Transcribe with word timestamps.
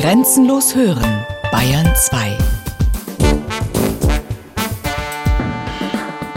Grenzenlos 0.00 0.74
hören, 0.74 1.26
Bayern 1.52 1.94
2. 1.94 2.38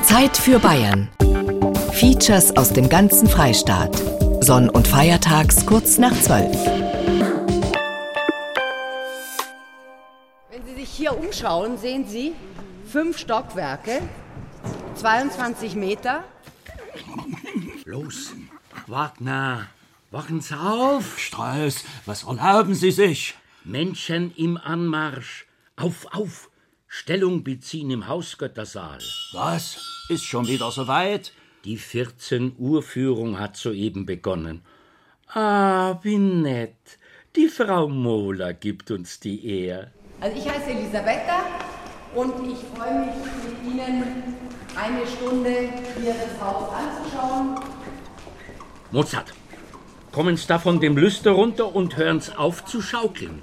Zeit 0.04 0.36
für 0.36 0.60
Bayern. 0.60 1.08
Features 1.94 2.58
aus 2.58 2.74
dem 2.74 2.90
ganzen 2.90 3.30
Freistaat. 3.30 3.96
Sonn- 4.42 4.70
und 4.70 4.86
Feiertags 4.86 5.66
kurz 5.66 5.98
nach 5.98 6.12
12. 6.12 6.54
Wenn 10.52 10.66
Sie 10.66 10.76
sich 10.76 10.90
hier 10.90 11.18
umschauen, 11.18 11.78
sehen 11.78 12.06
Sie 12.06 12.34
fünf 12.86 13.18
Stockwerke, 13.18 14.02
22 14.96 15.76
Meter. 15.78 16.26
Los, 17.86 18.34
Wagner, 18.88 19.68
wachen 20.12 20.42
Sie 20.42 20.54
auf! 20.54 21.18
Strauß, 21.18 21.86
was 22.06 22.24
erlauben 22.24 22.76
Sie 22.76 22.92
sich? 22.92 23.36
Menschen 23.66 24.34
im 24.36 24.58
Anmarsch. 24.58 25.46
Auf, 25.76 26.08
auf! 26.12 26.50
Stellung 26.88 27.44
beziehen 27.44 27.90
im 27.90 28.08
Hausgöttersaal. 28.08 29.00
Was? 29.32 30.06
Ist 30.10 30.26
schon 30.26 30.48
wieder 30.48 30.70
soweit? 30.70 31.32
Die 31.66 31.78
14 31.78 32.56
Uhr 32.58 32.84
Führung 32.84 33.40
hat 33.40 33.56
soeben 33.56 34.06
begonnen. 34.06 34.62
Ah, 35.30 35.98
wie 36.04 36.18
nett. 36.18 37.00
Die 37.36 37.48
Frau 37.48 37.88
Mohler 37.88 38.54
gibt 38.54 38.92
uns 38.92 39.20
die 39.20 39.44
Ehr. 39.48 39.92
Also 40.20 40.38
ich 40.38 40.48
heiße 40.48 40.70
Elisabetta 40.70 41.46
und 42.14 42.48
ich 42.48 42.60
freue 42.78 43.06
mich 43.06 43.16
mit 43.44 43.74
Ihnen 43.74 44.04
eine 44.76 45.08
Stunde 45.08 45.70
hier 46.00 46.14
das 46.14 46.40
Haus 46.40 46.70
anzuschauen. 46.72 47.60
Mozart, 48.92 49.34
kommen 50.12 50.38
Sie 50.38 50.46
da 50.48 50.60
von 50.60 50.80
dem 50.80 50.96
Lüster 50.98 51.32
runter 51.32 51.74
und 51.74 51.98
hören 51.98 52.20
Sie 52.20 52.38
auf 52.38 52.66
zu 52.66 52.82
schaukeln. 52.82 53.42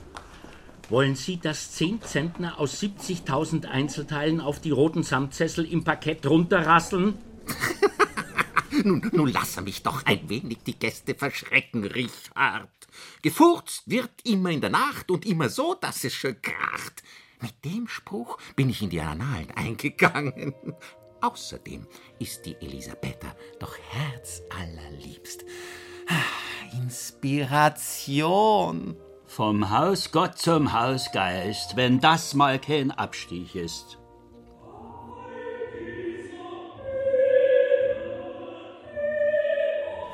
Wollen 0.90 1.14
Sie, 1.14 1.38
dass 1.38 1.70
zehn 1.70 2.02
Zentner 2.02 2.58
aus 2.58 2.82
70.000 2.82 3.66
Einzelteilen 3.66 4.40
auf 4.40 4.60
die 4.60 4.72
roten 4.72 5.04
Samtsessel 5.04 5.64
im 5.64 5.84
Parkett 5.84 6.26
runterrasseln? 6.26 7.16
Nun, 8.84 9.10
nun 9.12 9.28
lasse 9.28 9.62
mich 9.62 9.82
doch 9.82 10.06
ein 10.06 10.28
wenig 10.28 10.58
die 10.64 10.78
Gäste 10.78 11.14
verschrecken, 11.14 11.84
Richard. 11.84 12.70
Gefurzt 13.20 13.82
wird 13.86 14.10
immer 14.24 14.50
in 14.50 14.60
der 14.60 14.70
Nacht 14.70 15.10
und 15.10 15.26
immer 15.26 15.48
so, 15.48 15.74
dass 15.74 16.04
es 16.04 16.14
schön 16.14 16.40
kracht. 16.40 17.02
Mit 17.40 17.64
dem 17.64 17.88
Spruch 17.88 18.38
bin 18.54 18.70
ich 18.70 18.80
in 18.80 18.90
die 18.90 19.00
Annalen 19.00 19.50
eingegangen. 19.50 20.54
Außerdem 21.20 21.88
ist 22.20 22.46
die 22.46 22.54
Elisabetta 22.60 23.34
doch 23.58 23.76
herzallerliebst. 23.90 25.44
Ah, 26.08 26.22
Inspiration. 26.80 28.96
Vom 29.30 29.70
Hausgott 29.70 30.38
zum 30.38 30.72
Hausgeist, 30.72 31.76
wenn 31.76 32.00
das 32.00 32.34
mal 32.34 32.58
kein 32.58 32.90
Abstich 32.90 33.54
ist. 33.54 33.96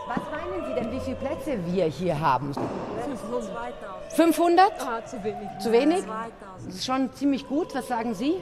Was 0.06 0.18
meinen 0.30 0.66
Sie 0.66 0.74
denn, 0.74 0.92
wie 0.92 1.00
viele 1.00 1.16
Plätze 1.16 1.58
wir 1.64 1.86
hier 1.86 2.20
haben? 2.20 2.52
500. 2.52 4.12
500? 4.12 4.72
Ah, 4.82 5.02
zu 5.06 5.24
wenig. 5.24 5.48
Zu 5.60 5.72
wenig? 5.72 6.04
2000. 6.04 6.66
Das 6.66 6.74
ist 6.74 6.84
schon 6.84 7.10
ziemlich 7.14 7.48
gut. 7.48 7.74
Was 7.74 7.88
sagen 7.88 8.14
Sie? 8.14 8.34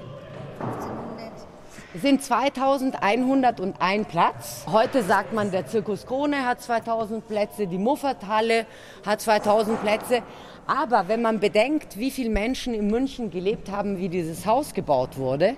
Sind 2.03 2.25
2101 2.25 4.09
Platz. 4.09 4.67
Heute 4.67 5.05
sagt 5.05 5.33
man, 5.33 5.53
der 5.53 5.65
Zirkus 5.67 6.07
Krone 6.07 6.45
hat 6.45 6.61
2000 6.61 7.29
Plätze, 7.29 7.69
die 7.69 7.79
Muffathalle 7.79 8.67
hat 9.07 9.21
2000 9.21 9.81
Plätze. 9.81 10.23
Aber 10.67 11.07
wenn 11.07 11.23
man 11.23 11.39
bedenkt, 11.39 11.97
wie 11.97 12.11
viele 12.11 12.31
Menschen 12.31 12.75
in 12.75 12.89
München 12.89 13.31
gelebt 13.31 13.71
haben, 13.71 13.99
wie 13.99 14.09
dieses 14.09 14.45
Haus 14.45 14.75
gebaut 14.75 15.19
wurde, 15.19 15.55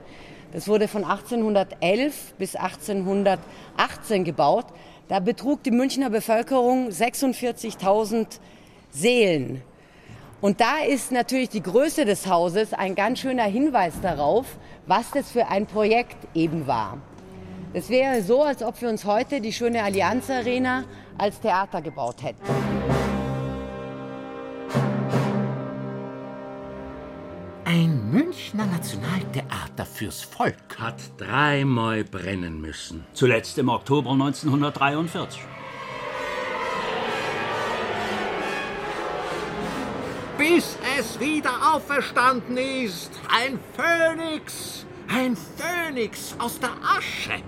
das 0.53 0.69
wurde 0.69 0.89
von 0.89 1.05
1811 1.05 2.35
bis 2.37 2.55
1818 2.55 4.25
gebaut, 4.25 4.67
da 5.09 5.21
betrug 5.21 5.63
die 5.63 5.71
Münchner 5.71 6.11
Bevölkerung 6.11 6.91
46.000 6.91 8.41
Seelen. 8.91 9.63
Und 10.41 10.61
da 10.61 10.81
ist 10.87 11.13
natürlich 11.13 11.49
die 11.49 11.63
Größe 11.63 12.05
des 12.05 12.27
Hauses 12.27 12.73
ein 12.75 12.95
ganz 12.95 13.21
schöner 13.21 13.45
Hinweis 13.45 13.95
darauf, 14.03 14.47
was 14.87 15.11
das 15.11 15.31
für 15.31 15.49
ein 15.49 15.67
Projekt 15.67 16.17
eben 16.35 16.67
war. 16.67 16.99
Es 17.73 17.89
wäre 17.89 18.23
so, 18.23 18.43
als 18.43 18.63
ob 18.63 18.81
wir 18.81 18.89
uns 18.89 19.05
heute 19.05 19.41
die 19.41 19.53
schöne 19.53 19.83
Allianz 19.83 20.31
Arena 20.31 20.85
als 21.19 21.41
Theater 21.41 21.81
gebaut 21.81 22.23
hätten. 22.23 22.43
Ein 27.65 28.11
Münchner 28.11 28.67
Nationaltheater 28.67 29.85
fürs 29.85 30.23
Volk. 30.23 30.79
Hat 30.79 30.97
dreimal 31.19 32.05
brennen 32.05 32.61
müssen. 32.61 33.05
Zuletzt 33.13 33.59
im 33.59 33.69
Oktober 33.69 34.13
1943. 34.13 35.41
Bis 40.39 40.77
es 40.99 41.19
wieder 41.19 41.75
auferstanden 41.75 42.59
ist. 42.59 43.11
Ein 43.29 43.59
Phönix. 43.75 44.85
Ein 45.09 45.37
Phönix 45.37 46.35
aus 46.39 46.59
der 46.61 46.73
Asche. 46.83 47.43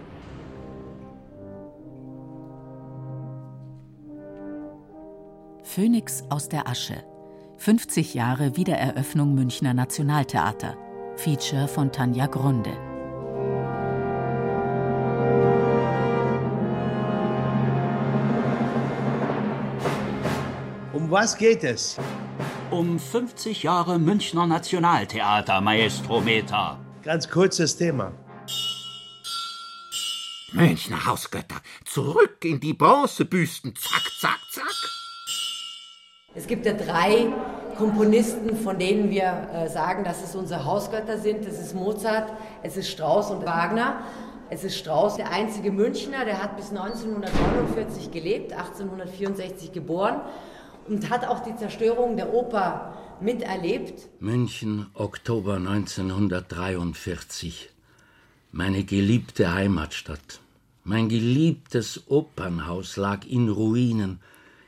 Phönix 5.63 6.25
aus 6.31 6.49
der 6.49 6.67
Asche. 6.67 7.05
50 7.59 8.15
Jahre 8.15 8.57
Wiedereröffnung 8.57 9.35
Münchner 9.35 9.75
Nationaltheater. 9.75 10.75
Feature 11.17 11.69
von 11.69 11.93
Tanja 11.93 12.27
Grunde. 12.27 12.71
Um 20.95 21.11
was 21.11 21.37
geht 21.37 21.65
es? 21.65 21.99
Um 22.71 22.99
50 22.99 23.63
Jahre 23.63 23.99
Münchner 23.99 24.47
Nationaltheater, 24.47 25.63
Maestro 25.63 26.21
Meta. 26.21 26.79
Ganz 27.03 27.31
kurzes 27.31 27.79
Thema. 27.79 28.13
Münchner 30.53 31.07
Hausgötter, 31.07 31.57
zurück 31.87 32.45
in 32.45 32.61
die 32.61 32.75
Bronzebüsten. 32.75 33.75
Zack, 33.75 34.13
zack, 34.21 34.39
zack. 34.51 34.67
Es 36.35 36.47
gibt 36.47 36.67
ja 36.67 36.75
drei 36.75 37.33
Komponisten, 37.79 38.55
von 38.59 38.79
denen 38.79 39.09
wir 39.09 39.49
äh, 39.51 39.69
sagen, 39.71 40.05
dass 40.05 40.23
es 40.23 40.35
unsere 40.35 40.67
Hausgötter 40.67 41.17
sind. 41.17 41.47
Das 41.47 41.59
ist 41.59 41.75
Mozart, 41.75 42.31
es 42.63 42.77
ist 42.77 42.91
Strauss 42.91 43.31
und 43.31 43.47
Wagner. 43.47 44.03
Es 44.51 44.63
ist 44.63 44.77
Strauss, 44.77 45.17
der 45.17 45.31
einzige 45.33 45.73
Münchner, 45.73 46.27
der 46.27 46.43
hat 46.43 46.57
bis 46.57 46.69
1949 46.69 48.11
gelebt, 48.11 48.53
1864 48.53 49.73
geboren 49.73 50.21
und 50.89 51.11
hat 51.11 51.27
auch 51.27 51.45
die 51.45 51.57
Zerstörung 51.57 52.17
der 52.17 52.33
Oper 52.33 52.95
miterlebt. 53.21 54.09
München, 54.21 54.87
Oktober 54.95 55.57
1943. 55.57 57.71
Meine 58.53 58.85
geliebte 58.85 59.53
Heimatstadt. 59.53 60.41
Mein 60.85 61.09
geliebtes 61.09 62.05
Opernhaus 62.09 62.97
lag 62.97 63.27
in 63.27 63.49
Ruinen, 63.51 64.21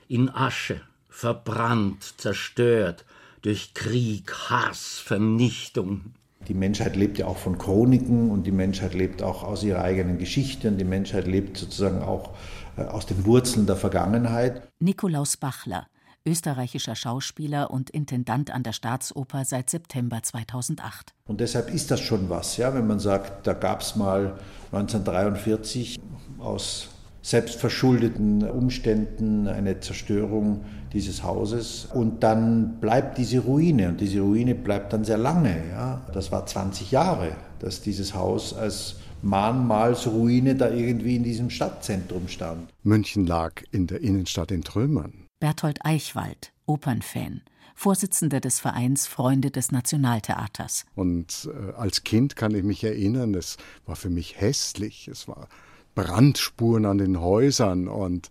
in 0.07 0.29
Asche, 0.29 0.83
verbrannt, 1.09 2.15
zerstört 2.19 3.07
durch 3.43 3.73
Krieg, 3.73 4.51
Hass, 4.51 4.99
Vernichtung. 4.99 6.13
Die 6.49 6.55
Menschheit 6.55 6.97
lebt 6.97 7.19
ja 7.19 7.27
auch 7.27 7.39
von 7.39 7.59
Chroniken 7.59 8.31
und 8.31 8.45
die 8.45 8.53
Menschheit 8.53 8.95
lebt 8.95 9.23
auch 9.23 9.45
aus 9.45 9.63
ihrer 9.63 9.83
eigenen 9.83 10.19
Geschichte 10.19 10.69
und 10.69 10.79
die 10.79 10.85
Menschheit 10.85 11.27
lebt 11.27 11.57
sozusagen 11.57 12.03
auch 12.03 12.35
äh, 12.77 12.83
aus 12.83 13.07
den 13.07 13.25
Wurzeln 13.25 13.67
der 13.67 13.77
Vergangenheit. 13.77 14.69
Nikolaus 14.79 15.37
Bachler, 15.37 15.87
österreichischer 16.27 16.95
Schauspieler 16.95 17.71
und 17.71 17.91
Intendant 17.91 18.51
an 18.51 18.63
der 18.63 18.73
Staatsoper 18.73 19.45
seit 19.45 19.71
September 19.71 20.23
2008. 20.23 21.15
Und 21.27 21.41
deshalb 21.41 21.73
ist 21.73 21.91
das 21.91 22.01
schon 22.01 22.29
was, 22.29 22.57
ja, 22.57 22.75
wenn 22.75 22.87
man 22.87 23.01
sagt, 23.01 23.47
da 23.47 23.53
gab 23.55 23.81
es 23.81 23.97
mal 23.97 24.39
1943 24.73 25.99
aus 26.39 26.89
selbstverschuldeten 27.23 28.49
Umständen 28.49 29.47
eine 29.47 29.81
Zerstörung 29.81 30.65
dieses 30.93 31.23
Hauses 31.23 31.87
und 31.93 32.23
dann 32.23 32.81
bleibt 32.81 33.19
diese 33.19 33.41
Ruine 33.41 33.89
und 33.89 34.01
diese 34.01 34.21
Ruine 34.21 34.55
bleibt 34.55 34.93
dann 34.93 35.05
sehr 35.05 35.19
lange. 35.19 35.63
Ja. 35.71 36.01
Das 36.15 36.33
war 36.33 36.47
20 36.47 36.91
Jahre, 36.91 37.33
dass 37.59 37.83
dieses 37.83 38.15
Haus 38.15 38.55
als 38.55 38.97
Mahnmalsruine 39.23 40.55
da 40.55 40.71
irgendwie 40.71 41.17
in 41.17 41.25
diesem 41.25 41.51
Stadtzentrum 41.51 42.29
stand. 42.29 42.71
München 42.83 43.27
lag 43.27 43.63
in 43.71 43.87
der 43.87 44.01
Innenstadt 44.01 44.51
in 44.51 44.63
Trümmern. 44.63 45.27
Berthold 45.41 45.85
Eichwald, 45.87 46.53
Opernfan, 46.67 47.41
Vorsitzender 47.75 48.41
des 48.41 48.61
Vereins 48.61 49.07
Freunde 49.07 49.51
des 49.51 49.73
Nationaltheaters. 49.73 50.85
Und 50.95 51.49
äh, 51.51 51.73
als 51.73 52.05
Kind 52.05 52.37
kann 52.37 52.55
ich 52.55 52.63
mich 52.63 52.85
erinnern, 52.85 53.35
es 53.35 53.57
war 53.87 53.97
für 53.97 54.11
mich 54.11 54.39
hässlich, 54.39 55.09
es 55.09 55.27
war 55.27 55.49
Brandspuren 55.95 56.85
an 56.85 56.99
den 56.99 57.21
Häusern 57.21 57.89
und 57.89 58.29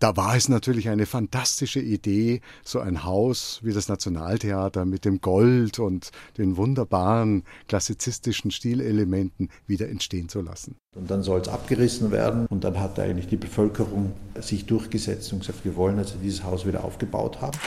da 0.00 0.16
war 0.16 0.34
es 0.34 0.48
natürlich 0.48 0.88
eine 0.88 1.04
fantastische 1.04 1.78
Idee, 1.78 2.40
so 2.64 2.80
ein 2.80 3.04
Haus 3.04 3.60
wie 3.62 3.72
das 3.72 3.88
Nationaltheater 3.88 4.86
mit 4.86 5.04
dem 5.04 5.20
Gold 5.20 5.78
und 5.78 6.10
den 6.38 6.56
wunderbaren 6.56 7.44
klassizistischen 7.68 8.50
Stilelementen 8.50 9.50
wieder 9.66 9.88
entstehen 9.88 10.30
zu 10.30 10.40
lassen. 10.40 10.76
Und 10.96 11.10
dann 11.10 11.22
soll 11.22 11.40
es 11.40 11.48
abgerissen 11.48 12.10
werden 12.10 12.46
und 12.46 12.64
dann 12.64 12.80
hat 12.80 12.98
eigentlich 12.98 13.28
die 13.28 13.36
Bevölkerung 13.36 14.12
sich 14.40 14.64
durchgesetzt 14.64 15.32
und 15.34 15.40
gesagt, 15.40 15.64
wir 15.64 15.76
wollen, 15.76 15.98
dass 15.98 16.14
wir 16.14 16.20
dieses 16.22 16.42
Haus 16.44 16.66
wieder 16.66 16.82
aufgebaut 16.82 17.42
haben. 17.42 17.58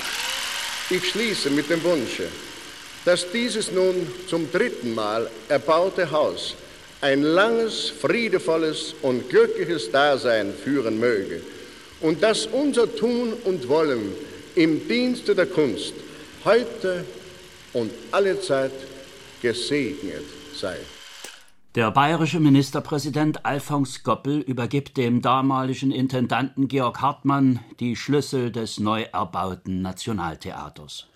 Ich 0.90 1.08
schließe 1.12 1.52
mit 1.52 1.70
dem 1.70 1.84
Wunsche, 1.84 2.24
dass 3.06 3.32
dieses 3.32 3.72
nun 3.72 3.96
zum 4.28 4.52
dritten 4.52 4.96
Mal 4.96 5.30
erbaute 5.50 6.10
Haus 6.10 6.56
ein 7.02 7.22
langes, 7.22 7.90
friedevolles 7.90 8.96
und 9.04 9.30
glückliches 9.30 9.92
Dasein 9.92 10.52
führen 10.52 11.00
möge 11.00 11.42
und 12.04 12.22
dass 12.22 12.46
unser 12.46 12.94
Tun 12.96 13.34
und 13.46 13.68
Wollen 13.68 14.12
im 14.56 14.88
Dienste 14.88 15.34
der 15.34 15.48
Kunst 15.48 15.94
heute 16.46 17.06
und 17.74 17.92
allezeit 18.12 18.72
gesegnet 19.42 20.26
sei. 20.54 20.78
Der 21.74 21.90
bayerische 21.90 22.40
Ministerpräsident 22.40 23.46
Alfons 23.46 24.04
Goppel 24.04 24.42
übergibt 24.42 24.96
dem 24.98 25.24
damaligen 25.24 25.92
Intendanten 25.92 26.68
Georg 26.68 27.02
Hartmann 27.02 27.62
die 27.80 27.96
Schlüssel 27.96 28.52
des 28.52 28.80
neu 28.80 29.02
erbauten 29.12 29.82
Nationaltheaters. 29.82 31.08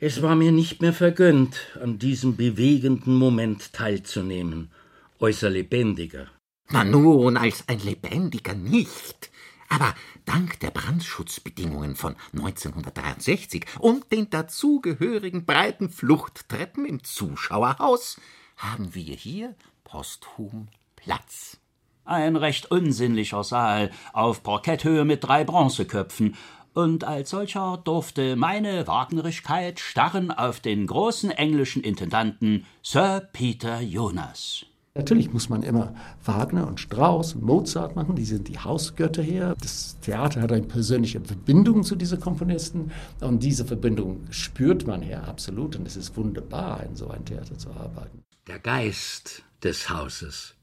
Es 0.00 0.22
war 0.22 0.34
mir 0.34 0.50
nicht 0.50 0.82
mehr 0.82 0.94
vergönnt, 0.94 1.54
an 1.80 2.00
diesem 2.00 2.34
bewegenden 2.34 3.14
Moment 3.14 3.72
teilzunehmen 3.72 4.72
äußer 5.20 5.50
lebendiger. 5.50 6.26
Na 6.70 6.84
nun, 6.84 7.36
als 7.36 7.64
ein 7.68 7.80
lebendiger 7.80 8.54
nicht. 8.54 9.30
Aber 9.70 9.94
dank 10.26 10.60
der 10.60 10.72
Brandschutzbedingungen 10.72 11.96
von 11.96 12.16
1963 12.32 13.64
und 13.78 14.12
den 14.12 14.28
dazugehörigen 14.28 15.46
breiten 15.46 15.88
Fluchttreppen 15.88 16.84
im 16.84 17.02
Zuschauerhaus 17.04 18.20
haben 18.56 18.94
wir 18.94 19.14
hier 19.14 19.54
posthum 19.84 20.68
Platz. 20.96 21.56
Ein 22.04 22.34
recht 22.34 22.70
unsinnlicher 22.70 23.44
Saal 23.44 23.92
auf 24.12 24.42
Parketthöhe 24.42 25.04
mit 25.04 25.24
drei 25.24 25.44
Bronzeköpfen, 25.44 26.36
und 26.72 27.02
als 27.02 27.30
solcher 27.30 27.80
durfte 27.82 28.36
meine 28.36 28.86
Wagnerigkeit 28.86 29.80
starren 29.80 30.30
auf 30.30 30.60
den 30.60 30.86
großen 30.86 31.32
englischen 31.32 31.82
Intendanten 31.82 32.64
Sir 32.82 33.28
Peter 33.32 33.80
Jonas. 33.80 34.66
Natürlich 34.96 35.32
muss 35.32 35.48
man 35.48 35.62
immer 35.62 35.94
Wagner 36.24 36.66
und 36.66 36.80
Strauss 36.80 37.34
und 37.34 37.44
Mozart 37.44 37.94
machen, 37.94 38.16
die 38.16 38.24
sind 38.24 38.48
die 38.48 38.58
Hausgötter 38.58 39.22
hier. 39.22 39.54
Das 39.60 40.00
Theater 40.00 40.42
hat 40.42 40.50
eine 40.50 40.66
persönliche 40.66 41.20
Verbindung 41.20 41.84
zu 41.84 41.94
diesen 41.94 42.18
Komponisten 42.18 42.90
und 43.20 43.40
diese 43.40 43.64
Verbindung 43.64 44.26
spürt 44.30 44.88
man 44.88 45.00
hier 45.00 45.22
absolut 45.28 45.76
und 45.76 45.86
es 45.86 45.96
ist 45.96 46.16
wunderbar, 46.16 46.82
in 46.82 46.96
so 46.96 47.08
ein 47.08 47.24
Theater 47.24 47.56
zu 47.56 47.70
arbeiten. 47.70 48.24
Der 48.48 48.58
Geist 48.58 49.44
des 49.62 49.88
Hauses. 49.90 50.54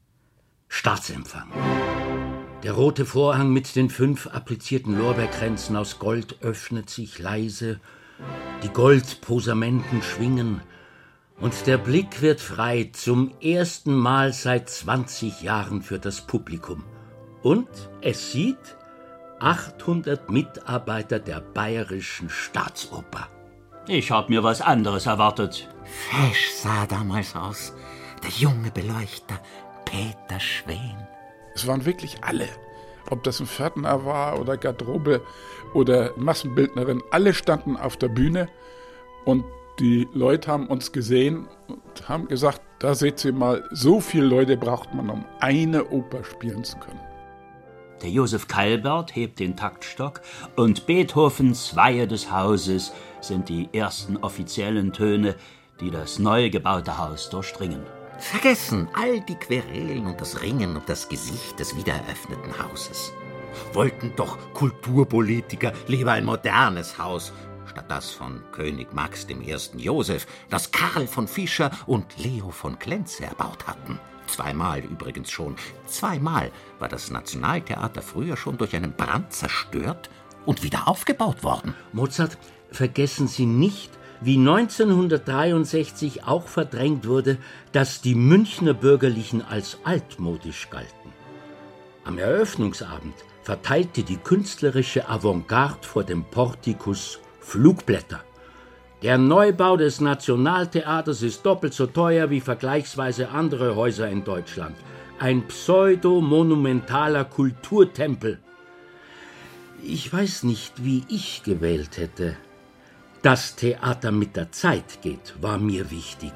Staatsempfang. 0.68 1.48
Der 2.62 2.72
rote 2.72 3.06
Vorhang 3.06 3.50
mit 3.54 3.76
den 3.76 3.88
fünf 3.88 4.26
applizierten 4.26 4.98
Lorbeerkränzen 4.98 5.74
aus 5.74 5.98
Gold 5.98 6.42
öffnet 6.42 6.90
sich 6.90 7.18
leise, 7.18 7.80
die 8.62 8.68
Goldposamenten 8.68 10.02
schwingen, 10.02 10.60
und 11.40 11.66
der 11.66 11.78
Blick 11.78 12.20
wird 12.20 12.40
frei 12.40 12.90
zum 12.92 13.32
ersten 13.40 13.94
Mal 13.94 14.32
seit 14.32 14.68
20 14.68 15.42
Jahren 15.42 15.82
für 15.82 15.98
das 15.98 16.20
Publikum. 16.20 16.84
Und 17.42 17.68
es 18.00 18.32
sieht 18.32 18.76
800 19.40 20.30
Mitarbeiter 20.30 21.20
der 21.20 21.40
Bayerischen 21.40 22.28
Staatsoper. 22.28 23.28
Ich 23.86 24.10
hab 24.10 24.28
mir 24.28 24.42
was 24.42 24.60
anderes 24.60 25.06
erwartet. 25.06 25.68
Fesch 25.84 26.50
sah 26.50 26.86
damals 26.86 27.36
aus. 27.36 27.72
Der 28.22 28.30
junge 28.30 28.70
Beleuchter 28.70 29.40
Peter 29.84 30.40
Schwen. 30.40 30.96
Es 31.54 31.66
waren 31.66 31.86
wirklich 31.86 32.22
alle. 32.22 32.48
Ob 33.10 33.22
das 33.22 33.40
ein 33.40 33.46
Pförtner 33.46 34.04
war 34.04 34.38
oder 34.38 34.56
Garderobe 34.56 35.22
oder 35.72 36.12
Massenbildnerin, 36.16 37.02
alle 37.10 37.32
standen 37.32 37.76
auf 37.76 37.96
der 37.96 38.08
Bühne 38.08 38.48
und 39.24 39.44
die 39.78 40.08
Leute 40.12 40.50
haben 40.50 40.66
uns 40.66 40.92
gesehen 40.92 41.46
und 41.68 42.08
haben 42.08 42.28
gesagt, 42.28 42.60
da 42.78 42.94
seht 42.94 43.24
ihr 43.24 43.32
mal, 43.32 43.64
so 43.70 44.00
viele 44.00 44.26
Leute 44.26 44.56
braucht 44.56 44.94
man, 44.94 45.10
um 45.10 45.24
eine 45.40 45.88
Oper 45.90 46.24
spielen 46.24 46.64
zu 46.64 46.78
können. 46.78 47.00
Der 48.02 48.10
Josef 48.10 48.46
Kalbert 48.46 49.16
hebt 49.16 49.40
den 49.40 49.56
Taktstock 49.56 50.20
und 50.54 50.86
Beethovens 50.86 51.74
Weihe 51.74 52.06
des 52.06 52.30
Hauses 52.30 52.92
sind 53.20 53.48
die 53.48 53.68
ersten 53.72 54.16
offiziellen 54.18 54.92
Töne, 54.92 55.34
die 55.80 55.90
das 55.90 56.18
neu 56.18 56.50
gebaute 56.50 56.98
Haus 56.98 57.28
durchdringen. 57.30 57.82
Vergessen 58.18 58.88
all 58.94 59.20
die 59.20 59.34
Querelen 59.34 60.06
und 60.06 60.20
das 60.20 60.42
Ringen 60.42 60.76
um 60.76 60.82
das 60.86 61.08
Gesicht 61.08 61.58
des 61.58 61.76
wiedereröffneten 61.76 62.58
Hauses. 62.58 63.12
Wollten 63.72 64.12
doch 64.16 64.38
Kulturpolitiker 64.54 65.72
lieber 65.86 66.12
ein 66.12 66.24
modernes 66.24 66.98
Haus 66.98 67.32
statt 67.68 67.86
das 67.88 68.10
von 68.10 68.42
König 68.52 68.92
Max 68.92 69.26
I. 69.28 69.56
Joseph, 69.76 70.26
das 70.50 70.70
Karl 70.72 71.06
von 71.06 71.28
Fischer 71.28 71.70
und 71.86 72.06
Leo 72.18 72.50
von 72.50 72.78
Klenze 72.78 73.24
erbaut 73.24 73.66
hatten. 73.66 74.00
Zweimal 74.26 74.80
übrigens 74.80 75.30
schon. 75.30 75.56
Zweimal 75.86 76.50
war 76.78 76.88
das 76.88 77.10
Nationaltheater 77.10 78.02
früher 78.02 78.36
schon 78.36 78.58
durch 78.58 78.76
einen 78.76 78.92
Brand 78.92 79.32
zerstört 79.32 80.10
und 80.44 80.62
wieder 80.62 80.88
aufgebaut 80.88 81.42
worden. 81.42 81.74
Mozart, 81.92 82.38
vergessen 82.70 83.28
Sie 83.28 83.46
nicht, 83.46 83.90
wie 84.20 84.36
1963 84.36 86.24
auch 86.24 86.46
verdrängt 86.46 87.06
wurde, 87.06 87.38
dass 87.72 88.00
die 88.00 88.14
Münchner 88.14 88.74
Bürgerlichen 88.74 89.42
als 89.42 89.78
altmodisch 89.84 90.68
galten. 90.70 91.12
Am 92.04 92.18
Eröffnungsabend 92.18 93.14
verteilte 93.42 94.02
die 94.02 94.16
künstlerische 94.16 95.08
Avantgarde 95.08 95.86
vor 95.86 96.04
dem 96.04 96.24
Portikus 96.24 97.20
Flugblätter. 97.48 98.22
Der 99.02 99.16
Neubau 99.16 99.78
des 99.78 100.02
Nationaltheaters 100.02 101.22
ist 101.22 101.46
doppelt 101.46 101.72
so 101.72 101.86
teuer 101.86 102.28
wie 102.28 102.42
vergleichsweise 102.42 103.30
andere 103.30 103.74
Häuser 103.74 104.10
in 104.10 104.22
Deutschland. 104.22 104.76
Ein 105.18 105.48
pseudo-monumentaler 105.48 107.24
Kulturtempel. 107.24 108.38
Ich 109.82 110.12
weiß 110.12 110.42
nicht, 110.42 110.84
wie 110.84 111.04
ich 111.08 111.42
gewählt 111.42 111.96
hätte. 111.96 112.36
Das 113.22 113.56
Theater 113.56 114.12
mit 114.12 114.36
der 114.36 114.52
Zeit 114.52 115.00
geht, 115.00 115.34
war 115.40 115.56
mir 115.56 115.90
wichtig. 115.90 116.32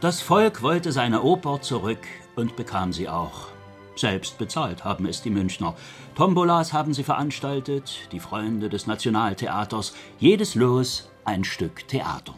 Das 0.00 0.22
Volk 0.22 0.62
wollte 0.62 0.92
seine 0.92 1.20
Oper 1.22 1.60
zurück 1.60 2.06
und 2.36 2.56
bekam 2.56 2.94
sie 2.94 3.10
auch. 3.10 3.53
Selbst 3.96 4.38
bezahlt 4.38 4.84
haben 4.84 5.06
es 5.06 5.22
die 5.22 5.30
Münchner. 5.30 5.74
Tombolas 6.14 6.72
haben 6.72 6.94
sie 6.94 7.04
veranstaltet, 7.04 8.08
die 8.12 8.20
Freunde 8.20 8.68
des 8.68 8.86
Nationaltheaters. 8.86 9.94
Jedes 10.18 10.54
Los 10.54 11.10
ein 11.24 11.44
Stück 11.44 11.86
Theater. 11.88 12.34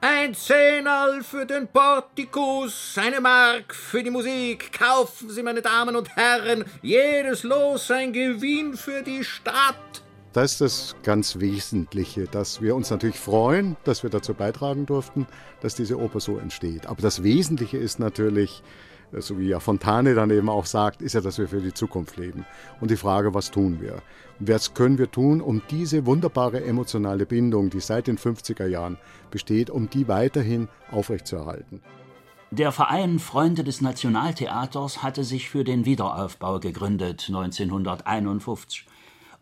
Ein 0.00 0.34
Zehnerl 0.34 1.22
für 1.22 1.46
den 1.46 1.68
Portikus, 1.68 2.96
eine 2.96 3.20
Mark 3.20 3.74
für 3.74 4.02
die 4.02 4.10
Musik. 4.10 4.70
Kaufen 4.78 5.30
Sie, 5.30 5.42
meine 5.42 5.62
Damen 5.62 5.96
und 5.96 6.14
Herren, 6.16 6.64
jedes 6.82 7.42
Los 7.42 7.90
ein 7.90 8.12
Gewinn 8.12 8.76
für 8.76 9.02
die 9.02 9.24
Stadt. 9.24 10.02
Das 10.32 10.52
ist 10.52 10.60
das 10.60 10.96
ganz 11.02 11.38
Wesentliche, 11.40 12.26
dass 12.26 12.60
wir 12.60 12.76
uns 12.76 12.90
natürlich 12.90 13.18
freuen, 13.18 13.78
dass 13.84 14.02
wir 14.02 14.10
dazu 14.10 14.34
beitragen 14.34 14.84
durften, 14.84 15.26
dass 15.62 15.76
diese 15.76 15.98
Oper 15.98 16.20
so 16.20 16.36
entsteht. 16.36 16.86
Aber 16.86 17.00
das 17.00 17.22
Wesentliche 17.22 17.78
ist 17.78 17.98
natürlich, 17.98 18.62
so 19.12 19.38
wie 19.38 19.48
ja 19.48 19.60
Fontane 19.60 20.14
dann 20.14 20.30
eben 20.30 20.48
auch 20.48 20.66
sagt, 20.66 21.02
ist 21.02 21.14
ja, 21.14 21.20
dass 21.20 21.38
wir 21.38 21.48
für 21.48 21.60
die 21.60 21.74
Zukunft 21.74 22.16
leben. 22.16 22.44
Und 22.80 22.90
die 22.90 22.96
Frage, 22.96 23.34
was 23.34 23.50
tun 23.50 23.80
wir? 23.80 24.02
Was 24.38 24.74
können 24.74 24.98
wir 24.98 25.10
tun, 25.10 25.40
um 25.40 25.62
diese 25.70 26.06
wunderbare 26.06 26.64
emotionale 26.64 27.26
Bindung, 27.26 27.70
die 27.70 27.80
seit 27.80 28.06
den 28.06 28.18
50er 28.18 28.66
Jahren 28.66 28.98
besteht, 29.30 29.70
um 29.70 29.88
die 29.88 30.08
weiterhin 30.08 30.68
aufrechtzuerhalten? 30.90 31.80
Der 32.50 32.70
Verein 32.70 33.18
Freunde 33.18 33.64
des 33.64 33.80
Nationaltheaters 33.80 35.02
hatte 35.02 35.24
sich 35.24 35.50
für 35.50 35.64
den 35.64 35.84
Wiederaufbau 35.84 36.60
gegründet 36.60 37.24
1951. 37.28 38.86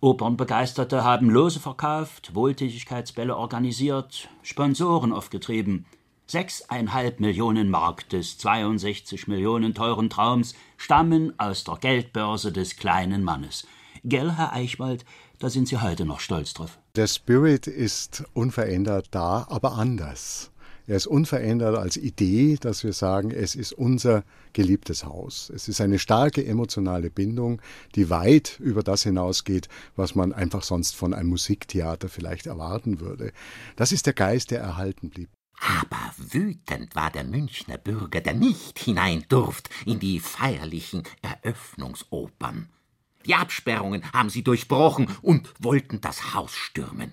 Opernbegeisterte 0.01 1.05
haben 1.05 1.31
Lose 1.31 1.61
verkauft, 1.61 2.35
Wohltätigkeitsbälle 2.35 3.37
organisiert, 3.37 4.29
Sponsoren 4.43 5.13
aufgetrieben. 5.13 5.87
Sechseinhalb 6.27 7.21
Millionen 7.21 7.69
Mark 7.69 8.09
des 8.09 8.39
62 8.39 9.29
Millionen 9.29 9.75
teuren 9.75 10.09
Traums 10.09 10.55
stammen 10.79 11.39
aus 11.39 11.65
der 11.65 11.77
Geldbörse 11.77 12.51
des 12.51 12.77
kleinen 12.77 13.23
Mannes. 13.23 13.67
Gell, 14.05 14.33
Herr 14.33 14.53
Eichwald, 14.55 15.05
da 15.39 15.51
sind 15.51 15.69
Sie 15.69 15.81
heute 15.81 16.07
noch 16.07 16.21
stolz 16.21 16.55
drauf. 16.55 16.79
Der 16.97 17.07
Spirit 17.09 17.67
ist 17.67 18.25
unverändert 18.33 19.09
da, 19.11 19.47
aber 19.49 19.73
anders. 19.73 20.51
Er 20.87 20.97
ist 20.97 21.07
unverändert 21.07 21.77
als 21.77 21.97
Idee, 21.97 22.57
dass 22.61 22.85
wir 22.85 22.93
sagen, 22.93 23.31
es 23.31 23.55
ist 23.55 23.73
unser 23.73 24.23
geliebtes 24.53 25.05
Haus. 25.05 25.51
Es 25.55 25.69
ist 25.69 25.81
eine 25.81 25.99
starke 25.99 26.45
emotionale 26.45 27.11
Bindung, 27.11 27.61
die 27.95 28.11
weit 28.11 28.61
über 28.61 28.83
das 28.83 29.03
hinausgeht, 29.03 29.69
was 29.97 30.15
man 30.15 30.33
einfach 30.33 30.63
sonst 30.63 30.95
von 30.95 31.15
einem 31.15 31.31
Musiktheater 31.31 32.09
vielleicht 32.09 32.47
erwarten 32.47 33.01
würde. 33.01 33.33
Das 33.77 33.93
ist 33.93 34.05
der 34.07 34.13
Geist, 34.13 34.51
der 34.51 34.61
erhalten 34.61 35.09
blieb. 35.09 35.31
Aber 35.61 36.04
wütend 36.19 36.95
war 36.95 37.11
der 37.11 37.25
Münchner 37.25 37.79
Bürger, 37.79 38.21
der 38.21 38.35
nicht 38.35 38.79
hinein 38.79 39.25
durft 39.29 39.71
in 39.87 39.99
die 40.01 40.21
feierlichen 40.21 41.03
Eröffnungsopern. 41.23 42.69
Die 43.27 43.35
Absperrungen 43.35 44.03
haben 44.13 44.29
sie 44.29 44.45
durchbrochen 44.45 45.09
und 45.23 45.53
wollten 45.59 46.01
das 46.01 46.35
Haus 46.35 46.53
stürmen. 46.53 47.13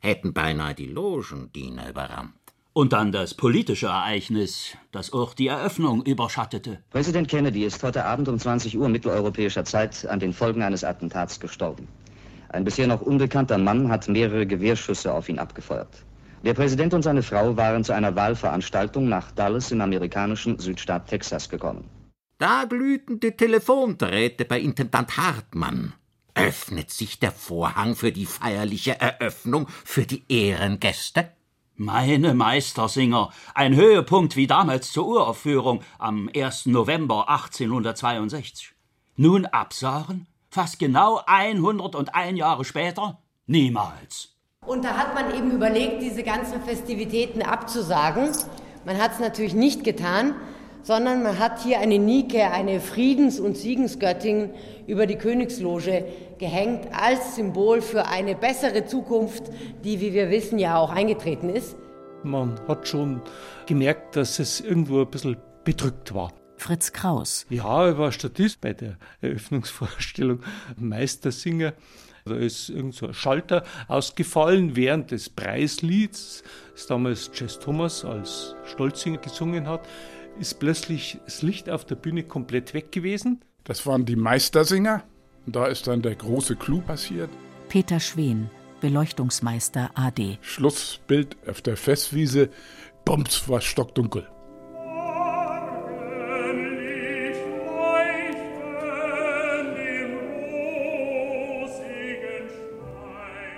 Hätten 0.00 0.32
beinahe 0.32 0.74
die 0.74 0.86
Logendiener 0.86 1.88
überrannt. 1.88 2.34
Und 2.72 2.92
dann 2.92 3.10
das 3.10 3.32
politische 3.32 3.86
Ereignis, 3.86 4.76
das 4.92 5.12
auch 5.12 5.32
die 5.32 5.46
Eröffnung 5.46 6.02
überschattete. 6.02 6.82
Präsident 6.90 7.28
Kennedy 7.28 7.64
ist 7.64 7.82
heute 7.82 8.04
Abend 8.04 8.28
um 8.28 8.38
20 8.38 8.76
Uhr 8.76 8.88
mitteleuropäischer 8.88 9.64
Zeit 9.64 10.06
an 10.06 10.20
den 10.20 10.34
Folgen 10.34 10.62
eines 10.62 10.84
Attentats 10.84 11.40
gestorben. 11.40 11.88
Ein 12.50 12.64
bisher 12.64 12.86
noch 12.86 13.00
unbekannter 13.00 13.56
Mann 13.56 13.88
hat 13.88 14.08
mehrere 14.08 14.46
Gewehrschüsse 14.46 15.14
auf 15.14 15.28
ihn 15.28 15.38
abgefeuert. 15.38 16.04
Der 16.44 16.54
Präsident 16.54 16.94
und 16.94 17.02
seine 17.02 17.22
Frau 17.22 17.56
waren 17.56 17.84
zu 17.84 17.92
einer 17.92 18.14
Wahlveranstaltung 18.14 19.08
nach 19.08 19.32
Dallas 19.32 19.72
im 19.72 19.80
amerikanischen 19.80 20.58
Südstaat 20.58 21.08
Texas 21.08 21.48
gekommen. 21.48 21.88
Da 22.38 22.64
glühten 22.64 23.18
die 23.18 23.32
Telefondrähte 23.32 24.44
bei 24.44 24.60
Intendant 24.60 25.16
Hartmann. 25.16 25.94
Öffnet 26.34 26.90
sich 26.90 27.18
der 27.18 27.32
Vorhang 27.32 27.96
für 27.96 28.12
die 28.12 28.26
feierliche 28.26 29.00
Eröffnung 29.00 29.68
für 29.84 30.04
die 30.04 30.22
Ehrengäste? 30.28 31.32
Meine 31.76 32.34
Meistersinger, 32.34 33.30
ein 33.54 33.74
Höhepunkt 33.74 34.36
wie 34.36 34.46
damals 34.46 34.92
zur 34.92 35.06
Uraufführung 35.06 35.82
am 35.98 36.30
1. 36.34 36.66
November 36.66 37.28
1862. 37.28 38.74
Nun 39.16 39.46
absagen? 39.46 40.26
Fast 40.50 40.78
genau 40.78 41.22
101 41.26 42.38
Jahre 42.38 42.64
später? 42.64 43.22
Niemals. 43.46 44.35
Und 44.66 44.84
da 44.84 44.96
hat 44.96 45.14
man 45.14 45.32
eben 45.34 45.52
überlegt, 45.52 46.02
diese 46.02 46.22
ganzen 46.22 46.60
Festivitäten 46.62 47.42
abzusagen. 47.42 48.30
Man 48.84 48.98
hat 48.98 49.12
es 49.12 49.20
natürlich 49.20 49.54
nicht 49.54 49.84
getan, 49.84 50.34
sondern 50.82 51.22
man 51.22 51.38
hat 51.38 51.62
hier 51.62 51.78
eine 51.80 51.98
Nike, 51.98 52.42
eine 52.42 52.80
Friedens- 52.80 53.38
und 53.38 53.56
Siegensgöttin 53.56 54.50
über 54.86 55.06
die 55.06 55.16
Königsloge 55.16 56.04
gehängt 56.38 56.88
als 56.92 57.36
Symbol 57.36 57.80
für 57.80 58.06
eine 58.06 58.34
bessere 58.34 58.86
Zukunft, 58.86 59.44
die, 59.84 60.00
wie 60.00 60.12
wir 60.12 60.30
wissen, 60.30 60.58
ja 60.58 60.78
auch 60.78 60.90
eingetreten 60.90 61.48
ist. 61.48 61.76
Man 62.22 62.60
hat 62.66 62.88
schon 62.88 63.22
gemerkt, 63.66 64.16
dass 64.16 64.38
es 64.40 64.60
irgendwo 64.60 65.00
ein 65.00 65.10
bisschen 65.10 65.36
bedrückt 65.64 66.14
war. 66.14 66.32
Fritz 66.56 66.92
Kraus. 66.92 67.46
Ja, 67.50 67.86
er 67.86 67.98
war 67.98 68.10
Statist 68.12 68.60
bei 68.60 68.72
der 68.72 68.96
Eröffnungsvorstellung, 69.20 70.40
Meistersinger. 70.76 71.74
Da 72.26 72.34
ist 72.34 72.70
irgend 72.70 72.94
so 72.94 73.06
ein 73.06 73.14
Schalter 73.14 73.62
ausgefallen 73.86 74.74
während 74.74 75.12
des 75.12 75.30
Preislieds, 75.30 76.42
das 76.72 76.86
damals 76.88 77.30
Jess 77.32 77.60
Thomas 77.60 78.04
als 78.04 78.56
Stolzinger 78.64 79.18
gesungen 79.18 79.68
hat, 79.68 79.86
ist 80.40 80.58
plötzlich 80.58 81.18
das 81.24 81.42
Licht 81.42 81.70
auf 81.70 81.84
der 81.84 81.94
Bühne 81.94 82.24
komplett 82.24 82.74
weg 82.74 82.90
gewesen. 82.90 83.44
Das 83.62 83.86
waren 83.86 84.04
die 84.04 84.16
Meistersinger. 84.16 85.04
Da 85.46 85.66
ist 85.66 85.86
dann 85.86 86.02
der 86.02 86.16
große 86.16 86.56
Clou 86.56 86.80
passiert. 86.80 87.30
Peter 87.68 88.00
Schwen, 88.00 88.50
Beleuchtungsmeister 88.80 89.90
AD. 89.94 90.38
Schlussbild 90.40 91.36
auf 91.48 91.62
der 91.62 91.76
Festwiese. 91.76 92.50
Bums 93.04 93.48
war 93.48 93.60
stockdunkel. 93.60 94.28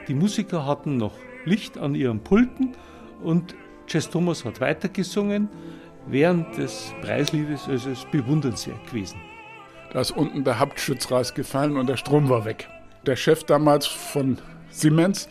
Die 0.09 0.15
Musiker 0.15 0.65
hatten 0.65 0.97
noch 0.97 1.13
Licht 1.45 1.77
an 1.77 1.95
ihren 1.95 2.21
Pulten 2.21 2.75
und 3.23 3.55
Jess 3.87 4.09
Thomas 4.09 4.45
hat 4.45 4.61
weitergesungen 4.61 5.49
während 6.07 6.57
des 6.57 6.95
Preisliedes. 7.03 7.69
Also 7.69 7.91
es 7.91 7.99
ist 8.01 8.11
bewundernswert 8.11 8.87
gewesen. 8.87 9.21
Da 9.93 10.01
ist 10.01 10.11
unten 10.11 10.45
der 10.45 10.59
Hauptschutz 10.59 11.11
rausgefallen 11.11 11.77
und 11.77 11.89
der 11.89 11.99
Strom 11.99 12.29
war 12.31 12.47
weg. 12.47 12.69
Der 13.07 13.17
Chef 13.17 13.45
damals 13.45 13.87
von 13.87 14.39
Siemens, 14.71 15.29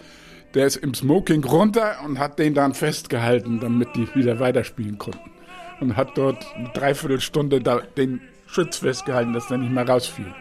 der 0.53 0.67
ist 0.67 0.77
im 0.77 0.93
Smoking 0.93 1.43
runter 1.43 1.97
und 2.05 2.19
hat 2.19 2.37
den 2.37 2.53
dann 2.53 2.73
festgehalten, 2.73 3.59
damit 3.59 3.95
die 3.95 4.07
wieder 4.15 4.39
weiterspielen 4.39 4.97
konnten. 4.99 5.31
Und 5.79 5.95
hat 5.95 6.17
dort 6.17 6.45
eine 6.55 6.69
Dreiviertelstunde 6.69 7.61
den 7.97 8.21
Schutz 8.45 8.77
festgehalten, 8.77 9.33
dass 9.33 9.47
der 9.47 9.57
nicht 9.57 9.71
mehr 9.71 9.87
rausfiel. 9.87 10.33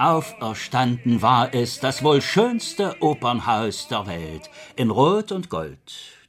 Auferstanden 0.00 1.22
war 1.22 1.52
es, 1.52 1.80
das 1.80 2.04
wohl 2.04 2.22
schönste 2.22 2.94
Opernhaus 3.00 3.88
der 3.88 4.06
Welt, 4.06 4.48
in 4.76 4.90
Rot 4.90 5.32
und 5.32 5.50
Gold, 5.50 5.78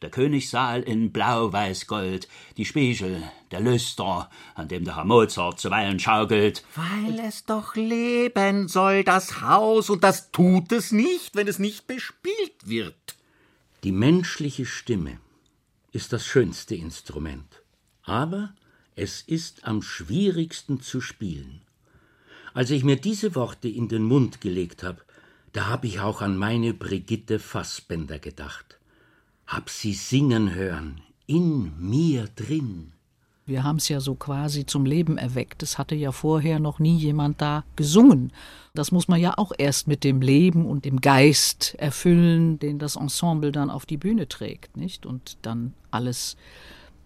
der 0.01 0.09
Königssaal 0.09 0.81
in 0.81 1.11
Blau-Weiß-Gold, 1.11 2.27
die 2.57 2.65
Spiegel, 2.65 3.21
der 3.51 3.59
Lüster, 3.59 4.31
an 4.55 4.67
dem 4.69 4.85
der 4.85 4.95
Herr 4.95 5.05
Mozart 5.05 5.59
zuweilen 5.59 5.99
schaukelt. 5.99 6.63
Weil 6.73 7.19
es 7.19 7.45
doch 7.45 7.75
leben 7.75 8.67
soll, 8.67 9.03
das 9.03 9.41
Haus, 9.41 9.91
und 9.91 10.03
das 10.03 10.31
tut 10.31 10.71
es 10.71 10.91
nicht, 10.91 11.35
wenn 11.35 11.47
es 11.47 11.59
nicht 11.59 11.85
bespielt 11.85 12.65
wird. 12.65 13.17
Die 13.83 13.91
menschliche 13.91 14.65
Stimme 14.65 15.19
ist 15.91 16.11
das 16.11 16.25
schönste 16.25 16.73
Instrument, 16.73 17.61
aber 18.01 18.55
es 18.95 19.21
ist 19.21 19.65
am 19.65 19.83
schwierigsten 19.83 20.81
zu 20.81 21.01
spielen. 21.01 21.61
Als 22.53 22.71
ich 22.71 22.83
mir 22.83 22.95
diese 22.95 23.35
Worte 23.35 23.67
in 23.67 23.87
den 23.87 24.03
Mund 24.03 24.41
gelegt 24.41 24.83
habe, 24.83 25.01
da 25.53 25.67
habe 25.67 25.87
ich 25.87 25.99
auch 25.99 26.21
an 26.21 26.37
meine 26.37 26.73
Brigitte 26.73 27.39
Fassbender 27.39 28.19
gedacht. 28.19 28.77
Hab 29.47 29.69
sie 29.69 29.93
singen 29.93 30.53
hören, 30.53 31.01
in 31.25 31.73
mir 31.79 32.27
drin. 32.35 32.91
Wir 33.45 33.63
haben 33.63 33.77
es 33.77 33.89
ja 33.89 33.99
so 33.99 34.13
quasi 34.13 34.67
zum 34.67 34.85
Leben 34.85 35.17
erweckt. 35.17 35.63
Es 35.63 35.79
hatte 35.79 35.95
ja 35.95 36.11
vorher 36.11 36.59
noch 36.59 36.77
nie 36.77 36.95
jemand 36.97 37.41
da 37.41 37.63
gesungen. 37.75 38.31
Das 38.75 38.91
muss 38.91 39.07
man 39.07 39.19
ja 39.19 39.33
auch 39.37 39.51
erst 39.57 39.87
mit 39.87 40.03
dem 40.03 40.21
Leben 40.21 40.67
und 40.67 40.85
dem 40.85 41.01
Geist 41.01 41.73
erfüllen, 41.79 42.59
den 42.59 42.77
das 42.77 42.95
Ensemble 42.95 43.51
dann 43.51 43.71
auf 43.71 43.87
die 43.87 43.97
Bühne 43.97 44.27
trägt, 44.27 44.77
nicht? 44.77 45.07
Und 45.07 45.37
dann 45.41 45.73
alles 45.89 46.37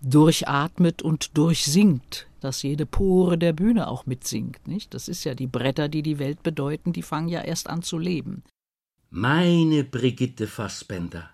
durchatmet 0.01 1.01
und 1.01 1.37
durchsingt, 1.37 2.27
dass 2.43 2.61
jede 2.63 2.85
Pore 2.85 3.37
der 3.37 3.53
Bühne 3.53 3.87
auch 3.87 4.05
mitsingt, 4.05 4.67
nicht? 4.67 4.93
Das 4.93 5.07
ist 5.07 5.23
ja 5.23 5.35
die 5.35 5.47
Bretter, 5.47 5.89
die 5.89 6.03
die 6.03 6.19
Welt 6.19 6.43
bedeuten, 6.43 6.93
die 6.93 7.01
fangen 7.01 7.29
ja 7.29 7.41
erst 7.41 7.69
an 7.69 7.81
zu 7.81 7.97
leben. 7.97 8.43
Meine 9.09 9.83
Brigitte 9.83 10.47
Fassbender, 10.47 11.29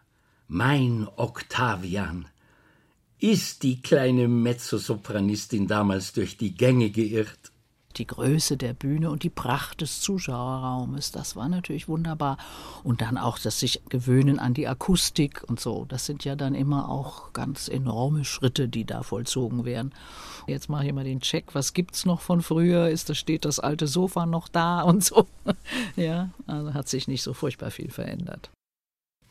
mein 0.48 1.08
Octavian, 1.16 2.26
ist 3.20 3.64
die 3.64 3.82
kleine 3.82 4.28
Mezzosopranistin 4.28 5.68
damals 5.68 6.14
durch 6.14 6.38
die 6.38 6.56
Gänge 6.56 6.90
geirrt 6.90 7.52
die 7.98 8.08
Größe 8.08 8.56
der 8.56 8.74
Bühne 8.74 9.10
und 9.10 9.24
die 9.24 9.30
Pracht 9.30 9.82
des 9.82 10.02
Zuschauerraumes, 10.02 11.12
das 11.12 11.36
war 11.36 11.50
natürlich 11.50 11.88
wunderbar. 11.88 12.38
Und 12.84 13.02
dann 13.02 13.18
auch 13.18 13.40
das 13.40 13.60
sich 13.60 13.82
gewöhnen 13.90 14.40
an 14.40 14.54
die 14.54 14.68
Akustik 14.68 15.44
und 15.48 15.60
so. 15.60 15.86
Das 15.86 16.06
sind 16.06 16.24
ja 16.24 16.36
dann 16.36 16.56
immer 16.56 16.90
auch 16.90 17.34
ganz 17.34 17.68
enorme 17.68 18.26
Schritte, 18.26 18.68
die 18.68 18.86
da 18.86 19.04
vollzogen 19.04 19.66
werden. 19.66 19.94
Jetzt 20.48 20.70
mache 20.70 20.88
ich 20.88 20.94
mal 20.94 21.04
den 21.04 21.22
Check. 21.22 21.56
Was 21.56 21.74
gibt's 21.74 22.06
noch 22.06 22.22
von 22.22 22.42
früher? 22.42 22.90
Ist 22.90 23.10
da 23.10 23.16
steht 23.16 23.46
das 23.46 23.60
alte 23.60 23.88
Sofa 23.88 24.26
noch 24.26 24.48
da 24.48 24.82
und 24.84 25.04
so? 25.04 25.28
ja, 25.96 26.30
also 26.48 26.74
hat 26.74 26.88
sich 26.88 27.08
nicht 27.08 27.24
so 27.24 27.34
furchtbar 27.34 27.72
viel 27.72 27.92
verändert. 27.92 28.50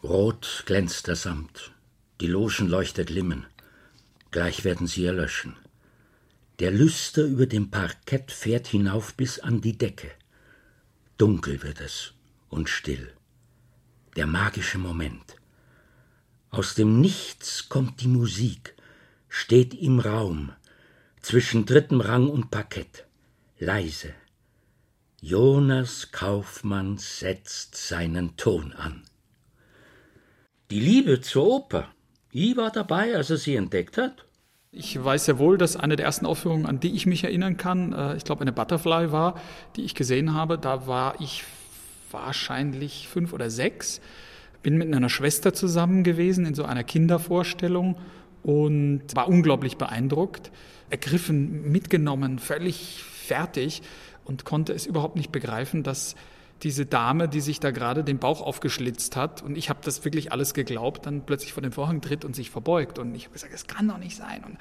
Rot 0.03 0.62
glänzt 0.67 1.07
der 1.09 1.17
Samt. 1.17 1.73
Die 2.21 2.27
Logen 2.27 2.69
leuchtet 2.69 3.09
glimmen. 3.09 3.47
Gleich 4.31 4.65
werden 4.65 4.87
sie 4.87 5.05
erlöschen. 5.07 5.57
Der 6.59 6.73
Lüster 6.73 7.23
über 7.23 7.47
dem 7.47 7.71
Parkett 7.71 8.33
fährt 8.33 8.67
hinauf 8.67 9.15
bis 9.15 9.38
an 9.38 9.61
die 9.61 9.79
Decke. 9.79 10.11
Dunkel 11.17 11.62
wird 11.62 11.81
es 11.81 12.15
und 12.49 12.69
still. 12.69 13.12
Der 14.17 14.27
magische 14.27 14.79
Moment. 14.79 15.37
Aus 16.50 16.75
dem 16.75 17.00
Nichts 17.00 17.69
kommt 17.69 18.00
die 18.00 18.09
Musik, 18.09 18.75
steht 19.29 19.73
im 19.73 20.00
Raum, 20.00 20.50
zwischen 21.21 21.65
drittem 21.65 22.00
Rang 22.00 22.29
und 22.29 22.50
Parkett, 22.50 23.07
leise. 23.59 24.15
Jonas 25.21 26.11
Kaufmann 26.11 26.99
setzt 26.99 27.77
seinen 27.77 28.37
Ton 28.37 28.73
an. 28.73 29.05
Die 30.71 30.81
Liebe 30.81 31.21
zur 31.21 31.47
Oper, 31.47 31.95
I 32.35 32.57
war 32.57 32.73
dabei, 32.73 33.15
als 33.15 33.31
er 33.31 33.37
sie 33.37 33.55
entdeckt 33.55 33.97
hat. 33.97 34.27
Ich 34.71 35.03
weiß 35.03 35.27
ja 35.29 35.39
wohl, 35.39 35.57
dass 35.57 35.77
eine 35.77 35.97
der 35.97 36.05
ersten 36.05 36.27
Aufführungen, 36.27 36.67
an 36.67 36.79
die 36.79 36.95
ich 36.95 37.07
mich 37.07 37.25
erinnern 37.25 37.57
kann, 37.57 37.95
äh, 37.95 38.17
ich 38.17 38.25
glaube 38.25 38.43
eine 38.43 38.53
Butterfly 38.53 39.13
war, 39.13 39.41
die 39.77 39.83
ich 39.83 39.95
gesehen 39.95 40.35
habe. 40.35 40.59
Da 40.59 40.87
war 40.87 41.19
ich 41.21 41.45
wahrscheinlich 42.11 43.09
fünf 43.09 43.33
oder 43.33 43.49
sechs. 43.49 44.01
Bin 44.63 44.77
mit 44.77 44.95
einer 44.95 45.09
Schwester 45.09 45.55
zusammen 45.55 46.05
gewesen 46.05 46.45
in 46.45 46.55
so 46.55 46.65
einer 46.65 46.85
Kindervorstellung 46.85 47.97
und 48.43 49.05
war 49.15 49.29
unglaublich 49.29 49.79
beeindruckt, 49.79 50.51
ergriffen, 50.91 51.71
mitgenommen, 51.71 52.39
völlig 52.39 53.03
fertig 53.03 53.83
und 54.25 54.45
konnte 54.45 54.75
es 54.75 54.85
überhaupt 54.85 55.17
nicht 55.17 55.33
begreifen, 55.33 55.83
dass 55.83 56.15
diese 56.62 56.87
Dame, 56.87 57.29
die 57.29 57.41
sich 57.41 57.61
da 57.61 57.71
gerade 57.71 58.05
den 58.05 58.19
Bauch 58.19 58.41
aufgeschlitzt 58.41 59.17
hat, 59.17 59.43
und 59.43 59.57
ich 59.57 59.71
habe 59.71 59.81
das 59.83 60.05
wirklich 60.05 60.33
alles 60.33 60.55
geglaubt, 60.55 61.07
dann 61.07 61.23
plötzlich 61.25 61.53
vor 61.53 61.62
den 61.62 61.73
Vorhang 61.73 62.00
tritt 62.00 62.25
und 62.25 62.35
sich 62.35 62.50
verbeugt. 62.50 62.99
Und 62.99 63.15
ich 63.15 63.25
habe 63.25 63.35
gesagt, 63.35 63.53
das 63.53 63.67
kann 63.67 63.88
doch 63.88 63.99
nicht 63.99 64.17
sein. 64.17 64.43
Und, 64.45 64.59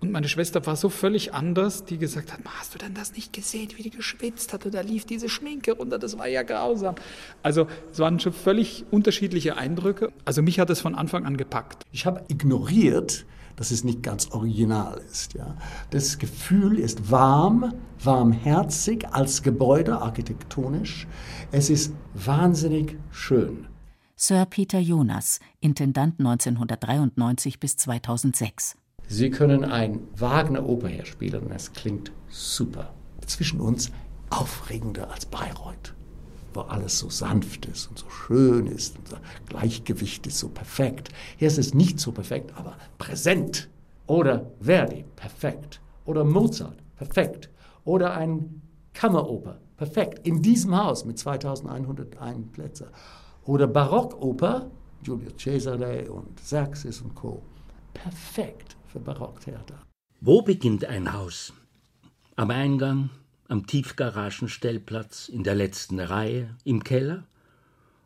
und 0.00 0.12
meine 0.12 0.28
Schwester 0.28 0.64
war 0.66 0.76
so 0.76 0.88
völlig 0.88 1.34
anders, 1.34 1.84
die 1.84 1.98
gesagt 1.98 2.32
hat, 2.32 2.40
hast 2.58 2.74
du 2.74 2.78
denn 2.78 2.94
das 2.94 3.14
nicht 3.14 3.32
gesehen, 3.32 3.70
wie 3.76 3.82
die 3.82 3.90
geschwitzt 3.90 4.52
hat? 4.52 4.66
Und 4.66 4.74
da 4.74 4.80
lief 4.80 5.04
diese 5.04 5.28
Schminke 5.28 5.72
runter, 5.72 5.98
das 5.98 6.18
war 6.18 6.28
ja 6.28 6.42
grausam. 6.42 6.94
Also 7.42 7.66
es 7.92 7.98
waren 7.98 8.20
schon 8.20 8.32
völlig 8.32 8.84
unterschiedliche 8.90 9.56
Eindrücke. 9.56 10.12
Also 10.24 10.42
mich 10.42 10.60
hat 10.60 10.70
es 10.70 10.80
von 10.80 10.94
Anfang 10.94 11.24
an 11.26 11.36
gepackt. 11.36 11.84
Ich 11.92 12.06
habe 12.06 12.24
ignoriert, 12.28 13.24
dass 13.58 13.72
es 13.72 13.82
nicht 13.82 14.02
ganz 14.04 14.30
original 14.30 15.00
ist. 15.10 15.34
Ja. 15.34 15.56
Das 15.90 16.18
Gefühl 16.18 16.78
ist 16.78 17.10
warm, 17.10 17.74
warmherzig 18.02 19.08
als 19.08 19.42
Gebäude, 19.42 20.00
architektonisch. 20.00 21.08
Es 21.50 21.68
ist 21.68 21.92
wahnsinnig 22.14 22.96
schön. 23.10 23.66
Sir 24.14 24.46
Peter 24.46 24.78
Jonas, 24.78 25.40
Intendant 25.60 26.20
1993 26.20 27.58
bis 27.58 27.76
2006. 27.76 28.76
Sie 29.08 29.30
können 29.30 29.64
ein 29.64 30.00
Wagner-Oper 30.16 30.88
herspielen 30.88 31.46
und 31.46 31.52
es 31.52 31.72
klingt 31.72 32.12
super. 32.28 32.94
Zwischen 33.26 33.60
uns 33.60 33.90
aufregender 34.30 35.10
als 35.10 35.26
Bayreuth 35.26 35.94
wo 36.54 36.60
alles 36.60 36.98
so 36.98 37.10
sanft 37.10 37.66
ist 37.66 37.88
und 37.88 37.98
so 37.98 38.08
schön 38.10 38.66
ist 38.66 38.96
und 38.98 39.12
das 39.12 39.20
Gleichgewicht 39.48 40.26
ist 40.26 40.38
so 40.38 40.48
perfekt. 40.48 41.10
Hier 41.36 41.48
ist 41.48 41.58
es 41.58 41.74
nicht 41.74 42.00
so 42.00 42.12
perfekt, 42.12 42.52
aber 42.56 42.76
präsent. 42.98 43.68
Oder 44.06 44.50
Verdi, 44.60 45.04
perfekt. 45.16 45.80
Oder 46.04 46.24
Mozart, 46.24 46.78
perfekt. 46.96 47.50
Oder 47.84 48.14
ein 48.14 48.62
Kammeroper, 48.94 49.60
perfekt. 49.76 50.26
In 50.26 50.42
diesem 50.42 50.76
Haus 50.76 51.04
mit 51.04 51.18
2101 51.18 52.52
Plätzen. 52.52 52.86
Oder 53.44 53.66
Barockoper, 53.66 54.70
Giulio 55.02 55.30
Cesare 55.38 56.10
und 56.10 56.36
Xerxes 56.36 57.00
und 57.02 57.14
Co. 57.14 57.42
Perfekt 57.94 58.76
für 58.86 59.00
Barocktheater. 59.00 59.82
Wo 60.20 60.42
beginnt 60.42 60.84
ein 60.84 61.12
Haus? 61.12 61.52
Am 62.36 62.50
Eingang, 62.50 63.10
am 63.48 63.66
Tiefgaragenstellplatz, 63.66 65.28
in 65.28 65.42
der 65.42 65.54
letzten 65.54 65.98
Reihe, 65.98 66.54
im 66.64 66.84
Keller? 66.84 67.24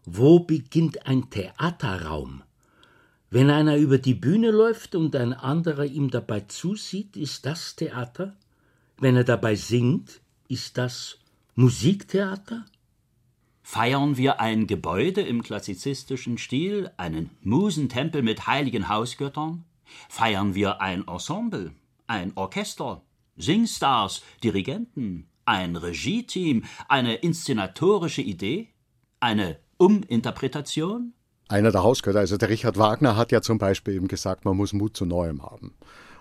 Wo 0.05 0.41
beginnt 0.41 1.07
ein 1.07 1.31
Theaterraum? 1.31 2.43
Wenn 3.31 3.51
einer 3.51 3.77
über 3.77 3.99
die 3.99 4.15
Bühne 4.15 4.51
läuft 4.51 4.95
und 4.95 5.17
ein 5.17 5.33
anderer 5.33 5.85
ihm 5.85 6.11
dabei 6.11 6.41
zusieht, 6.41 7.17
ist 7.17 7.45
das 7.47 7.77
Theater? 7.77 8.37
Wenn 8.99 9.17
er 9.17 9.25
dabei 9.25 9.57
singt, 9.57 10.21
ist 10.49 10.79
das 10.79 11.19
Musiktheater? 11.55 12.65
Feiern 13.63 14.17
wir 14.17 14.41
ein 14.41 14.67
Gebäude 14.67 15.23
im 15.23 15.43
klassizistischen 15.43 16.37
Stil, 16.37 16.91
einen 16.97 17.31
Musentempel 17.41 18.23
mit 18.23 18.47
heiligen 18.47 18.89
Hausgöttern? 18.89 19.65
Feiern 20.09 20.55
wir 20.55 20.81
ein 20.81 21.07
Ensemble, 21.09 21.73
ein 22.07 22.33
Orchester, 22.37 23.03
Singstars, 23.37 24.23
Dirigenten, 24.45 25.27
ein 25.45 25.77
Regieteam, 25.77 26.65
eine 26.89 27.17
inszenatorische 27.17 28.23
Idee, 28.23 28.69
eine 29.21 29.59
Uminterpretation? 29.79 31.13
Einer 31.49 31.73
der 31.73 31.83
Hausgötter, 31.83 32.21
also 32.21 32.37
der 32.37 32.49
Richard 32.49 32.79
Wagner 32.79 33.17
hat 33.17 33.33
ja 33.33 33.43
zum 33.43 33.59
Beispiel 33.59 33.95
eben 33.95 34.09
gesagt, 34.09 34.45
man 34.45 34.57
muss 34.57 34.73
Mut 34.73 34.97
zu 34.97 35.05
Neuem 35.05 35.43
haben. 35.43 35.75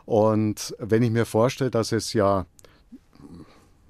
Und 0.06 0.76
wenn 0.80 1.04
ich 1.04 1.12
mir 1.12 1.26
vorstelle, 1.26 1.72
dass 1.72 1.92
es 1.92 2.14
ja 2.14 2.46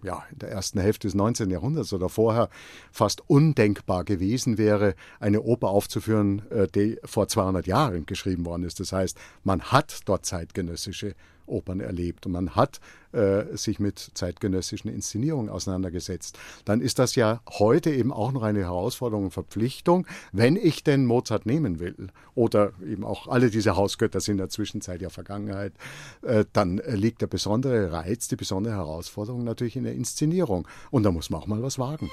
ja, 0.03 0.23
in 0.31 0.39
der 0.39 0.49
ersten 0.49 0.79
Hälfte 0.79 1.07
des 1.07 1.15
19. 1.15 1.49
Jahrhunderts 1.49 1.93
oder 1.93 2.09
vorher 2.09 2.49
fast 2.91 3.21
undenkbar 3.29 4.03
gewesen 4.03 4.57
wäre, 4.57 4.95
eine 5.19 5.41
Oper 5.41 5.69
aufzuführen, 5.69 6.41
äh, 6.49 6.67
die 6.67 6.97
vor 7.05 7.27
200 7.27 7.67
Jahren 7.67 8.05
geschrieben 8.05 8.45
worden 8.45 8.63
ist. 8.63 8.79
Das 8.79 8.91
heißt, 8.91 9.17
man 9.43 9.61
hat 9.61 10.01
dort 10.05 10.25
zeitgenössische 10.25 11.15
Opern 11.51 11.79
erlebt. 11.79 12.25
Und 12.25 12.31
man 12.31 12.55
hat 12.55 12.79
äh, 13.11 13.55
sich 13.55 13.79
mit 13.79 14.11
zeitgenössischen 14.13 14.89
Inszenierungen 14.89 15.49
auseinandergesetzt, 15.49 16.37
dann 16.65 16.81
ist 16.81 16.99
das 16.99 17.15
ja 17.15 17.41
heute 17.49 17.91
eben 17.91 18.11
auch 18.11 18.31
noch 18.31 18.43
eine 18.43 18.59
Herausforderung 18.59 19.25
und 19.25 19.31
Verpflichtung, 19.31 20.07
wenn 20.31 20.55
ich 20.55 20.83
denn 20.83 21.05
Mozart 21.05 21.45
nehmen 21.45 21.79
will. 21.79 22.07
Oder 22.35 22.71
eben 22.81 23.03
auch 23.03 23.27
alle 23.27 23.49
diese 23.49 23.75
Hausgötter 23.75 24.19
sind 24.19 24.33
in 24.33 24.37
der 24.37 24.49
Zwischenzeit 24.49 25.01
ja 25.01 25.09
Vergangenheit, 25.09 25.73
äh, 26.21 26.45
dann 26.53 26.81
liegt 26.87 27.21
der 27.21 27.27
besondere 27.27 27.91
Reiz, 27.91 28.27
die 28.27 28.35
besondere 28.37 28.75
Herausforderung 28.75 29.43
natürlich 29.43 29.75
in 29.75 29.83
der 29.83 29.93
Inszenierung. 29.93 30.67
Und 30.89 31.03
da 31.03 31.11
muss 31.11 31.29
man 31.29 31.41
auch 31.41 31.47
mal 31.47 31.61
was 31.61 31.77
wagen. 31.77 32.09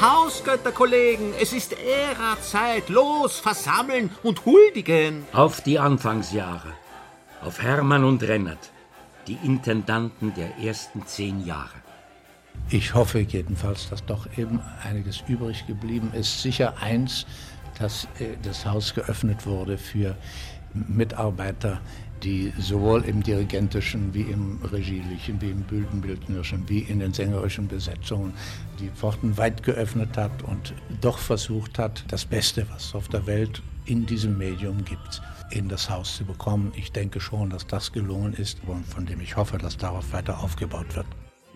Hausgötterkollegen, 0.00 1.34
es 1.38 1.52
ist 1.52 1.74
Ära-Zeit. 1.74 2.88
Los, 2.88 3.38
versammeln 3.38 4.08
und 4.22 4.46
huldigen. 4.46 5.24
Auf 5.34 5.60
die 5.60 5.78
Anfangsjahre. 5.78 6.72
Auf 7.42 7.60
Hermann 7.60 8.04
und 8.04 8.22
Rennert, 8.22 8.70
die 9.26 9.36
Intendanten 9.44 10.32
der 10.32 10.56
ersten 10.56 11.06
zehn 11.06 11.44
Jahre. 11.44 11.74
Ich 12.70 12.94
hoffe 12.94 13.18
jedenfalls, 13.20 13.90
dass 13.90 14.02
doch 14.06 14.26
eben 14.38 14.62
einiges 14.82 15.22
übrig 15.28 15.66
geblieben 15.66 16.12
ist. 16.14 16.40
Sicher 16.40 16.74
eins, 16.80 17.26
dass 17.78 18.04
äh, 18.20 18.36
das 18.42 18.64
Haus 18.64 18.94
geöffnet 18.94 19.44
wurde 19.44 19.76
für 19.76 20.16
Mitarbeiter, 20.72 21.78
die 22.22 22.52
sowohl 22.58 23.04
im 23.04 23.22
dirigentischen 23.22 24.14
wie 24.14 24.22
im 24.22 24.60
regielichen, 24.72 25.40
wie 25.40 25.50
im 25.50 25.62
bühnenbildnerischen, 25.62 26.68
wie 26.68 26.80
in 26.80 27.00
den 27.00 27.12
sängerischen 27.12 27.68
Besetzungen 27.68 28.34
die 28.80 28.88
Pforten 28.88 29.36
weit 29.36 29.62
geöffnet 29.62 30.16
hat 30.16 30.42
und 30.42 30.74
doch 31.00 31.18
versucht 31.18 31.78
hat, 31.78 32.04
das 32.08 32.24
Beste, 32.24 32.66
was 32.70 32.86
es 32.86 32.94
auf 32.94 33.08
der 33.08 33.26
Welt 33.26 33.62
in 33.84 34.06
diesem 34.06 34.38
Medium 34.38 34.84
gibt, 34.84 35.22
in 35.50 35.68
das 35.68 35.90
Haus 35.90 36.16
zu 36.16 36.24
bekommen. 36.24 36.72
Ich 36.76 36.92
denke 36.92 37.20
schon, 37.20 37.50
dass 37.50 37.66
das 37.66 37.92
gelungen 37.92 38.32
ist 38.34 38.58
und 38.66 38.86
von 38.86 39.06
dem 39.06 39.20
ich 39.20 39.36
hoffe, 39.36 39.58
dass 39.58 39.76
darauf 39.76 40.12
weiter 40.12 40.42
aufgebaut 40.42 40.96
wird. 40.96 41.06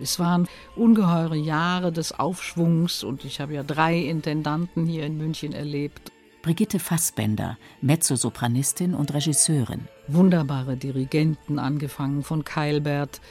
Es 0.01 0.19
waren 0.19 0.49
ungeheure 0.75 1.37
Jahre 1.37 1.93
des 1.93 2.19
Aufschwungs 2.19 3.05
und 3.05 3.25
ich 3.25 3.41
habe 3.41 3.55
ja 3.55 3.63
drei 3.63 3.97
Intendanten 3.97 4.87
hier 4.87 5.07
in 5.07 5.17
München 5.17 5.53
erlebt. 5.53 6.11
Brigitte 6.45 6.79
Fassbender, 6.79 7.57
Mezzosopranistin 7.81 8.93
und 8.93 9.15
Regisseurin. 9.15 9.89
Wunderbare 10.09 10.77
Dirigenten, 10.77 11.59
angefangen 11.59 12.23
von 12.23 12.45
Keilbert 12.45 13.23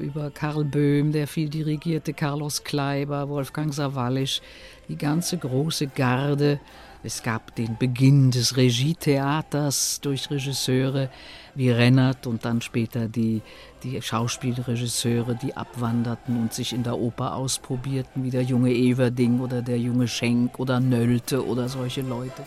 über 0.00 0.32
Karl 0.32 0.64
Böhm, 0.64 1.12
der 1.12 1.28
viel 1.28 1.48
dirigierte, 1.48 2.12
Carlos 2.12 2.64
Kleiber, 2.64 3.28
Wolfgang 3.28 3.72
Sawallisch, 3.72 4.42
die 4.88 4.98
ganze 4.98 5.38
große 5.38 5.86
Garde. 5.86 6.58
Es 7.06 7.22
gab 7.22 7.54
den 7.54 7.76
Beginn 7.78 8.32
des 8.32 8.56
Regietheaters 8.56 10.00
durch 10.00 10.28
Regisseure 10.28 11.08
wie 11.54 11.70
Rennert 11.70 12.26
und 12.26 12.44
dann 12.44 12.60
später 12.60 13.06
die, 13.06 13.42
die 13.84 14.02
Schauspielregisseure, 14.02 15.36
die 15.36 15.56
abwanderten 15.56 16.36
und 16.36 16.52
sich 16.52 16.72
in 16.72 16.82
der 16.82 16.98
Oper 16.98 17.36
ausprobierten, 17.36 18.24
wie 18.24 18.30
der 18.30 18.42
junge 18.42 18.72
Everding 18.72 19.38
oder 19.38 19.62
der 19.62 19.78
junge 19.78 20.08
Schenk 20.08 20.58
oder 20.58 20.80
Nölte 20.80 21.46
oder 21.46 21.68
solche 21.68 22.00
Leute. 22.00 22.42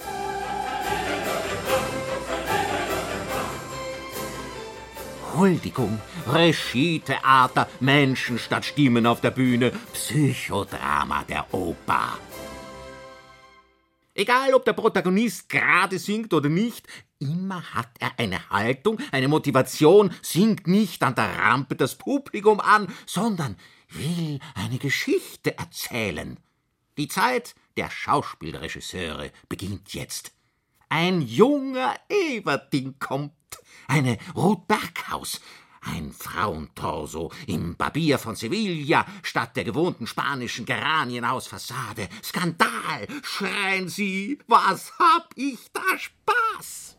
Huldigung, 5.37 6.01
Regietheater, 6.27 7.69
Menschen 7.79 8.37
statt 8.37 8.65
Stimmen 8.65 9.05
auf 9.05 9.21
der 9.21 9.31
Bühne, 9.31 9.71
Psychodrama 9.93 11.23
der 11.29 11.45
Oper. 11.53 12.17
Egal, 14.19 14.53
ob 14.53 14.65
der 14.65 14.73
Protagonist 14.73 15.47
gerade 15.47 15.97
singt 15.97 16.33
oder 16.33 16.49
nicht, 16.49 16.85
immer 17.19 17.63
hat 17.73 17.87
er 17.99 18.11
eine 18.19 18.49
Haltung, 18.49 18.97
eine 19.13 19.29
Motivation, 19.29 20.13
singt 20.21 20.67
nicht 20.67 21.01
an 21.03 21.15
der 21.15 21.39
Rampe 21.39 21.77
das 21.77 21.95
Publikum 21.95 22.59
an, 22.59 22.93
sondern 23.05 23.55
will 23.87 24.41
eine 24.55 24.77
Geschichte 24.77 25.57
erzählen. 25.57 26.37
Die 26.97 27.07
Zeit 27.07 27.55
der 27.77 27.89
Schauspielregisseure 27.89 29.31
beginnt 29.47 29.93
jetzt. 29.93 30.33
Ein 30.89 31.21
junger 31.21 31.95
Everding 32.09 32.95
kommt, 32.99 33.31
eine 33.87 34.17
Ruth 34.35 34.67
Berghaus, 34.67 35.39
ein 35.81 36.11
Frauentorso 36.11 37.31
im 37.47 37.75
Barbier 37.75 38.17
von 38.17 38.35
Sevilla 38.35 39.05
statt 39.23 39.55
der 39.55 39.63
gewohnten 39.63 40.07
spanischen 40.07 40.65
Geranienhausfassade. 40.65 42.07
Skandal! 42.23 43.07
Schreien 43.23 43.87
Sie! 43.87 44.39
Was 44.47 44.91
hab 44.99 45.29
ich 45.35 45.59
da 45.73 45.81
Spaß? 45.97 46.97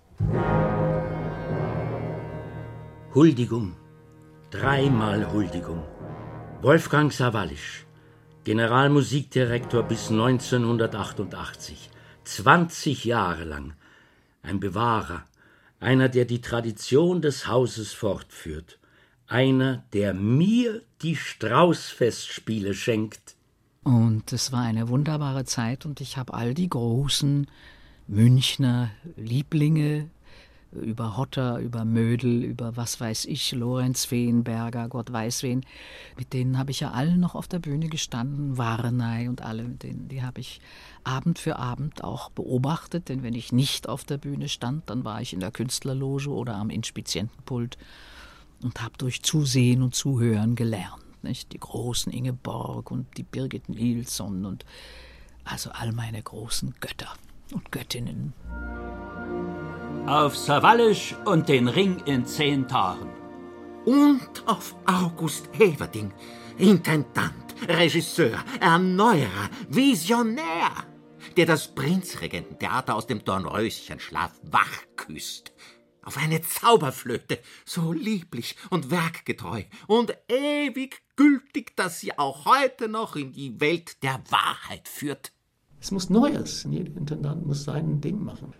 Huldigung. 3.15 3.77
Dreimal 4.51 5.33
Huldigung. 5.33 5.85
Wolfgang 6.63 7.13
Sawallisch. 7.13 7.87
Generalmusikdirektor 8.45 9.83
bis 9.83 10.11
1988. 10.11 11.91
20 12.25 13.05
Jahre 13.05 13.45
lang. 13.45 13.75
Ein 14.43 14.61
Bewahrer, 14.61 15.25
einer, 15.81 16.09
der 16.09 16.27
die 16.27 16.41
Tradition 16.41 17.23
des 17.23 17.47
Hauses 17.47 17.93
fortführt, 17.93 18.79
einer, 19.27 19.85
der 19.93 20.15
mir 20.15 20.83
die 21.03 21.17
Straußfestspiele 21.17 22.75
schenkt. 22.75 23.35
Und 23.83 24.33
es 24.33 24.53
war 24.53 24.63
eine 24.63 24.89
wunderbare 24.89 25.45
Zeit 25.45 25.87
und 25.87 26.01
ich 26.01 26.19
habe 26.19 26.35
all 26.35 26.53
die 26.53 26.69
großen 26.69 27.47
Münchner 28.07 28.91
Lieblinge 29.17 30.11
über 30.73 31.17
Hotter, 31.17 31.59
über 31.59 31.85
Mödel, 31.85 32.45
über 32.45 32.77
was 32.77 33.01
weiß 33.01 33.25
ich, 33.25 33.53
Lorenz 33.53 34.05
Feenberger, 34.05 34.89
Gott 34.89 35.13
weiß 35.13 35.43
wen, 35.43 35.65
mit 36.17 36.33
denen 36.33 36.59
habe 36.59 36.71
ich 36.71 36.81
ja 36.81 36.93
alle 36.93 37.17
noch 37.17 37.35
auf 37.35 37.49
der 37.49 37.59
Bühne 37.59 37.89
gestanden, 37.89 38.57
Warnei 38.57 39.29
und 39.29 39.43
alle, 39.43 39.65
mit 39.65 39.83
denen, 39.83 40.09
die 40.09 40.23
habe 40.23 40.41
ich 40.41 40.61
Abend 41.03 41.39
für 41.39 41.57
Abend 41.57 42.05
auch 42.05 42.31
beobachtet, 42.31 43.09
denn 43.09 43.23
wenn 43.23 43.35
ich 43.35 43.53
nicht 43.53 43.89
auf 43.89 44.05
der 44.05 44.19
Bühne 44.19 44.49
stand, 44.49 44.89
dann 44.91 45.05
war 45.05 45.21
ich 45.21 45.33
in 45.33 45.41
der 45.41 45.51
Künstlerloge 45.51 46.31
oder 46.31 46.55
am 46.55 46.71
Inspizientenpult 46.71 47.77
und 48.63 48.81
habe 48.81 48.97
durch 48.99 49.23
Zusehen 49.23 49.83
und 49.83 49.95
Zuhören 49.95 50.55
gelernt, 50.55 51.23
nicht? 51.23 51.53
Die 51.53 51.59
großen 51.59 52.13
Ingeborg 52.13 52.91
und 52.91 53.17
die 53.17 53.23
Birgit 53.25 53.69
Nilsson 53.69 54.45
und 54.45 54.65
also 55.45 55.71
all 55.71 55.93
meine 55.93 56.23
großen 56.23 56.75
Götter 56.81 57.13
und 57.53 57.73
Göttinnen 57.73 58.35
auf 60.07 60.37
Savalisch 60.37 61.15
und 61.25 61.49
den 61.49 61.69
Ring 61.69 62.03
in 62.07 62.27
zehn 62.27 62.67
Tagen. 62.67 63.11
Und 63.85 64.43
auf 64.47 64.75
August 64.87 65.49
Everding, 65.59 66.13
Intendant, 66.59 67.55
Regisseur, 67.69 68.45
Erneuerer, 68.61 69.51
Visionär, 69.69 70.71
der 71.37 71.47
das 71.47 71.75
Prinzregententheater 71.75 72.95
aus 72.95 73.07
dem 73.07 73.25
Dornröschenschlaf 73.25 74.33
wach 74.51 74.83
küsst. 74.97 75.53
Auf 76.03 76.17
eine 76.17 76.41
Zauberflöte, 76.41 77.39
so 77.65 77.93
lieblich 77.93 78.57
und 78.71 78.91
werkgetreu 78.91 79.65
und 79.87 80.15
ewig 80.29 81.03
gültig, 81.17 81.77
dass 81.77 82.01
sie 82.01 82.19
auch 82.19 82.47
heute 82.47 82.89
noch 82.89 83.17
in 83.17 83.33
die 83.33 83.61
Welt 83.61 84.03
der 84.03 84.21
Wahrheit 84.31 84.89
führt. 84.89 85.33
Es 85.81 85.91
muss 85.91 86.11
Neues. 86.11 86.67
Jeder 86.69 86.97
Intendant 86.97 87.47
muss 87.47 87.65
sein 87.65 88.01
Ding 88.01 88.23
machen. 88.23 88.55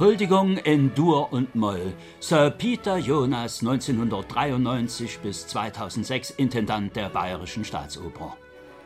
Huldigung 0.00 0.56
in 0.56 0.92
Dur 0.92 1.32
und 1.32 1.54
Moll. 1.54 1.92
Sir 2.18 2.50
Peter 2.50 2.96
Jonas, 2.98 3.60
1993 3.60 5.20
bis 5.20 5.46
2006 5.46 6.30
Intendant 6.30 6.96
der 6.96 7.10
Bayerischen 7.10 7.64
Staatsoper. 7.64 8.36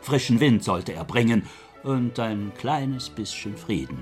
Frischen 0.01 0.39
Wind 0.39 0.63
sollte 0.63 0.93
er 0.93 1.03
bringen 1.03 1.47
und 1.81 2.19
ein 2.19 2.51
kleines 2.59 3.09
bisschen 3.09 3.57
Frieden. 3.57 3.97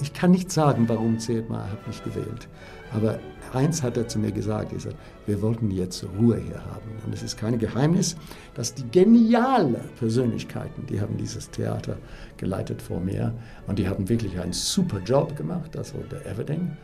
Ich 0.00 0.12
kann 0.12 0.30
nicht 0.30 0.52
sagen, 0.52 0.88
warum 0.88 1.18
Zedmar 1.18 1.68
hat 1.68 1.84
mich 1.88 2.02
gewählt. 2.04 2.46
Aber 2.94 3.18
eins 3.52 3.82
hat 3.82 3.96
er 3.96 4.06
zu 4.06 4.20
mir 4.20 4.30
gesagt, 4.30 4.72
er 4.72 4.78
sagt, 4.78 4.96
wir 5.30 5.40
wollten 5.42 5.70
jetzt 5.70 6.04
Ruhe 6.18 6.38
hier 6.38 6.60
haben. 6.64 6.90
Und 7.06 7.14
es 7.14 7.22
ist 7.22 7.36
kein 7.36 7.56
Geheimnis, 7.56 8.16
dass 8.54 8.74
die 8.74 8.82
geniale 8.90 9.78
Persönlichkeiten, 9.96 10.86
die 10.86 11.00
haben 11.00 11.16
dieses 11.16 11.48
Theater 11.50 11.98
geleitet 12.36 12.82
vor 12.82 12.98
mir 12.98 13.32
und 13.68 13.78
die 13.78 13.88
haben 13.88 14.08
wirklich 14.08 14.40
einen 14.40 14.52
super 14.52 14.98
Job 14.98 15.36
gemacht, 15.36 15.76
also 15.76 15.98
der 16.10 16.26
Everding 16.26 16.76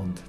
und 0.00 0.22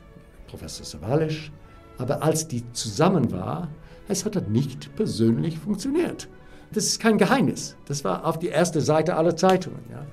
Professor 0.47 0.85
Savalisch. 0.85 1.49
Aber 1.97 2.21
als 2.21 2.45
die 2.45 2.69
zusammen 2.73 3.31
war, 3.31 3.69
es 4.09 4.25
hat 4.25 4.49
nicht 4.49 4.93
persönlich 4.97 5.57
funktioniert. 5.57 6.27
Das 6.73 6.85
ist 6.85 6.99
kein 6.99 7.17
Geheimnis. 7.17 7.77
Das 7.85 8.03
war 8.03 8.25
auf 8.25 8.37
die 8.37 8.47
erste 8.49 8.81
Seite 8.81 9.15
aller 9.15 9.37
Zeitungen. 9.37 9.79
Ja. 9.89 10.05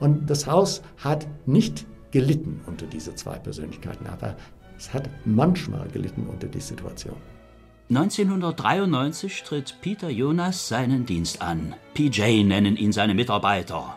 Und 0.00 0.28
das 0.28 0.46
Haus 0.46 0.82
hat 0.98 1.26
nicht 1.46 1.86
gelitten 2.10 2.60
unter 2.66 2.86
diese 2.86 3.14
zwei 3.14 3.38
Persönlichkeiten, 3.38 4.06
aber 4.06 4.36
es 4.78 4.92
hat 4.92 5.08
manchmal 5.24 5.88
gelitten 5.88 6.26
unter 6.26 6.46
die 6.46 6.60
Situation. 6.60 7.16
1993 7.88 9.44
tritt 9.44 9.78
Peter 9.80 10.10
Jonas 10.10 10.68
seinen 10.68 11.06
Dienst 11.06 11.40
an. 11.40 11.74
PJ 11.94 12.42
nennen 12.42 12.76
ihn 12.76 12.92
seine 12.92 13.14
Mitarbeiter. 13.14 13.96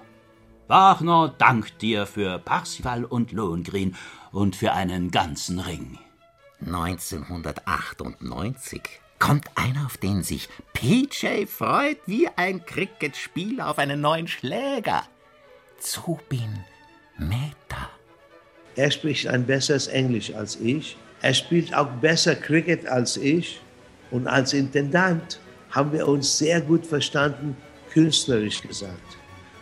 Wagner 0.67 1.33
dankt 1.35 1.81
dir 1.81 2.05
für 2.05 2.37
Parsival 2.37 3.03
und 3.03 3.31
Lohengrin 3.31 3.95
und 4.31 4.55
für 4.55 4.73
einen 4.73 5.09
ganzen 5.09 5.59
Ring. 5.59 5.97
1998 6.63 8.81
kommt 9.17 9.49
einer, 9.55 9.87
auf 9.87 9.97
den 9.97 10.21
sich 10.21 10.47
PJ 10.73 11.47
freut 11.47 11.97
wie 12.05 12.27
ein 12.27 12.63
Cricketspieler 12.65 13.69
auf 13.69 13.79
einen 13.79 14.01
neuen 14.01 14.27
Schläger. 14.27 15.01
Zubin 15.79 16.63
Mehta. 17.17 17.89
Er 18.75 18.91
spricht 18.91 19.27
ein 19.27 19.45
besseres 19.45 19.87
Englisch 19.87 20.33
als 20.33 20.59
ich. 20.59 20.97
Er 21.21 21.33
spielt 21.33 21.75
auch 21.75 21.87
besser 21.87 22.35
Cricket 22.35 22.87
als 22.87 23.17
ich. 23.17 23.61
Und 24.11 24.27
als 24.27 24.53
Intendant 24.53 25.39
haben 25.71 25.91
wir 25.91 26.07
uns 26.07 26.37
sehr 26.37 26.61
gut 26.61 26.85
verstanden, 26.85 27.55
künstlerisch 27.91 28.61
gesagt. 28.61 29.17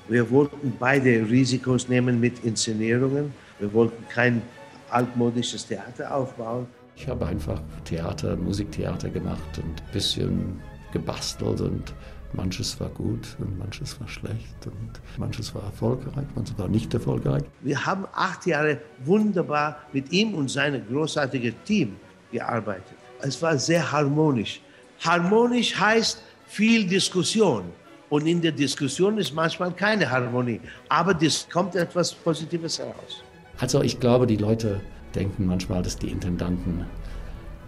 Wir 0.08 0.30
wollten 0.30 0.74
beide 0.80 1.30
Risikos 1.30 1.90
nehmen 1.90 2.20
mit 2.20 2.44
Inszenierungen. 2.44 3.34
Wir 3.60 3.74
wollten 3.74 4.08
kein 4.10 4.42
altmodisches 4.90 5.68
Theater 5.68 6.16
aufbauen. 6.16 6.68
Ich 6.96 7.08
habe 7.08 7.26
einfach 7.26 7.62
Theater, 7.84 8.36
Musiktheater 8.36 9.10
gemacht 9.10 9.58
und 9.58 9.82
ein 9.82 9.92
bisschen 9.92 10.62
gebastelt 10.94 11.62
und 11.62 11.94
Manches 12.34 12.80
war 12.80 12.90
gut 12.90 13.36
und 13.40 13.58
manches 13.58 14.00
war 14.00 14.08
schlecht 14.08 14.66
und 14.66 15.02
manches 15.18 15.56
war 15.56 15.64
erfolgreich, 15.64 16.26
manches 16.36 16.58
war 16.58 16.68
nicht 16.68 16.94
erfolgreich. 16.94 17.44
Wir 17.62 17.86
haben 17.86 18.06
acht 18.14 18.46
Jahre 18.46 18.80
wunderbar 19.06 19.78
mit 19.94 20.12
ihm 20.12 20.34
und 20.34 20.50
seinem 20.50 20.86
großartigen 20.88 21.56
Team 21.64 21.96
gearbeitet. 22.32 22.98
Es 23.22 23.42
war 23.42 23.58
sehr 23.58 23.92
harmonisch. 23.92 24.62
Harmonisch 25.00 25.80
heißt 25.80 26.22
viel 26.48 26.86
Diskussion. 26.86 27.64
Und 28.10 28.26
in 28.26 28.42
der 28.42 28.54
Diskussion 28.54 29.18
ist 29.18 29.34
manchmal 29.34 29.72
keine 29.72 30.10
Harmonie. 30.10 30.62
Aber 30.88 31.22
es 31.22 31.48
kommt 31.50 31.76
etwas 31.76 32.14
Positives 32.14 32.80
heraus. 32.80 33.24
Also 33.60 33.82
ich 33.82 34.00
glaube, 34.00 34.28
die 34.28 34.38
Leute 34.38 34.80
denken 35.14 35.46
manchmal, 35.46 35.82
dass 35.82 35.98
die 35.98 36.10
Intendanten 36.10 36.86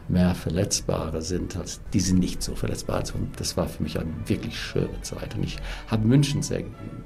mehr 0.10 0.36
Verletzbare 0.36 1.22
sind. 1.22 1.56
Als, 1.56 1.82
die 1.94 2.00
sind 2.00 2.20
nicht 2.20 2.42
so 2.42 2.56
verletzbar. 2.56 2.98
Also 2.98 3.14
das 3.38 3.56
war 3.58 3.68
für 3.68 3.84
mich 3.84 4.00
eine 4.00 4.12
wirklich 4.26 4.58
schöne 4.58 5.02
Zeit. 5.02 5.36
Und 5.36 5.44
ich 5.44 5.58
habe 5.88 6.08
München 6.08 6.42
sehr 6.42 6.64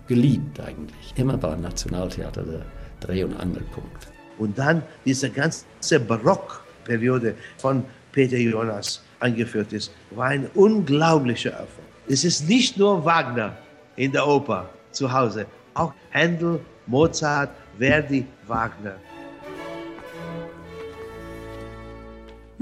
geliebt 0.07 0.59
eigentlich. 0.59 1.13
Immer 1.15 1.41
war 1.41 1.55
Nationaltheater 1.55 2.43
der 2.43 2.65
Dreh- 2.99 3.23
und 3.23 3.35
Angelpunkt. 3.35 4.07
Und 4.37 4.57
dann 4.57 4.81
diese 5.05 5.29
ganze 5.29 5.99
Barockperiode 5.99 7.35
von 7.57 7.83
Peter 8.11 8.37
Jonas 8.37 9.01
angeführt 9.19 9.73
ist, 9.73 9.91
war 10.11 10.27
ein 10.27 10.47
unglaublicher 10.53 11.51
Erfolg. 11.51 11.87
Es 12.07 12.23
ist 12.23 12.47
nicht 12.47 12.77
nur 12.77 13.03
Wagner 13.05 13.57
in 13.95 14.11
der 14.11 14.27
Oper 14.27 14.69
zu 14.91 15.11
Hause, 15.11 15.45
auch 15.73 15.93
Händel, 16.11 16.59
Mozart, 16.85 17.49
Verdi, 17.77 18.25
Wagner. 18.47 18.95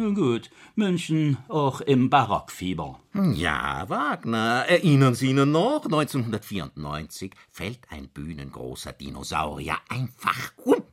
Gut, 0.09 0.49
München 0.75 1.37
auch 1.47 1.81
im 1.81 2.09
Barockfieber. 2.09 2.99
Ja, 3.33 3.87
Wagner. 3.87 4.65
Erinnern 4.67 5.13
Sie 5.13 5.29
ihn 5.29 5.51
noch? 5.51 5.85
1994 5.85 7.33
fällt 7.51 7.79
ein 7.89 8.07
bühnengroßer 8.09 8.93
Dinosaurier 8.93 9.77
einfach 9.89 10.51
um. 10.57 10.83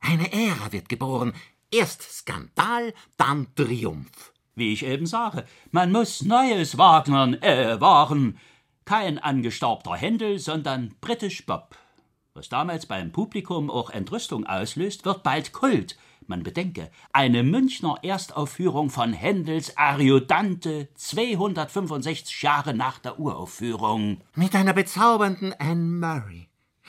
Eine 0.00 0.32
Ära 0.32 0.70
wird 0.72 0.88
geboren. 0.88 1.32
Erst 1.70 2.02
Skandal, 2.02 2.92
dann 3.16 3.46
Triumph. 3.54 4.32
Wie 4.54 4.72
ich 4.72 4.84
eben 4.84 5.06
sage, 5.06 5.44
man 5.70 5.90
muss 5.90 6.22
Neues 6.22 6.76
Wagnern 6.76 7.34
äh, 7.42 7.80
wahren. 7.80 8.38
Kein 8.84 9.18
angestaubter 9.18 9.96
Händel, 9.96 10.38
sondern 10.38 10.94
britisch 11.00 11.46
Bob. 11.46 11.74
Was 12.34 12.48
damals 12.48 12.86
beim 12.86 13.12
Publikum 13.12 13.70
auch 13.70 13.90
Entrüstung 13.90 14.44
auslöst, 14.46 15.04
wird 15.04 15.22
bald 15.22 15.52
Kult. 15.52 15.96
Man 16.26 16.42
bedenke, 16.42 16.90
eine 17.12 17.42
Münchner 17.42 17.98
Erstaufführung 18.02 18.88
von 18.88 19.12
Händels 19.12 19.76
Ariodante 19.76 20.88
265 20.94 22.40
Jahre 22.42 22.72
nach 22.72 22.98
der 22.98 23.18
Uraufführung. 23.18 24.22
Mit 24.34 24.54
einer 24.54 24.72
bezaubernden 24.72 25.52
Anne 25.58 25.84
Murray. 25.84 26.48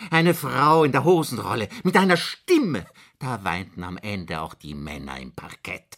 Eine 0.09 0.33
Frau 0.33 0.85
in 0.85 0.93
der 0.93 1.03
Hosenrolle, 1.03 1.67
mit 1.83 1.97
einer 1.97 2.15
Stimme. 2.15 2.85
Da 3.19 3.43
weinten 3.43 3.83
am 3.83 3.97
Ende 3.97 4.39
auch 4.39 4.53
die 4.53 4.73
Männer 4.73 5.19
im 5.19 5.33
Parkett. 5.33 5.97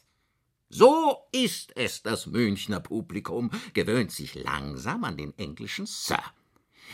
So 0.69 1.17
ist 1.32 1.78
es, 1.78 2.02
das 2.02 2.26
Münchner 2.26 2.80
Publikum 2.80 3.52
gewöhnt 3.73 4.12
sich 4.12 4.34
langsam 4.36 5.04
an 5.04 5.15
den 5.15 5.38
englischen 5.38 5.86
Sir. 5.86 6.23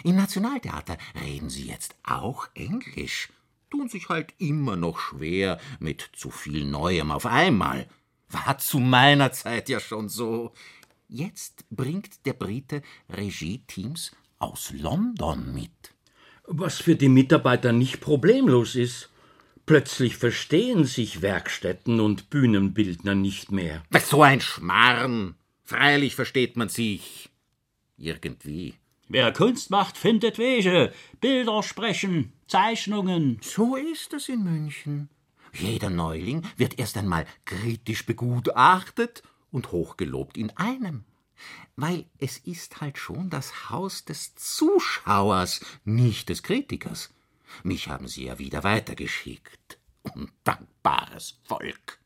Im 0.03 0.17
Nationaltheater 0.17 0.97
reden 1.21 1.49
sie 1.49 1.67
jetzt 1.67 1.95
auch 2.03 2.47
Englisch 2.53 3.29
tun 3.73 3.89
sich 3.89 4.07
halt 4.07 4.36
immer 4.38 4.75
noch 4.75 4.99
schwer 4.99 5.59
mit 5.79 6.07
zu 6.13 6.29
viel 6.29 6.63
Neuem 6.63 7.09
auf 7.09 7.25
einmal. 7.25 7.88
War 8.29 8.59
zu 8.59 8.79
meiner 8.79 9.31
Zeit 9.31 9.67
ja 9.67 9.79
schon 9.79 10.09
so. 10.09 10.53
Jetzt 11.09 11.65
bringt 11.71 12.23
der 12.27 12.33
Brite 12.33 12.83
Regie-Teams 13.09 14.12
aus 14.38 14.71
London 14.77 15.55
mit. 15.55 15.71
Was 16.45 16.77
für 16.77 16.95
die 16.95 17.09
Mitarbeiter 17.09 17.71
nicht 17.71 17.99
problemlos 17.99 18.75
ist. 18.75 19.09
Plötzlich 19.65 20.17
verstehen 20.17 20.86
sich 20.86 21.23
Werkstätten 21.23 21.99
und 21.99 22.29
Bühnenbildner 22.29 23.15
nicht 23.15 23.51
mehr. 23.51 23.81
Was 23.89 24.07
so 24.07 24.21
ein 24.21 24.41
Schmarrn. 24.41 25.33
Freilich 25.63 26.13
versteht 26.13 26.57
man 26.57 26.69
sich. 26.69 27.31
Irgendwie. 27.97 28.75
Wer 29.07 29.31
Kunst 29.31 29.69
macht, 29.69 29.97
findet 29.97 30.38
Wege. 30.38 30.93
Bilder 31.21 31.62
sprechen, 31.63 32.33
Zeichnungen. 32.53 33.39
So 33.41 33.75
ist 33.75 34.13
es 34.13 34.29
in 34.29 34.43
München. 34.43 35.09
Jeder 35.53 35.89
Neuling 35.89 36.43
wird 36.55 36.77
erst 36.77 36.97
einmal 36.97 37.25
kritisch 37.45 38.05
begutachtet 38.05 39.23
und 39.49 39.71
hochgelobt 39.71 40.37
in 40.37 40.51
einem. 40.51 41.03
Weil 41.75 42.05
es 42.19 42.37
ist 42.37 42.79
halt 42.79 42.99
schon 42.99 43.31
das 43.31 43.71
Haus 43.71 44.05
des 44.05 44.35
Zuschauers, 44.35 45.61
nicht 45.83 46.29
des 46.29 46.43
Kritikers. 46.43 47.11
Mich 47.63 47.87
haben 47.87 48.07
Sie 48.07 48.25
ja 48.25 48.37
wieder 48.37 48.63
weitergeschickt. 48.63 49.79
Undankbares 50.03 51.39
Volk. 51.45 51.97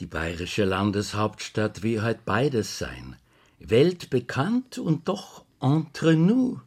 Die 0.00 0.06
bayerische 0.06 0.64
Landeshauptstadt 0.64 1.82
will 1.82 2.00
halt 2.00 2.24
beides 2.24 2.78
sein. 2.78 3.16
Weltbekannt 3.58 4.78
und 4.78 5.06
doch 5.06 5.44
entre 5.60 6.16
nous. 6.16 6.60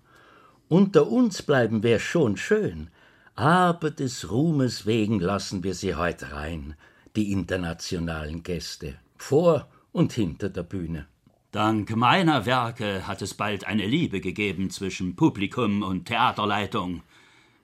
Unter 0.69 1.08
uns 1.08 1.41
bleiben 1.43 1.82
wär 1.82 1.99
schon 1.99 2.36
schön, 2.36 2.89
aber 3.36 3.89
des 3.89 4.30
Ruhmes 4.30 4.86
wegen 4.86 5.19
lassen 5.19 5.63
wir 5.63 5.73
sie 5.73 5.95
heut 5.95 6.34
rein, 6.34 6.75
die 7.15 7.32
internationalen 7.32 8.43
Gäste, 8.43 8.95
vor 9.15 9.69
und 9.93 10.12
hinter 10.12 10.49
der 10.49 10.63
Bühne. 10.63 11.08
Dank 11.51 11.95
meiner 11.95 12.45
Werke 12.45 13.08
hat 13.08 13.21
es 13.21 13.34
bald 13.34 13.65
eine 13.65 13.86
Liebe 13.86 14.19
gegeben 14.19 14.69
zwischen 14.69 15.15
Publikum 15.15 15.84
und 15.84 16.06
Theaterleitung. 16.06 17.01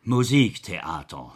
Musiktheater. 0.04 1.36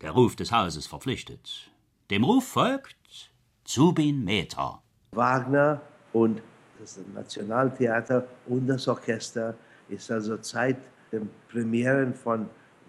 Der 0.00 0.12
Ruf 0.12 0.34
des 0.34 0.50
Hauses 0.50 0.86
verpflichtet. 0.86 1.70
Dem 2.10 2.24
Ruf 2.24 2.48
folgt 2.48 3.30
Zubin 3.64 4.24
Meter. 4.24 4.82
Wagner 5.12 5.82
und 6.14 6.40
das 6.80 6.98
Nationaltheater 7.14 8.26
und 8.46 8.66
das 8.66 8.88
Orchester 8.88 9.54
ist 9.88 10.10
also 10.10 10.38
seit 10.40 10.78
den 11.12 11.28
Premieren 11.50 12.14
von 12.14 12.46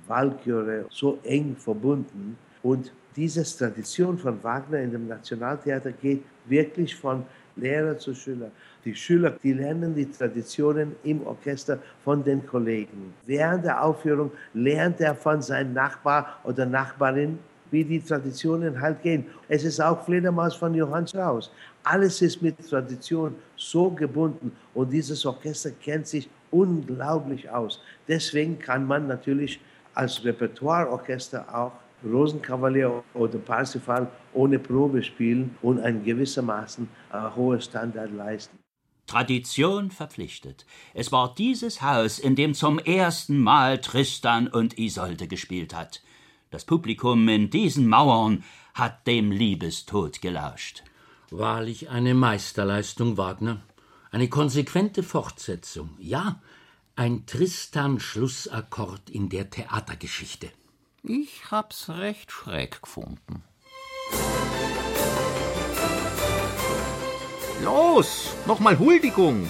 Walküre 0.07 0.85
so 0.89 1.19
eng 1.23 1.55
verbunden. 1.55 2.37
Und 2.61 2.91
diese 3.15 3.43
Tradition 3.43 4.17
von 4.17 4.41
Wagner 4.43 4.79
in 4.79 4.91
dem 4.91 5.07
Nationaltheater 5.07 5.91
geht 5.91 6.23
wirklich 6.45 6.95
von 6.95 7.23
Lehrer 7.55 7.97
zu 7.97 8.15
Schüler. 8.15 8.49
Die 8.83 8.95
Schüler, 8.95 9.31
die 9.43 9.53
lernen 9.53 9.93
die 9.93 10.09
Traditionen 10.09 10.95
im 11.03 11.25
Orchester 11.25 11.77
von 12.03 12.23
den 12.23 12.45
Kollegen. 12.45 13.13
Während 13.25 13.65
der 13.65 13.83
Aufführung 13.83 14.31
lernt 14.53 14.99
er 14.99 15.13
von 15.15 15.41
seinem 15.41 15.73
Nachbar 15.73 16.39
oder 16.43 16.65
Nachbarin, 16.65 17.37
wie 17.69 17.83
die 17.83 17.99
Traditionen 17.99 18.79
halt 18.79 19.01
gehen. 19.01 19.25
Es 19.47 19.63
ist 19.63 19.79
auch 19.79 20.03
Fledermaus 20.03 20.55
von 20.55 20.73
Johann 20.73 21.07
Strauss. 21.07 21.51
Alles 21.83 22.21
ist 22.21 22.41
mit 22.41 22.57
Tradition 22.69 23.35
so 23.57 23.89
gebunden 23.89 24.53
und 24.73 24.91
dieses 24.91 25.25
Orchester 25.25 25.71
kennt 25.71 26.07
sich 26.07 26.29
unglaublich 26.49 27.49
aus. 27.49 27.81
Deswegen 28.07 28.57
kann 28.57 28.87
man 28.87 29.07
natürlich 29.07 29.59
als 29.93 30.23
Repertoireorchester 30.23 31.45
auch 31.53 31.73
Rosenkavalier 32.05 33.03
oder 33.13 33.37
Parsifal 33.37 34.09
ohne 34.33 34.59
Probe 34.59 35.03
spielen 35.03 35.55
und 35.61 35.79
ein 35.79 36.03
gewissermaßen 36.03 36.87
äh, 37.11 37.17
hoher 37.35 37.61
Standard 37.61 38.11
leisten. 38.11 38.57
Tradition 39.05 39.91
verpflichtet. 39.91 40.65
Es 40.93 41.11
war 41.11 41.35
dieses 41.35 41.81
Haus, 41.81 42.19
in 42.19 42.35
dem 42.35 42.53
zum 42.53 42.79
ersten 42.79 43.37
Mal 43.37 43.79
Tristan 43.79 44.47
und 44.47 44.77
Isolde 44.79 45.27
gespielt 45.27 45.75
hat. 45.75 46.01
Das 46.51 46.65
Publikum 46.65 47.27
in 47.27 47.49
diesen 47.49 47.87
Mauern 47.87 48.43
hat 48.73 49.05
dem 49.07 49.31
Liebestod 49.31 50.21
gelauscht. 50.21 50.83
Wahrlich 51.35 51.89
eine 51.89 52.13
Meisterleistung, 52.13 53.17
Wagner. 53.17 53.63
Eine 54.11 54.29
konsequente 54.29 55.01
Fortsetzung. 55.01 55.89
Ja, 55.97 56.39
ein 56.95 57.25
Tristan-Schlussakkord 57.25 59.09
in 59.09 59.29
der 59.29 59.49
Theatergeschichte. 59.49 60.51
Ich 61.01 61.49
hab's 61.49 61.89
recht 61.89 62.31
schräg 62.31 62.83
gefunden. 62.83 63.43
Los, 67.63 68.35
nochmal 68.45 68.77
Huldigung. 68.77 69.49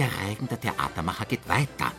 Der 0.00 0.10
Reigen 0.24 0.48
der 0.48 0.60
Theatermacher 0.60 1.26
geht 1.26 1.48
weiter. 1.48 1.92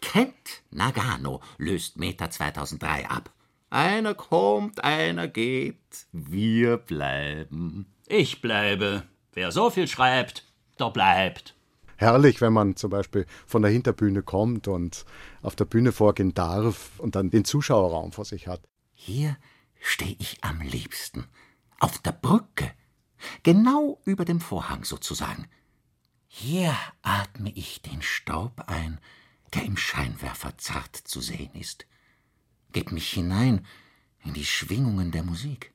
Kent 0.00 0.62
Nagano 0.72 1.40
löst 1.58 1.96
Meta 1.96 2.28
2003 2.28 3.08
ab. 3.08 3.30
Einer 3.72 4.12
kommt, 4.12 4.84
einer 4.84 5.28
geht. 5.28 6.06
Wir 6.12 6.76
bleiben. 6.76 7.86
Ich 8.06 8.42
bleibe. 8.42 9.04
Wer 9.32 9.50
so 9.50 9.70
viel 9.70 9.88
schreibt, 9.88 10.44
der 10.78 10.90
bleibt. 10.90 11.56
Herrlich, 11.96 12.42
wenn 12.42 12.52
man 12.52 12.76
zum 12.76 12.90
Beispiel 12.90 13.24
von 13.46 13.62
der 13.62 13.70
Hinterbühne 13.70 14.22
kommt 14.22 14.68
und 14.68 15.06
auf 15.40 15.56
der 15.56 15.64
Bühne 15.64 15.92
vorgehen 15.92 16.34
darf 16.34 17.00
und 17.00 17.16
dann 17.16 17.30
den 17.30 17.46
Zuschauerraum 17.46 18.12
vor 18.12 18.26
sich 18.26 18.46
hat. 18.46 18.60
Hier 18.92 19.38
stehe 19.80 20.16
ich 20.18 20.44
am 20.44 20.60
liebsten. 20.60 21.24
Auf 21.80 21.96
der 21.96 22.12
Brücke. 22.12 22.70
Genau 23.42 24.02
über 24.04 24.26
dem 24.26 24.42
Vorhang 24.42 24.84
sozusagen. 24.84 25.46
Hier 26.28 26.76
atme 27.00 27.50
ich 27.54 27.80
den 27.80 28.02
Staub 28.02 28.64
ein, 28.66 29.00
der 29.54 29.64
im 29.64 29.78
Scheinwerfer 29.78 30.58
zart 30.58 30.94
zu 30.94 31.22
sehen 31.22 31.54
ist. 31.54 31.86
Geb 32.72 32.92
mich 32.92 33.10
hinein 33.10 33.66
in 34.24 34.34
die 34.34 34.44
Schwingungen 34.44 35.10
der 35.10 35.22
Musik. 35.22 35.72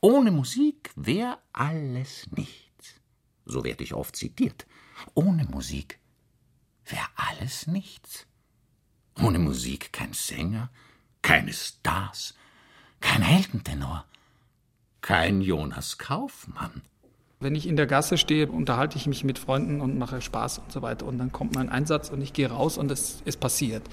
Ohne 0.00 0.30
Musik 0.30 0.90
wär 0.94 1.42
alles 1.52 2.28
nichts. 2.30 3.00
So 3.44 3.64
werde 3.64 3.82
ich 3.82 3.94
oft 3.94 4.14
zitiert. 4.14 4.66
Ohne 5.14 5.44
Musik 5.44 5.98
wär 6.84 7.06
alles 7.16 7.66
nichts. 7.66 8.26
Ohne 9.16 9.38
Musik 9.38 9.92
kein 9.92 10.12
Sänger, 10.12 10.70
keine 11.22 11.52
Stars, 11.52 12.34
kein 13.00 13.22
Heldentenor, 13.22 14.06
kein 15.00 15.40
Jonas 15.40 15.98
Kaufmann. 15.98 16.82
Wenn 17.40 17.54
ich 17.54 17.68
in 17.68 17.76
der 17.76 17.86
Gasse 17.86 18.18
stehe, 18.18 18.48
unterhalte 18.48 18.96
ich 18.96 19.06
mich 19.06 19.22
mit 19.22 19.38
Freunden 19.38 19.80
und 19.80 19.96
mache 19.96 20.20
Spaß 20.20 20.58
und 20.58 20.72
so 20.72 20.82
weiter. 20.82 21.06
Und 21.06 21.18
dann 21.18 21.30
kommt 21.30 21.54
mein 21.54 21.68
Einsatz 21.68 22.10
und 22.10 22.20
ich 22.20 22.32
gehe 22.32 22.50
raus 22.50 22.78
und 22.78 22.90
es, 22.90 23.22
es 23.26 23.36
passiert. 23.36 23.84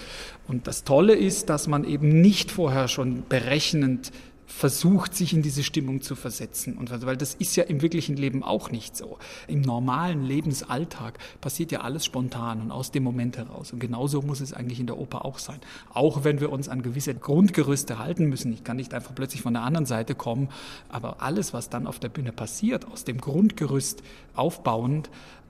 Und 0.48 0.66
das 0.66 0.84
Tolle 0.84 1.14
ist, 1.14 1.50
dass 1.50 1.68
man 1.68 1.84
eben 1.84 2.22
nicht 2.22 2.50
vorher 2.50 2.88
schon 2.88 3.24
berechnend 3.30 4.12
versucht, 4.46 5.16
sich 5.16 5.34
in 5.34 5.42
diese 5.42 5.64
Stimmung 5.64 6.02
zu 6.02 6.16
versetzen. 6.16 6.78
Und 6.78 6.90
weil 7.06 7.18
das 7.18 7.34
ist 7.34 7.56
ja 7.56 7.64
im 7.64 7.82
wirklichen 7.82 8.16
Leben 8.16 8.44
auch 8.44 8.72
nicht 8.72 8.96
so. 8.96 9.18
Im 9.48 9.62
normalen 9.62 10.24
Lebensalltag 10.24 11.18
passiert 11.42 11.72
ja 11.72 11.82
alles 11.82 12.06
spontan 12.06 12.62
und 12.62 12.72
aus 12.72 12.92
dem 12.92 13.04
Moment 13.04 13.38
heraus. 13.38 13.74
Und 13.74 13.80
genauso 13.80 14.22
muss 14.22 14.42
es 14.42 14.54
eigentlich 14.54 14.80
in 14.80 14.88
der 14.88 14.98
Oper 14.98 15.26
auch 15.26 15.40
sein. 15.40 15.60
Auch 15.94 16.24
wenn 16.24 16.40
wir 16.40 16.52
uns 16.52 16.70
an 16.70 16.84
gewisse 16.84 17.16
Grundgerüste 17.16 17.98
halten 17.98 18.26
müssen. 18.26 18.54
Ich 18.54 18.64
kann 18.64 18.78
nicht 18.78 18.94
einfach 18.94 19.16
plötzlich 19.16 19.42
von 19.42 19.54
der 19.54 19.64
anderen 19.64 19.86
Seite 19.86 20.16
kommen. 20.16 20.50
Aber 20.90 21.22
alles, 21.22 21.54
was 21.54 21.70
dann 21.70 21.88
auf 21.88 22.00
der 22.00 22.10
Bühne 22.10 22.32
passiert, 22.32 22.86
aus 22.86 23.04
dem 23.04 23.20
Grundgerüst 23.20 24.04
aufbauend, 24.36 25.10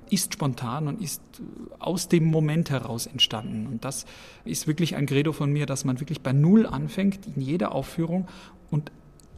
ist 0.10 0.34
spontan 0.34 0.88
und 0.88 1.02
ist 1.02 1.22
aus 1.80 2.08
dem 2.08 2.26
Moment 2.26 2.70
heraus 2.70 3.08
entstanden. 3.08 3.68
Und 3.68 3.86
das 3.86 4.06
ist 4.44 4.68
wirklich 4.68 4.96
ein 4.96 5.06
Credo 5.06 5.32
von 5.34 5.52
mir, 5.52 5.66
dass 5.66 5.86
man 5.86 6.00
wirklich 6.00 6.22
bei 6.22 6.34
Null 6.34 6.66
anfängt 6.66 7.26
in 7.36 7.42
jeder 7.42 7.74
Aufführung 7.74 8.28
und 8.72 8.92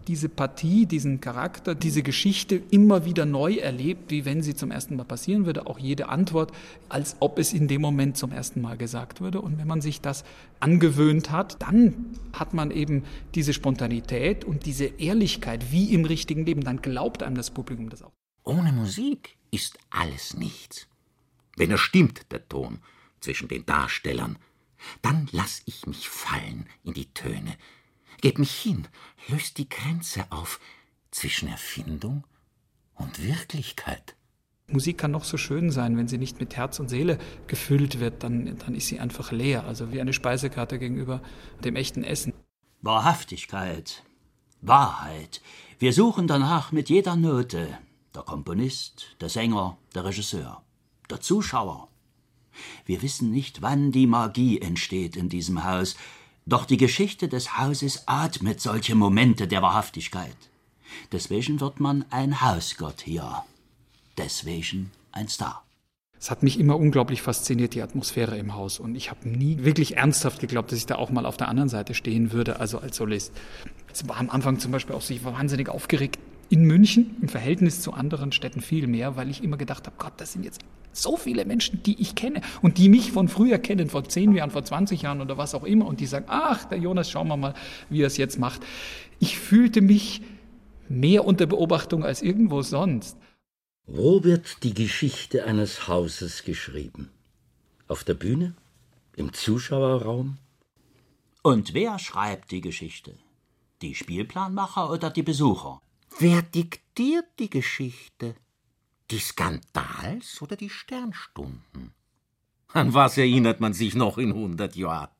diese 0.07 0.29
Partie, 0.29 0.85
diesen 0.85 1.19
Charakter, 1.19 1.75
diese 1.75 2.01
Geschichte 2.01 2.61
immer 2.71 3.03
wieder 3.03 3.25
neu 3.25 3.55
erlebt, 3.55 4.09
wie 4.09 4.23
wenn 4.23 4.41
sie 4.41 4.55
zum 4.55 4.71
ersten 4.71 4.95
Mal 4.95 5.03
passieren 5.03 5.45
würde, 5.45 5.67
auch 5.67 5.79
jede 5.79 6.07
Antwort, 6.07 6.53
als 6.87 7.17
ob 7.19 7.39
es 7.39 7.51
in 7.51 7.67
dem 7.67 7.81
Moment 7.81 8.15
zum 8.17 8.31
ersten 8.31 8.61
Mal 8.61 8.77
gesagt 8.77 9.19
würde. 9.19 9.41
Und 9.41 9.57
wenn 9.57 9.67
man 9.67 9.81
sich 9.81 9.99
das 9.99 10.23
angewöhnt 10.59 11.29
hat, 11.31 11.61
dann 11.61 12.05
hat 12.31 12.53
man 12.53 12.71
eben 12.71 13.03
diese 13.35 13.53
Spontanität 13.53 14.45
und 14.45 14.65
diese 14.65 14.85
Ehrlichkeit 14.85 15.71
wie 15.71 15.93
im 15.93 16.05
richtigen 16.05 16.45
Leben. 16.45 16.63
Dann 16.63 16.81
glaubt 16.81 17.21
einem 17.21 17.35
das 17.35 17.51
Publikum 17.51 17.89
das 17.89 18.01
auch. 18.01 18.13
Ohne 18.43 18.71
Musik 18.71 19.37
ist 19.51 19.77
alles 19.89 20.37
nichts. 20.37 20.87
Wenn 21.57 21.71
er 21.71 21.77
stimmt, 21.77 22.31
der 22.31 22.47
Ton 22.47 22.79
zwischen 23.19 23.49
den 23.49 23.65
Darstellern, 23.65 24.37
dann 25.01 25.27
lass 25.31 25.63
ich 25.65 25.85
mich 25.85 26.07
fallen 26.07 26.67
in 26.83 26.93
die 26.93 27.11
Töne, 27.13 27.57
Geb 28.21 28.39
mich 28.39 28.51
hin, 28.51 28.87
löst 29.27 29.57
die 29.57 29.69
Grenze 29.69 30.25
auf 30.31 30.59
zwischen 31.11 31.47
Erfindung 31.47 32.23
und 32.95 33.23
Wirklichkeit. 33.23 34.15
Musik 34.69 34.97
kann 34.97 35.11
noch 35.11 35.23
so 35.23 35.37
schön 35.37 35.71
sein, 35.71 35.95
wenn 35.95 36.09
sie 36.09 36.17
nicht 36.17 36.39
mit 36.39 36.57
Herz 36.57 36.79
und 36.79 36.89
Seele 36.89 37.19
gefüllt 37.47 37.99
wird, 37.99 38.23
dann, 38.23 38.57
dann 38.57 38.75
ist 38.75 38.87
sie 38.87 38.99
einfach 38.99 39.31
leer, 39.31 39.63
also 39.63 39.93
wie 39.93 40.01
eine 40.01 40.11
Speisekarte 40.11 40.77
gegenüber 40.77 41.21
dem 41.63 41.77
echten 41.77 42.03
Essen. 42.03 42.33
Wahrhaftigkeit, 42.81 44.03
Wahrheit. 44.61 45.41
Wir 45.79 45.93
suchen 45.93 46.27
danach 46.27 46.71
mit 46.71 46.89
jeder 46.89 47.15
Note. 47.15 47.77
Der 48.13 48.23
Komponist, 48.23 49.15
der 49.21 49.29
Sänger, 49.29 49.77
der 49.93 50.03
Regisseur, 50.03 50.63
der 51.09 51.21
Zuschauer. 51.21 51.87
Wir 52.85 53.01
wissen 53.01 53.31
nicht, 53.31 53.61
wann 53.61 53.91
die 53.91 54.07
Magie 54.07 54.59
entsteht 54.59 55.15
in 55.15 55.29
diesem 55.29 55.63
Haus, 55.63 55.95
doch 56.47 56.65
die 56.65 56.77
Geschichte 56.77 57.27
des 57.27 57.57
Hauses 57.57 58.07
atmet 58.07 58.61
solche 58.61 58.95
Momente 58.95 59.47
der 59.47 59.61
Wahrhaftigkeit. 59.61 60.37
Deswegen 61.11 61.59
wird 61.59 61.81
man 61.81 62.05
ein 62.09 62.41
Hausgott 62.41 63.01
hier. 63.01 63.43
Deswegen 64.17 64.91
ein 65.11 65.27
Star. 65.27 65.63
Es 66.17 66.31
hat 66.31 66.43
mich 66.43 66.57
immer 66.57 66.77
unglaublich 66.77 67.21
fasziniert, 67.21 67.75
die 67.75 67.81
Atmosphäre 67.81 68.37
im 68.37 68.55
Haus. 68.55 68.79
Und 68.79 68.95
ich 68.95 69.11
habe 69.11 69.27
nie 69.27 69.63
wirklich 69.65 69.97
ernsthaft 69.97 70.39
geglaubt, 70.39 70.71
dass 70.71 70.79
ich 70.79 70.85
da 70.85 70.95
auch 70.95 71.11
mal 71.11 71.25
auf 71.25 71.37
der 71.37 71.49
anderen 71.49 71.69
Seite 71.69 71.93
stehen 71.93 72.31
würde, 72.31 72.59
also 72.59 72.79
als 72.79 72.95
Solist. 72.95 73.33
Es 73.93 74.07
war 74.07 74.17
am 74.17 74.29
Anfang 74.29 74.57
zum 74.57 74.71
Beispiel 74.71 74.95
auch 74.95 75.01
so, 75.01 75.13
ich 75.13 75.23
war 75.25 75.33
wahnsinnig 75.33 75.69
aufgeregt 75.69 76.17
in 76.49 76.63
München 76.63 77.15
im 77.21 77.27
Verhältnis 77.27 77.81
zu 77.81 77.93
anderen 77.93 78.31
Städten 78.31 78.61
viel 78.61 78.87
mehr, 78.87 79.15
weil 79.15 79.29
ich 79.29 79.43
immer 79.43 79.57
gedacht 79.57 79.85
habe, 79.85 79.95
Gott, 79.97 80.13
das 80.17 80.33
sind 80.33 80.45
jetzt 80.45 80.61
so 80.93 81.17
viele 81.17 81.45
Menschen, 81.45 81.83
die 81.83 82.01
ich 82.01 82.15
kenne 82.15 82.41
und 82.61 82.77
die 82.77 82.89
mich 82.89 83.11
von 83.11 83.27
früher 83.27 83.59
kennen, 83.59 83.89
vor 83.89 84.03
zehn 84.05 84.33
Jahren, 84.33 84.51
vor 84.51 84.63
20 84.63 85.01
Jahren 85.01 85.21
oder 85.21 85.37
was 85.37 85.53
auch 85.53 85.63
immer, 85.63 85.85
und 85.85 85.99
die 85.99 86.05
sagen, 86.05 86.25
ach, 86.27 86.65
der 86.65 86.79
Jonas, 86.79 87.11
schauen 87.11 87.27
wir 87.27 87.37
mal, 87.37 87.53
wie 87.89 88.01
er 88.01 88.07
es 88.07 88.17
jetzt 88.17 88.39
macht. 88.39 88.61
Ich 89.19 89.37
fühlte 89.37 89.81
mich 89.81 90.21
mehr 90.89 91.25
unter 91.25 91.45
Beobachtung 91.45 92.03
als 92.03 92.21
irgendwo 92.21 92.61
sonst. 92.61 93.17
Wo 93.85 94.23
wird 94.23 94.63
die 94.63 94.73
Geschichte 94.73 95.45
eines 95.45 95.87
Hauses 95.87 96.43
geschrieben? 96.43 97.09
Auf 97.87 98.03
der 98.03 98.15
Bühne? 98.15 98.55
Im 99.15 99.33
Zuschauerraum? 99.33 100.37
Und 101.41 101.73
wer 101.73 101.97
schreibt 101.97 102.51
die 102.51 102.61
Geschichte? 102.61 103.17
Die 103.81 103.95
Spielplanmacher 103.95 104.91
oder 104.91 105.09
die 105.09 105.23
Besucher? 105.23 105.79
Wer 106.19 106.41
diktiert 106.41 107.27
die 107.37 107.49
Geschichte? 107.49 108.35
Die 109.11 109.19
Skandals 109.19 110.41
oder 110.41 110.55
die 110.55 110.71
Sternstunden? 110.71 111.93
An 112.73 112.95
was 112.95 113.19
erinnert 113.19 113.59
man 113.59 113.73
sich 113.73 113.93
noch 113.93 114.17
in 114.17 114.33
hundert 114.33 114.75
Jahren? 114.75 115.11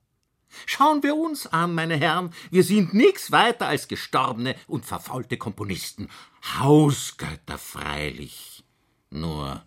Schauen 0.66 1.04
wir 1.04 1.16
uns 1.16 1.46
an, 1.46 1.76
meine 1.76 1.98
Herren, 1.98 2.34
wir 2.50 2.64
sind 2.64 2.96
nichts 2.96 3.32
weiter 3.32 3.68
als 3.68 3.88
gestorbene 3.88 4.56
und 4.66 4.86
verfaulte 4.86 5.38
Komponisten, 5.38 6.10
Hausgötter 6.58 7.60
freilich. 7.60 8.64
Nur 9.12 9.64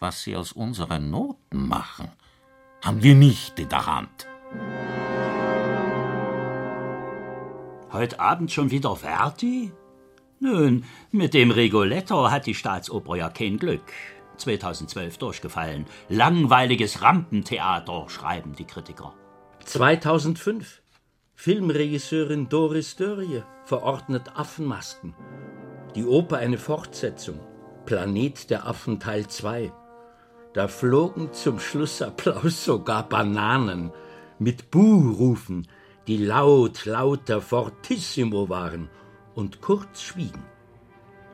was 0.00 0.24
sie 0.24 0.34
aus 0.34 0.50
unseren 0.50 1.10
Noten 1.10 1.68
machen, 1.68 2.10
haben 2.84 3.04
wir 3.04 3.14
nicht 3.14 3.56
in 3.60 3.68
der 3.68 3.86
Hand. 3.86 4.26
Heute 7.92 8.18
Abend 8.18 8.50
schon 8.50 8.72
wieder 8.72 8.96
Verdi? 8.96 9.70
Nun, 10.44 10.82
mit 11.12 11.34
dem 11.34 11.52
Rigoletto 11.52 12.28
hat 12.28 12.46
die 12.46 12.56
Staatsoper 12.56 13.14
ja 13.14 13.30
kein 13.30 13.58
Glück. 13.58 13.92
2012 14.38 15.16
durchgefallen. 15.18 15.86
Langweiliges 16.08 17.00
Rampentheater, 17.00 18.06
schreiben 18.08 18.52
die 18.56 18.64
Kritiker. 18.64 19.14
2005. 19.64 20.82
Filmregisseurin 21.36 22.48
Doris 22.48 22.96
Dörrie 22.96 23.44
verordnet 23.66 24.32
Affenmasken. 24.34 25.14
Die 25.94 26.04
Oper 26.04 26.38
eine 26.38 26.58
Fortsetzung. 26.58 27.38
Planet 27.86 28.50
der 28.50 28.66
Affen 28.66 28.98
Teil 28.98 29.28
2. 29.28 29.72
Da 30.54 30.66
flogen 30.66 31.32
zum 31.32 31.60
Schlussapplaus 31.60 32.64
sogar 32.64 33.08
Bananen 33.08 33.92
mit 34.40 34.72
Buhrufen, 34.72 35.68
die 36.08 36.16
laut, 36.16 36.84
lauter, 36.84 37.40
fortissimo 37.40 38.48
waren 38.48 38.90
und 39.34 39.60
kurz 39.60 40.02
schwiegen, 40.02 40.42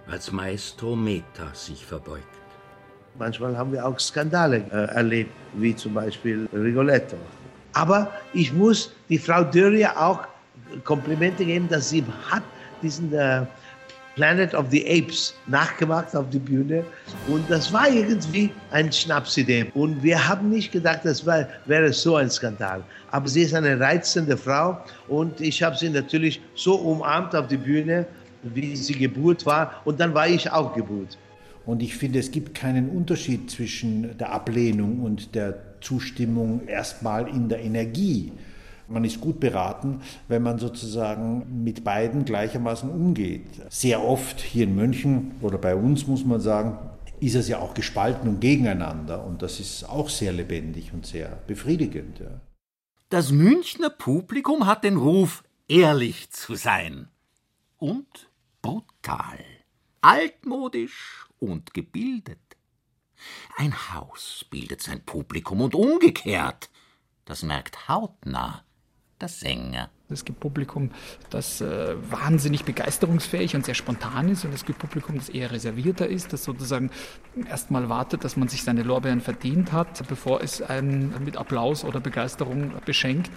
als 0.06 0.32
Maestro 0.32 0.96
Meta 0.96 1.52
sich 1.52 1.84
verbeugt. 1.84 2.24
Manchmal 3.18 3.56
haben 3.56 3.72
wir 3.72 3.84
auch 3.84 3.98
Skandale 3.98 4.58
äh, 4.70 4.94
erlebt, 4.94 5.32
wie 5.54 5.74
zum 5.74 5.94
Beispiel 5.94 6.48
Rigoletto. 6.52 7.16
Aber 7.72 8.10
ich 8.32 8.52
muss 8.52 8.92
die 9.08 9.18
Frau 9.18 9.42
Dörrie 9.42 9.86
auch 9.86 10.20
Komplimente 10.84 11.44
geben, 11.44 11.68
dass 11.68 11.90
sie 11.90 12.04
hat 12.30 12.42
diesen 12.82 13.12
äh, 13.12 13.44
Planet 14.18 14.52
of 14.52 14.66
the 14.70 14.84
Apes 14.84 15.32
nachgemacht 15.46 16.16
auf 16.16 16.28
die 16.30 16.40
Bühne. 16.40 16.84
Und 17.28 17.48
das 17.48 17.72
war 17.72 17.88
irgendwie 17.88 18.50
eine 18.72 18.92
Schnapsidee. 18.92 19.70
Und 19.74 20.02
wir 20.02 20.18
haben 20.28 20.50
nicht 20.50 20.72
gedacht, 20.72 21.02
das 21.04 21.24
war, 21.24 21.46
wäre 21.66 21.92
so 21.92 22.16
ein 22.16 22.28
Skandal. 22.28 22.82
Aber 23.12 23.28
sie 23.28 23.42
ist 23.42 23.54
eine 23.54 23.78
reizende 23.78 24.36
Frau 24.36 24.76
und 25.06 25.40
ich 25.40 25.62
habe 25.62 25.76
sie 25.76 25.88
natürlich 25.88 26.40
so 26.56 26.74
umarmt 26.74 27.36
auf 27.36 27.46
die 27.46 27.58
Bühne, 27.58 28.06
wie 28.42 28.74
sie 28.74 28.94
Geburt 28.94 29.46
war. 29.46 29.82
Und 29.84 30.00
dann 30.00 30.12
war 30.14 30.26
ich 30.26 30.50
auch 30.50 30.74
Geburt. 30.74 31.16
Und 31.64 31.80
ich 31.80 31.94
finde, 31.94 32.18
es 32.18 32.32
gibt 32.32 32.56
keinen 32.56 32.88
Unterschied 32.88 33.48
zwischen 33.48 34.18
der 34.18 34.32
Ablehnung 34.32 34.98
und 34.98 35.32
der 35.36 35.54
Zustimmung 35.80 36.66
erstmal 36.66 37.28
in 37.28 37.48
der 37.48 37.60
Energie. 37.60 38.32
Man 38.88 39.04
ist 39.04 39.20
gut 39.20 39.38
beraten, 39.38 40.00
wenn 40.28 40.42
man 40.42 40.58
sozusagen 40.58 41.62
mit 41.62 41.84
beiden 41.84 42.24
gleichermaßen 42.24 42.88
umgeht. 42.88 43.46
Sehr 43.68 44.02
oft 44.02 44.40
hier 44.40 44.64
in 44.64 44.74
München 44.74 45.32
oder 45.42 45.58
bei 45.58 45.76
uns 45.76 46.06
muss 46.06 46.24
man 46.24 46.40
sagen, 46.40 46.78
ist 47.20 47.34
es 47.34 47.48
ja 47.48 47.58
auch 47.58 47.74
gespalten 47.74 48.28
und 48.28 48.40
gegeneinander. 48.40 49.24
Und 49.24 49.42
das 49.42 49.60
ist 49.60 49.84
auch 49.84 50.08
sehr 50.08 50.32
lebendig 50.32 50.92
und 50.92 51.06
sehr 51.06 51.28
befriedigend. 51.46 52.20
Ja. 52.20 52.40
Das 53.10 53.30
Münchner 53.30 53.90
Publikum 53.90 54.66
hat 54.66 54.84
den 54.84 54.96
Ruf, 54.96 55.42
ehrlich 55.68 56.30
zu 56.30 56.54
sein. 56.54 57.08
Und 57.76 58.30
brutal. 58.62 59.38
Altmodisch 60.00 61.26
und 61.38 61.74
gebildet. 61.74 62.38
Ein 63.56 63.74
Haus 63.94 64.46
bildet 64.48 64.80
sein 64.80 65.04
Publikum 65.04 65.60
und 65.60 65.74
umgekehrt. 65.74 66.70
Das 67.24 67.42
merkt 67.42 67.88
hautnah 67.88 68.64
der 69.20 69.28
Sänger. 69.28 69.90
Es 70.10 70.24
gibt 70.24 70.40
Publikum, 70.40 70.90
das 71.30 71.60
äh, 71.60 71.94
wahnsinnig 72.10 72.64
begeisterungsfähig 72.64 73.54
und 73.54 73.66
sehr 73.66 73.74
spontan 73.74 74.30
ist, 74.30 74.44
und 74.44 74.54
es 74.54 74.64
gibt 74.64 74.78
Publikum, 74.78 75.16
das 75.16 75.28
eher 75.28 75.50
reservierter 75.50 76.06
ist, 76.06 76.32
das 76.32 76.44
sozusagen 76.44 76.90
erstmal 77.46 77.88
wartet, 77.88 78.24
dass 78.24 78.36
man 78.36 78.48
sich 78.48 78.62
seine 78.62 78.82
Lorbeeren 78.82 79.20
verdient 79.20 79.72
hat, 79.72 80.06
bevor 80.08 80.42
es 80.42 80.62
einen 80.62 81.12
mit 81.24 81.36
Applaus 81.36 81.84
oder 81.84 82.00
Begeisterung 82.00 82.72
beschenkt. 82.86 83.30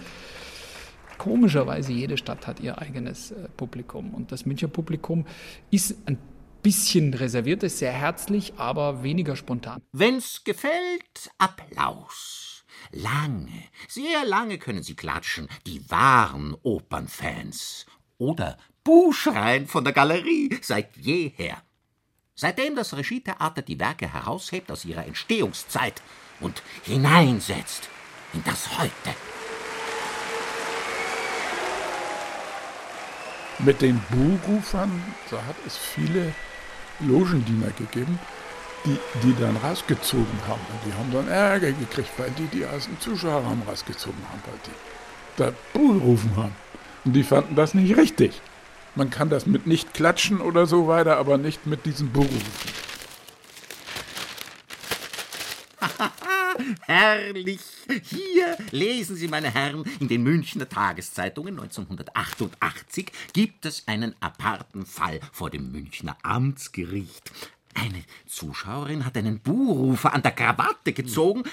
Komischerweise, 1.18 1.92
jede 1.92 2.16
Stadt 2.16 2.46
hat 2.46 2.60
ihr 2.60 2.78
eigenes 2.78 3.32
äh, 3.32 3.48
Publikum. 3.56 4.14
Und 4.14 4.32
das 4.32 4.46
Münchner 4.46 4.68
Publikum 4.68 5.26
ist 5.70 5.96
ein 6.06 6.18
bisschen 6.62 7.12
reservierter, 7.14 7.68
sehr 7.68 7.92
herzlich, 7.92 8.54
aber 8.56 9.02
weniger 9.02 9.36
spontan. 9.36 9.82
Wenn's 9.92 10.42
gefällt, 10.44 11.30
Applaus. 11.38 12.51
Lange, 12.92 13.64
sehr 13.88 14.26
lange 14.26 14.58
können 14.58 14.82
sie 14.82 14.94
klatschen, 14.94 15.48
die 15.66 15.90
wahren 15.90 16.54
Opernfans. 16.62 17.86
Oder 18.18 18.58
Buhschreien 18.84 19.66
von 19.66 19.82
der 19.82 19.94
Galerie 19.94 20.58
seit 20.60 20.94
jeher. 20.98 21.62
Seitdem 22.34 22.76
das 22.76 22.94
Regietheater 22.94 23.62
die 23.62 23.80
Werke 23.80 24.12
heraushebt 24.12 24.70
aus 24.70 24.84
ihrer 24.84 25.06
Entstehungszeit 25.06 26.02
und 26.40 26.62
hineinsetzt 26.82 27.88
in 28.34 28.44
das 28.44 28.78
Heute. 28.78 29.16
Mit 33.60 33.80
den 33.80 34.02
Buhrufern, 34.10 35.02
da 35.30 35.42
hat 35.44 35.56
es 35.66 35.78
viele 35.78 36.34
Logendiener 37.00 37.70
gegeben, 37.70 38.18
die, 38.84 38.98
die 39.22 39.34
dann 39.38 39.56
rausgezogen 39.56 40.38
haben. 40.46 40.60
Und 40.70 40.80
die 40.86 40.92
haben 40.94 41.12
dann 41.12 41.28
Ärger 41.28 41.72
gekriegt, 41.72 42.10
weil 42.16 42.30
die, 42.30 42.46
die 42.46 42.66
aus 42.66 42.86
dem 42.86 42.98
Zuschauerraum 43.00 43.62
rausgezogen 43.66 44.20
haben, 44.30 44.42
weil 44.46 44.58
die 44.66 44.72
da 45.36 45.52
Bull 45.72 45.98
rufen 45.98 46.36
haben. 46.36 46.54
Und 47.04 47.14
die 47.14 47.22
fanden 47.22 47.54
das 47.54 47.74
nicht 47.74 47.96
richtig. 47.96 48.40
Man 48.94 49.10
kann 49.10 49.30
das 49.30 49.46
mit 49.46 49.66
nicht 49.66 49.94
klatschen 49.94 50.40
oder 50.40 50.66
so 50.66 50.86
weiter, 50.86 51.16
aber 51.16 51.38
nicht 51.38 51.66
mit 51.66 51.86
diesen 51.86 52.10
Buhrufen. 52.12 52.42
Herrlich! 56.82 57.60
Hier 58.04 58.56
lesen 58.70 59.16
Sie, 59.16 59.28
meine 59.28 59.52
Herren, 59.52 59.84
in 59.98 60.08
den 60.08 60.22
Münchner 60.22 60.68
Tageszeitungen 60.68 61.58
1988 61.58 63.10
gibt 63.32 63.64
es 63.64 63.88
einen 63.88 64.14
aparten 64.20 64.84
Fall 64.84 65.20
vor 65.32 65.48
dem 65.48 65.72
Münchner 65.72 66.16
Amtsgericht. 66.22 67.32
Eine 67.74 68.04
Zuschauerin 68.26 69.04
hat 69.04 69.16
einen 69.16 69.40
Buhrufer 69.40 70.12
an 70.12 70.22
der 70.22 70.32
Krawatte 70.32 70.92
gezogen, 70.92 71.44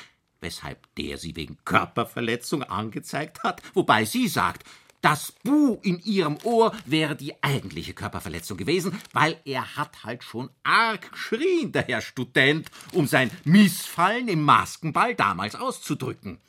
weshalb 0.41 0.93
der 0.95 1.17
sie 1.17 1.35
wegen 1.35 1.57
Körperverletzung 1.65 2.63
angezeigt 2.63 3.43
hat, 3.43 3.61
wobei 3.73 4.05
sie 4.05 4.27
sagt, 4.27 4.63
das 5.01 5.31
Bu 5.43 5.79
in 5.81 5.99
ihrem 5.99 6.37
Ohr 6.43 6.73
wäre 6.85 7.15
die 7.15 7.41
eigentliche 7.41 7.93
Körperverletzung 7.93 8.57
gewesen, 8.57 8.99
weil 9.13 9.39
er 9.45 9.77
hat 9.77 10.03
halt 10.03 10.23
schon 10.23 10.49
arg 10.63 11.11
geschrien, 11.13 11.71
der 11.71 11.83
Herr 11.83 12.01
Student, 12.01 12.69
um 12.91 13.07
sein 13.07 13.31
Missfallen 13.45 14.27
im 14.27 14.41
Maskenball 14.41 15.15
damals 15.15 15.55
auszudrücken. 15.55 16.39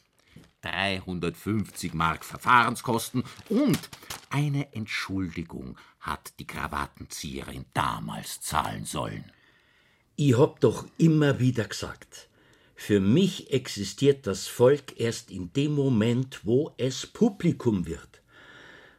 350 0.62 1.94
Mark 1.94 2.24
Verfahrenskosten 2.24 3.24
und 3.48 3.78
eine 4.30 4.72
Entschuldigung 4.74 5.78
hat 6.00 6.34
die 6.38 6.46
Krawattenzieherin 6.46 7.66
damals 7.72 8.40
zahlen 8.40 8.84
sollen. 8.84 9.24
Ich 10.22 10.36
hab 10.36 10.60
doch 10.60 10.84
immer 10.98 11.38
wieder 11.40 11.64
gesagt, 11.64 12.28
für 12.74 13.00
mich 13.00 13.54
existiert 13.54 14.26
das 14.26 14.48
Volk 14.48 15.00
erst 15.00 15.30
in 15.30 15.50
dem 15.54 15.72
Moment, 15.72 16.40
wo 16.44 16.74
es 16.76 17.06
Publikum 17.06 17.86
wird. 17.86 18.20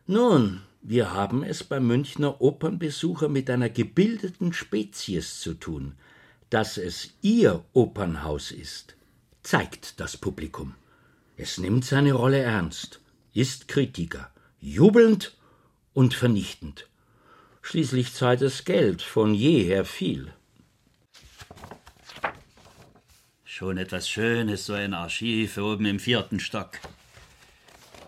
Nun, 0.08 0.64
wir 0.82 1.14
haben 1.14 1.44
es 1.44 1.64
beim 1.64 1.86
Münchner 1.86 2.42
Opernbesucher 2.42 3.30
mit 3.30 3.52
einer 3.52 3.70
gebildeten 3.70 4.52
Spezies 4.52 5.40
zu 5.42 5.54
tun. 5.54 5.94
Dass 6.50 6.78
es 6.80 7.12
ihr 7.22 7.64
Opernhaus 7.74 8.50
ist, 8.50 8.96
zeigt 9.44 10.00
das 10.00 10.18
Publikum. 10.18 10.74
Es 11.38 11.60
nimmt 11.60 11.86
seine 11.86 12.14
Rolle 12.14 12.40
ernst, 12.40 13.00
ist 13.36 13.68
Kritiker, 13.68 14.32
jubelnd 14.60 15.38
und 15.94 16.16
vernichtend. 16.16 16.88
Schließlich 17.62 18.12
zahlt 18.12 18.42
es 18.42 18.66
Geld 18.66 19.04
von 19.04 19.36
jeher 19.36 19.86
viel. 19.86 20.34
Schon 23.62 23.78
etwas 23.78 24.10
Schönes, 24.10 24.66
so 24.66 24.74
ein 24.74 24.96
Archiv 24.96 25.56
oben 25.60 25.86
im 25.86 26.00
vierten 26.00 26.40
Stock. 26.40 26.80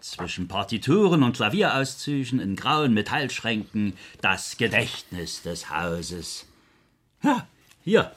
Zwischen 0.01 0.47
Partituren 0.47 1.22
und 1.22 1.36
Klavierauszügen 1.36 2.39
in 2.39 2.56
grauen 2.56 2.95
Metallschränken 2.95 3.93
das 4.20 4.58
Gedächtnis 4.58 5.43
des 5.43 5.70
Hauses. 5.70 6.47
Ja, 7.22 7.47
hier. 7.84 8.12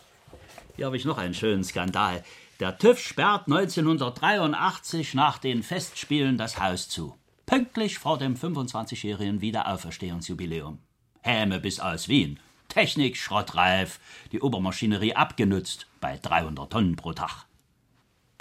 Hier 0.76 0.86
habe 0.86 0.96
ich 0.96 1.04
noch 1.04 1.18
einen 1.18 1.34
schönen 1.34 1.62
Skandal. 1.62 2.24
Der 2.58 2.78
TÜV 2.78 2.98
sperrt 2.98 3.48
1983 3.48 5.12
nach 5.12 5.36
den 5.36 5.62
Festspielen 5.62 6.38
das 6.38 6.58
Haus 6.58 6.88
zu. 6.88 7.18
Pünktlich 7.44 7.98
vor 7.98 8.16
dem 8.16 8.36
25-jährigen 8.36 9.42
Wiederauferstehungsjubiläum. 9.42 10.78
Häme 11.20 11.60
bis 11.60 11.80
aus 11.80 12.08
Wien. 12.08 12.40
Technik 12.68 13.16
schrottreif, 13.16 14.00
die 14.32 14.40
Obermaschinerie 14.40 15.14
abgenützt 15.14 15.86
bei 16.00 16.18
300 16.18 16.70
Tonnen 16.70 16.96
pro 16.96 17.12
Tag. 17.12 17.46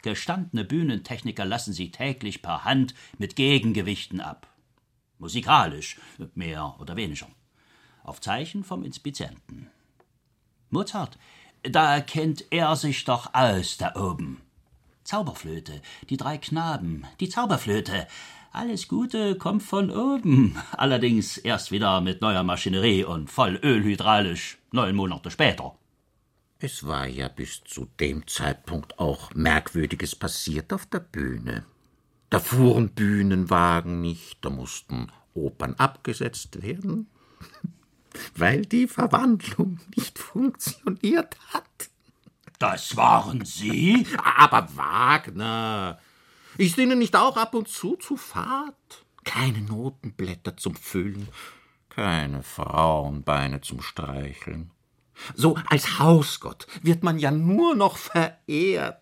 Gestandene 0.02 0.64
Bühnentechniker 0.64 1.46
lassen 1.46 1.74
sie 1.74 1.92
täglich 1.92 2.42
per 2.42 2.64
Hand 2.64 2.94
mit 3.18 3.36
Gegengewichten 3.36 4.22
ab. 4.22 4.48
Musikalisch, 5.18 5.98
mehr 6.36 6.76
oder 6.80 6.96
weniger. 6.96 7.28
Auf 8.04 8.22
Zeichen 8.22 8.64
vom 8.64 8.84
Inspizienten. 8.84 9.72
Mozart, 10.70 11.18
da 11.64 12.02
kennt 12.02 12.46
er 12.52 12.76
sich 12.76 13.04
doch 13.06 13.34
aus 13.34 13.78
da 13.78 13.96
oben. 13.96 14.42
Zauberflöte, 15.04 15.82
die 16.10 16.18
drei 16.18 16.38
Knaben, 16.38 17.06
die 17.20 17.30
Zauberflöte. 17.30 18.08
Alles 18.56 18.88
Gute 18.88 19.36
kommt 19.36 19.64
von 19.64 19.92
oben. 19.92 20.56
Allerdings 20.72 21.38
erst 21.38 21.72
wieder 21.72 22.00
mit 22.00 22.22
neuer 22.22 22.42
Maschinerie 22.42 23.04
und 23.04 23.30
voll 23.30 23.60
ölhydraulisch, 23.62 24.60
neun 24.72 24.96
Monate 24.96 25.30
später. 25.30 25.76
Es 26.60 26.88
war 26.88 27.06
ja 27.06 27.28
bis 27.28 27.66
zu 27.66 27.90
dem 28.00 28.26
Zeitpunkt 28.28 28.98
auch 28.98 29.34
Merkwürdiges 29.34 30.16
passiert 30.16 30.72
auf 30.72 30.86
der 30.86 31.02
Bühne. 31.02 31.66
Da 32.30 32.40
fuhren 32.40 32.92
Bühnenwagen 32.92 34.00
nicht, 34.00 34.38
da 34.46 34.50
mussten 34.50 35.12
Opern 35.34 35.74
abgesetzt 35.74 36.64
werden, 36.64 37.08
weil 38.38 38.62
die 38.62 38.88
Verwandlung 38.88 39.82
nicht 39.98 40.18
funktioniert 40.18 41.36
hat. 41.50 41.90
Das 42.58 42.96
waren 42.96 43.44
Sie? 43.44 44.08
Aber 44.24 44.70
Wagner, 44.78 46.00
ist 46.58 46.78
Ihnen 46.78 47.00
nicht 47.00 47.16
auch 47.16 47.38
ab 47.38 47.54
und 47.54 47.68
zu 47.68 47.96
zu 47.96 48.18
fad? 48.18 48.76
Keine 49.24 49.62
Notenblätter 49.62 50.58
zum 50.58 50.76
Füllen, 50.76 51.28
keine 51.90 52.44
Frauenbeine 52.44 53.62
zum 53.62 53.82
Streicheln. 53.82 54.72
So 55.34 55.58
als 55.68 56.00
Hausgott 56.00 56.68
wird 56.82 57.04
man 57.04 57.20
ja 57.20 57.32
nur 57.32 57.76
noch 57.76 57.98
verehrt. 57.98 59.02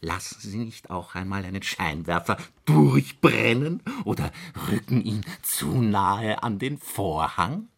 Lassen 0.00 0.40
Sie 0.40 0.58
nicht 0.58 0.90
auch 0.90 1.14
einmal 1.14 1.44
einen 1.44 1.62
Scheinwerfer 1.62 2.36
durchbrennen 2.64 3.82
oder 4.04 4.32
rücken 4.68 5.00
ihn 5.00 5.24
zu 5.42 5.80
nahe 5.80 6.42
an 6.42 6.58
den 6.58 6.78
Vorhang? 6.78 7.68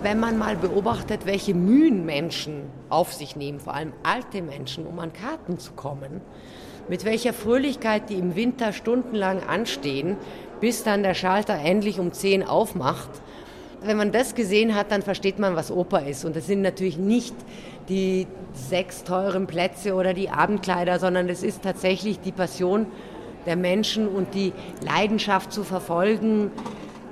Wenn 0.03 0.19
man 0.19 0.37
mal 0.37 0.55
beobachtet, 0.55 1.25
welche 1.25 1.53
Mühen 1.53 2.05
Menschen 2.05 2.63
auf 2.89 3.13
sich 3.13 3.35
nehmen, 3.35 3.59
vor 3.59 3.73
allem 3.73 3.93
alte 4.03 4.41
Menschen, 4.41 4.85
um 4.85 4.99
an 4.99 5.13
Karten 5.13 5.59
zu 5.59 5.73
kommen, 5.73 6.21
mit 6.89 7.05
welcher 7.05 7.33
Fröhlichkeit 7.33 8.09
die 8.09 8.15
im 8.15 8.35
Winter 8.35 8.73
stundenlang 8.73 9.43
anstehen, 9.43 10.17
bis 10.59 10.83
dann 10.83 11.03
der 11.03 11.13
Schalter 11.13 11.55
endlich 11.55 11.99
um 11.99 12.11
10 12.11 12.43
aufmacht. 12.43 13.09
Wenn 13.83 13.97
man 13.97 14.11
das 14.11 14.35
gesehen 14.35 14.75
hat, 14.75 14.91
dann 14.91 15.01
versteht 15.01 15.39
man, 15.39 15.55
was 15.55 15.71
Oper 15.71 16.05
ist. 16.05 16.23
Und 16.25 16.35
das 16.35 16.47
sind 16.47 16.61
natürlich 16.61 16.97
nicht 16.97 17.35
die 17.89 18.27
sechs 18.53 19.03
teuren 19.03 19.47
Plätze 19.47 19.95
oder 19.95 20.13
die 20.13 20.29
Abendkleider, 20.29 20.99
sondern 20.99 21.29
es 21.29 21.41
ist 21.41 21.63
tatsächlich 21.63 22.19
die 22.19 22.31
Passion 22.31 22.85
der 23.45 23.55
Menschen 23.55 24.07
und 24.07 24.35
die 24.35 24.53
Leidenschaft 24.85 25.51
zu 25.51 25.63
verfolgen, 25.63 26.51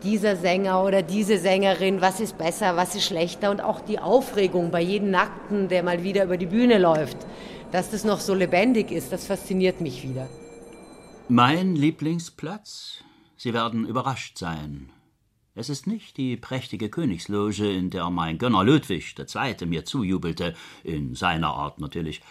dieser 0.03 0.35
Sänger 0.35 0.83
oder 0.83 1.01
diese 1.01 1.39
Sängerin, 1.39 2.01
was 2.01 2.19
ist 2.19 2.37
besser, 2.37 2.77
was 2.77 2.95
ist 2.95 3.05
schlechter 3.05 3.51
und 3.51 3.61
auch 3.61 3.81
die 3.81 3.99
Aufregung 3.99 4.71
bei 4.71 4.81
jedem 4.81 5.11
Nackten, 5.11 5.67
der 5.67 5.83
mal 5.83 6.03
wieder 6.03 6.23
über 6.23 6.37
die 6.37 6.45
Bühne 6.45 6.77
läuft 6.77 7.17
dass 7.71 7.91
das 7.91 8.03
noch 8.03 8.19
so 8.19 8.33
lebendig 8.33 8.91
ist, 8.91 9.11
das 9.11 9.25
fasziniert 9.25 9.81
mich 9.81 10.03
wieder. 10.03 10.27
Mein 11.27 11.75
Lieblingsplatz? 11.75 13.03
Sie 13.37 13.53
werden 13.53 13.85
überrascht 13.85 14.37
sein. 14.37 14.91
Es 15.59 15.67
ist 15.67 15.87
nicht 15.87 16.15
die 16.15 16.37
prächtige 16.37 16.87
Königsloge, 16.87 17.69
in 17.69 17.89
der 17.89 18.09
mein 18.09 18.37
Gönner 18.37 18.63
Ludwig 18.63 19.13
II. 19.19 19.65
mir 19.65 19.83
zujubelte, 19.83 20.55
in 20.85 21.15
seiner 21.15 21.49
Art 21.49 21.81
natürlich. 21.81 22.21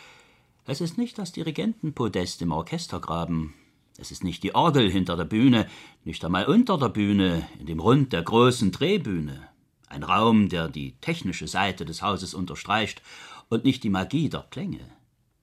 Es 0.65 0.81
ist 0.81 0.97
nicht 0.97 1.19
das 1.19 1.33
Dirigentenpodest 1.33 2.41
im 2.41 2.53
Orchestergraben. 2.53 3.53
Es 3.99 4.13
ist 4.13 4.25
nicht 4.25 4.43
die 4.45 4.55
Orgel 4.55 4.91
hinter 4.91 5.15
der 5.15 5.27
Bühne, 5.27 5.69
nicht 6.05 6.25
einmal 6.25 6.47
unter 6.47 6.79
der 6.79 6.89
Bühne, 6.89 7.47
in 7.61 7.67
dem 7.67 7.81
Rund 7.81 8.15
der 8.15 8.23
großen 8.23 8.73
Drehbühne. 8.73 9.47
Ein 9.89 10.05
Raum, 10.05 10.49
der 10.49 10.71
die 10.71 10.93
technische 11.03 11.49
Seite 11.49 11.85
des 11.85 12.01
Hauses 12.01 12.33
unterstreicht 12.33 13.03
und 13.51 13.63
nicht 13.63 13.85
die 13.85 13.91
Magie 13.91 14.31
der 14.31 14.47
Klänge. 14.49 14.91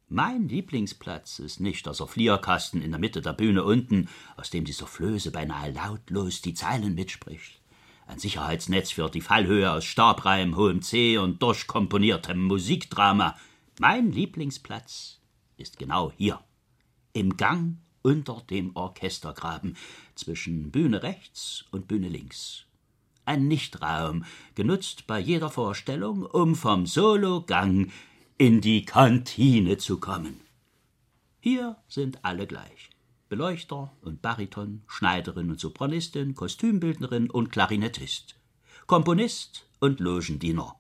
Mein 0.09 0.49
Lieblingsplatz 0.49 1.37
ist 1.37 1.59
nicht 1.59 1.85
der 1.85 1.93
Soufflierkasten 1.93 2.81
in 2.81 2.89
der 2.89 2.99
Mitte 2.99 3.21
der 3.21 3.33
Bühne 3.33 3.63
unten, 3.63 4.09
aus 4.37 4.49
dem 4.49 4.65
die 4.65 4.71
Soufflöse 4.71 5.29
beinahe 5.29 5.71
lautlos 5.71 6.41
die 6.41 6.55
Zeilen 6.55 6.95
mitspricht. 6.95 7.61
Ein 8.07 8.19
Sicherheitsnetz 8.19 8.91
für 8.91 9.09
die 9.09 9.21
Fallhöhe 9.21 9.71
aus 9.71 9.85
Stabreim, 9.85 10.55
hohem 10.55 10.81
C 10.81 11.17
und 11.17 11.41
durchkomponiertem 11.41 12.43
Musikdrama. 12.43 13.35
Mein 13.79 14.11
Lieblingsplatz 14.11 15.19
ist 15.57 15.79
genau 15.79 16.11
hier, 16.15 16.39
im 17.13 17.37
Gang 17.37 17.77
unter 18.03 18.41
dem 18.49 18.75
Orchestergraben 18.75 19.75
zwischen 20.13 20.71
Bühne 20.71 21.01
rechts 21.01 21.65
und 21.71 21.87
Bühne 21.87 22.07
links. 22.07 22.65
Ein 23.25 23.47
Nichtraum, 23.47 24.23
genutzt 24.53 25.07
bei 25.07 25.19
jeder 25.19 25.49
Vorstellung, 25.49 26.23
um 26.23 26.55
vom 26.55 26.85
Sologang 26.85 27.91
in 28.37 28.61
die 28.61 28.85
Kantine 28.85 29.77
zu 29.77 29.99
kommen. 29.99 30.41
Hier 31.39 31.77
sind 31.87 32.23
alle 32.23 32.45
gleich. 32.45 32.89
Beleuchter 33.27 33.91
und 34.01 34.21
Bariton, 34.21 34.83
Schneiderin 34.87 35.49
und 35.49 35.59
Sopranistin, 35.59 36.35
Kostümbildnerin 36.35 37.29
und 37.29 37.51
Klarinettist, 37.51 38.35
Komponist 38.85 39.65
und 39.79 39.99
Logendiener. 39.99 40.75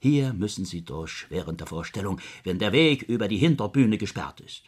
Hier 0.00 0.32
müssen 0.32 0.64
sie 0.64 0.82
durch 0.84 1.26
während 1.28 1.60
der 1.60 1.66
Vorstellung, 1.68 2.20
wenn 2.42 2.58
der 2.58 2.72
Weg 2.72 3.02
über 3.02 3.28
die 3.28 3.36
Hinterbühne 3.36 3.96
gesperrt 3.96 4.40
ist. 4.40 4.64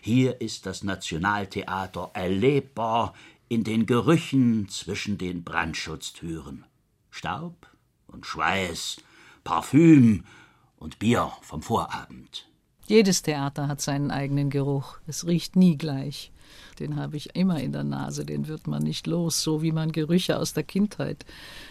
Hier 0.00 0.40
ist 0.40 0.66
das 0.66 0.82
Nationaltheater 0.82 2.10
erlebbar 2.14 3.14
in 3.48 3.64
den 3.64 3.86
Gerüchen 3.86 4.68
zwischen 4.68 5.18
den 5.18 5.44
Brandschutztüren. 5.44 6.64
Staub 7.10 7.68
und 8.06 8.26
Schweiß, 8.26 8.96
Parfüm 9.44 10.24
und 10.76 10.98
Bier 10.98 11.32
vom 11.42 11.62
Vorabend. 11.62 12.48
Jedes 12.86 13.22
Theater 13.22 13.68
hat 13.68 13.80
seinen 13.80 14.10
eigenen 14.10 14.50
Geruch. 14.50 14.98
Es 15.06 15.26
riecht 15.26 15.56
nie 15.56 15.76
gleich. 15.76 16.32
Den 16.78 16.96
habe 16.96 17.16
ich 17.16 17.36
immer 17.36 17.60
in 17.60 17.72
der 17.72 17.84
Nase, 17.84 18.24
den 18.24 18.48
wird 18.48 18.66
man 18.66 18.82
nicht 18.82 19.06
los, 19.06 19.42
so 19.42 19.62
wie 19.62 19.72
man 19.72 19.92
Gerüche 19.92 20.38
aus 20.38 20.52
der 20.52 20.64
Kindheit 20.64 21.24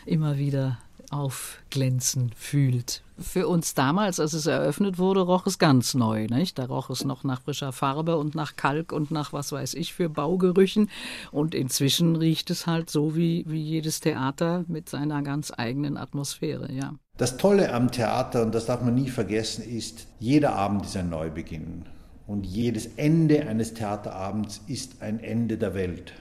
immer 0.05 0.37
wieder 0.37 0.77
aufglänzen 1.11 2.31
fühlt. 2.37 3.03
Für 3.19 3.47
uns 3.47 3.73
damals, 3.73 4.19
als 4.19 4.33
es 4.33 4.45
eröffnet 4.45 4.97
wurde, 4.97 5.21
roch 5.21 5.45
es 5.45 5.59
ganz 5.59 5.93
neu. 5.93 6.25
Nicht? 6.27 6.57
Da 6.57 6.65
roch 6.65 6.89
es 6.89 7.03
noch 7.03 7.23
nach 7.23 7.41
frischer 7.41 7.73
Farbe 7.73 8.17
und 8.17 8.33
nach 8.33 8.55
Kalk 8.55 8.93
und 8.93 9.11
nach 9.11 9.33
was 9.33 9.51
weiß 9.51 9.73
ich 9.73 9.93
für 9.93 10.09
Baugerüchen. 10.09 10.89
Und 11.31 11.53
inzwischen 11.53 12.15
riecht 12.15 12.49
es 12.49 12.65
halt 12.65 12.89
so 12.89 13.15
wie, 13.15 13.43
wie 13.47 13.61
jedes 13.61 13.99
Theater 13.99 14.63
mit 14.67 14.89
seiner 14.89 15.21
ganz 15.21 15.51
eigenen 15.55 15.97
Atmosphäre. 15.97 16.71
Ja. 16.71 16.95
Das 17.21 17.37
Tolle 17.37 17.71
am 17.71 17.91
Theater, 17.91 18.41
und 18.41 18.55
das 18.55 18.65
darf 18.65 18.81
man 18.81 18.95
nie 18.95 19.09
vergessen, 19.09 19.63
ist, 19.63 20.07
jeder 20.17 20.55
Abend 20.55 20.87
ist 20.87 20.97
ein 20.97 21.11
Neubeginn. 21.11 21.83
Und 22.25 22.47
jedes 22.47 22.87
Ende 22.97 23.47
eines 23.47 23.75
Theaterabends 23.75 24.59
ist 24.65 25.03
ein 25.03 25.19
Ende 25.19 25.59
der 25.59 25.75
Welt. 25.75 26.13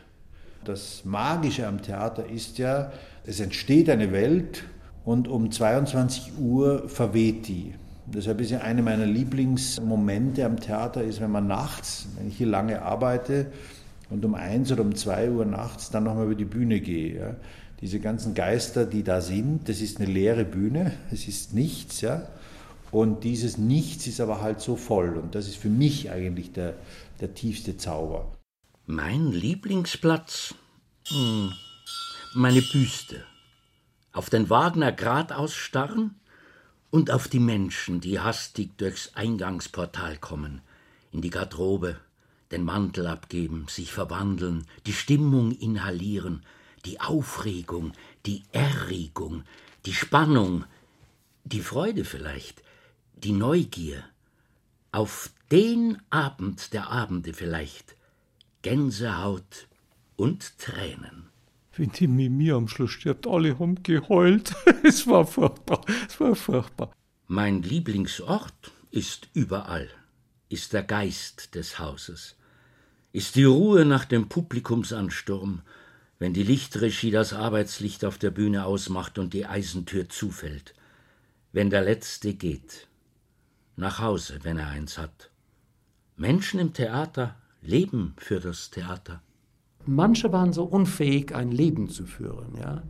Das 0.62 1.06
Magische 1.06 1.66
am 1.66 1.80
Theater 1.80 2.26
ist 2.26 2.58
ja, 2.58 2.92
es 3.24 3.40
entsteht 3.40 3.88
eine 3.88 4.12
Welt 4.12 4.64
und 5.06 5.26
um 5.26 5.50
22 5.50 6.32
Uhr 6.38 6.86
verweht 6.86 7.48
die. 7.48 7.72
Deshalb 8.04 8.42
ist 8.42 8.50
ja 8.50 8.58
eine 8.58 8.82
meiner 8.82 9.06
Lieblingsmomente 9.06 10.44
am 10.44 10.60
Theater, 10.60 11.02
ist, 11.02 11.22
wenn 11.22 11.30
man 11.30 11.46
nachts, 11.46 12.08
wenn 12.18 12.28
ich 12.28 12.36
hier 12.36 12.48
lange 12.48 12.82
arbeite 12.82 13.46
und 14.10 14.22
um 14.26 14.34
eins 14.34 14.70
oder 14.70 14.82
um 14.82 14.94
zwei 14.94 15.30
Uhr 15.30 15.46
nachts 15.46 15.88
dann 15.88 16.04
nochmal 16.04 16.26
über 16.26 16.34
die 16.34 16.44
Bühne 16.44 16.78
gehe. 16.78 17.18
Ja. 17.18 17.36
Diese 17.80 17.98
ganzen 17.98 18.34
Geister, 18.34 18.84
die 18.84 19.02
da 19.02 19.20
sind, 19.20 19.68
das 19.68 19.80
ist 19.80 19.98
eine 19.98 20.10
leere 20.10 20.44
Bühne, 20.44 20.92
es 21.10 21.26
ist 21.26 21.54
nichts, 21.54 22.02
ja. 22.02 22.28
Und 22.90 23.24
dieses 23.24 23.56
Nichts 23.56 24.06
ist 24.06 24.20
aber 24.20 24.40
halt 24.40 24.60
so 24.60 24.76
voll. 24.76 25.16
Und 25.16 25.34
das 25.34 25.46
ist 25.46 25.56
für 25.56 25.70
mich 25.70 26.10
eigentlich 26.10 26.52
der, 26.52 26.74
der 27.20 27.34
tiefste 27.34 27.76
Zauber. 27.76 28.36
Mein 28.86 29.30
Lieblingsplatz? 29.30 30.54
Hm. 31.08 31.52
Meine 32.34 32.62
Büste. 32.62 33.24
Auf 34.12 34.28
den 34.28 34.50
Wagner 34.50 34.90
geradeaus 34.90 35.54
starren 35.54 36.16
und 36.90 37.10
auf 37.12 37.28
die 37.28 37.38
Menschen, 37.38 38.00
die 38.00 38.18
hastig 38.18 38.76
durchs 38.76 39.14
Eingangsportal 39.14 40.16
kommen, 40.18 40.60
in 41.12 41.22
die 41.22 41.30
Garderobe, 41.30 41.96
den 42.50 42.64
Mantel 42.64 43.06
abgeben, 43.06 43.66
sich 43.68 43.92
verwandeln, 43.92 44.66
die 44.86 44.92
Stimmung 44.92 45.52
inhalieren, 45.52 46.42
die 46.84 47.00
Aufregung, 47.00 47.92
die 48.26 48.42
Erregung, 48.52 49.44
die 49.86 49.94
Spannung, 49.94 50.64
die 51.44 51.60
Freude 51.60 52.04
vielleicht, 52.04 52.62
die 53.14 53.32
Neugier, 53.32 54.04
auf 54.92 55.30
den 55.50 55.98
Abend 56.10 56.72
der 56.72 56.90
Abende 56.90 57.32
vielleicht, 57.32 57.96
Gänsehaut 58.62 59.68
und 60.16 60.58
Tränen. 60.58 61.30
Wenn 61.76 61.92
die 61.92 62.08
Mimi 62.08 62.50
am 62.50 62.68
Schluss 62.68 62.90
stirbt, 62.90 63.26
alle 63.26 63.58
haben 63.58 63.82
geheult. 63.82 64.54
es 64.82 65.06
war 65.06 65.26
furchtbar, 65.26 65.80
es 66.06 66.20
war 66.20 66.34
furchtbar. 66.34 66.92
Mein 67.26 67.62
Lieblingsort 67.62 68.72
ist 68.90 69.28
überall, 69.34 69.88
ist 70.48 70.72
der 70.72 70.82
Geist 70.82 71.54
des 71.54 71.78
Hauses, 71.78 72.36
ist 73.12 73.36
die 73.36 73.44
Ruhe 73.44 73.84
nach 73.84 74.04
dem 74.04 74.28
Publikumsansturm, 74.28 75.62
wenn 76.20 76.34
die 76.34 76.42
Lichtregie 76.42 77.10
das 77.10 77.32
Arbeitslicht 77.32 78.04
auf 78.04 78.18
der 78.18 78.30
Bühne 78.30 78.66
ausmacht 78.66 79.18
und 79.18 79.32
die 79.32 79.46
Eisentür 79.46 80.08
zufällt, 80.08 80.74
wenn 81.50 81.70
der 81.70 81.80
Letzte 81.80 82.34
geht, 82.34 82.88
nach 83.74 84.00
Hause, 84.00 84.38
wenn 84.42 84.58
er 84.58 84.68
eins 84.68 84.98
hat. 84.98 85.30
Menschen 86.16 86.60
im 86.60 86.74
Theater 86.74 87.36
leben 87.62 88.14
für 88.18 88.38
das 88.38 88.70
Theater. 88.70 89.22
Manche 89.86 90.30
waren 90.30 90.52
so 90.52 90.64
unfähig, 90.64 91.34
ein 91.34 91.50
Leben 91.50 91.88
zu 91.88 92.04
führen, 92.04 92.54
ja. 92.60 92.82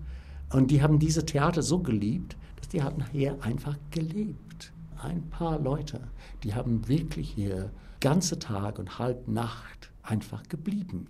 Und 0.53 0.73
die 0.73 0.83
haben 0.83 0.99
diese 0.99 1.25
Theater 1.25 1.63
so 1.63 1.79
geliebt, 1.79 2.37
dass 2.57 2.69
die 2.69 2.83
haben 2.83 2.99
nachher 2.99 3.41
einfach 3.45 3.79
gelebt. 3.93 4.73
Ein 5.01 5.31
paar 5.31 5.61
Leute, 5.61 6.01
die 6.43 6.57
haben 6.57 6.89
wirklich 6.89 7.31
hier 7.31 7.71
ganze 8.01 8.41
Tag 8.41 8.81
und 8.81 8.99
halb 8.99 9.29
Nacht 9.29 9.93
einfach 10.03 10.43
geblieben. 10.49 11.07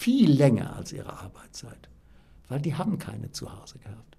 Viel 0.00 0.30
länger 0.30 0.76
als 0.76 0.92
ihre 0.92 1.12
Arbeitszeit. 1.12 1.88
Weil 2.46 2.60
die 2.60 2.76
haben 2.76 3.00
keine 3.00 3.32
zu 3.32 3.52
Hause 3.52 3.80
gehabt. 3.80 4.16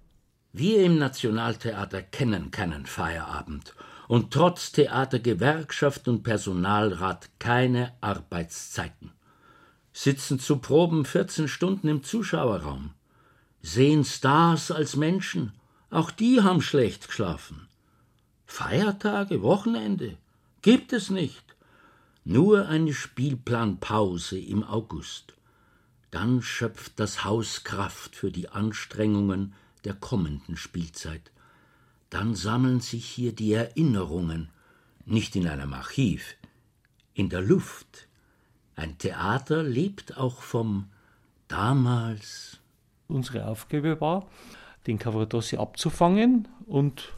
Wir 0.52 0.84
im 0.84 0.98
Nationaltheater 0.98 2.02
kennen 2.02 2.52
keinen 2.52 2.86
Feierabend 2.86 3.76
und 4.10 4.34
trotz 4.34 4.74
Theatergewerkschaft 4.74 6.10
und 6.10 6.24
Personalrat 6.24 7.30
keine 7.40 7.94
Arbeitszeiten. 8.02 9.14
Sitzen 9.94 10.38
zu 10.38 10.58
Proben 10.58 11.06
14 11.06 11.48
Stunden 11.48 11.88
im 11.88 12.04
Zuschauerraum. 12.04 12.92
Sehen 13.62 14.04
Stars 14.04 14.72
als 14.72 14.98
Menschen. 14.98 15.54
Auch 15.92 16.12
die 16.12 16.42
haben 16.42 16.62
schlecht 16.62 17.08
geschlafen. 17.08 17.70
Feiertage, 18.46 19.42
Wochenende 19.44 20.18
gibt 20.62 20.92
es 20.92 21.10
nicht. 21.10 21.56
Nur 22.26 22.68
eine 22.68 22.94
Spielplanpause 22.94 24.38
im 24.38 24.66
August. 24.66 25.39
Dann 26.12 26.42
schöpft 26.42 27.00
das 27.00 27.24
Haus 27.24 27.64
Kraft 27.64 28.16
für 28.16 28.32
die 28.32 28.50
Anstrengungen 28.50 29.54
der 29.84 29.94
kommenden 29.94 30.58
Spielzeit 30.58 31.32
dann 32.10 32.36
sammeln 32.36 32.80
sich 32.80 33.06
hier 33.06 33.34
die 33.34 33.54
Erinnerungen, 33.54 34.50
nicht 35.06 35.36
in 35.36 35.48
einem 35.48 35.74
Archiv, 35.74 36.36
in 37.14 37.30
der 37.30 37.42
Luft. 37.42 38.08
Ein 38.76 38.98
Theater 38.98 39.64
lebt 39.64 40.18
auch 40.18 40.42
vom 40.42 40.90
damals. 41.48 42.60
Unsere 43.08 43.48
Aufgabe 43.48 44.00
war, 44.02 44.28
den 44.86 45.00
Cavaradossi 45.00 45.58
abzufangen 45.58 46.48
und 46.68 47.14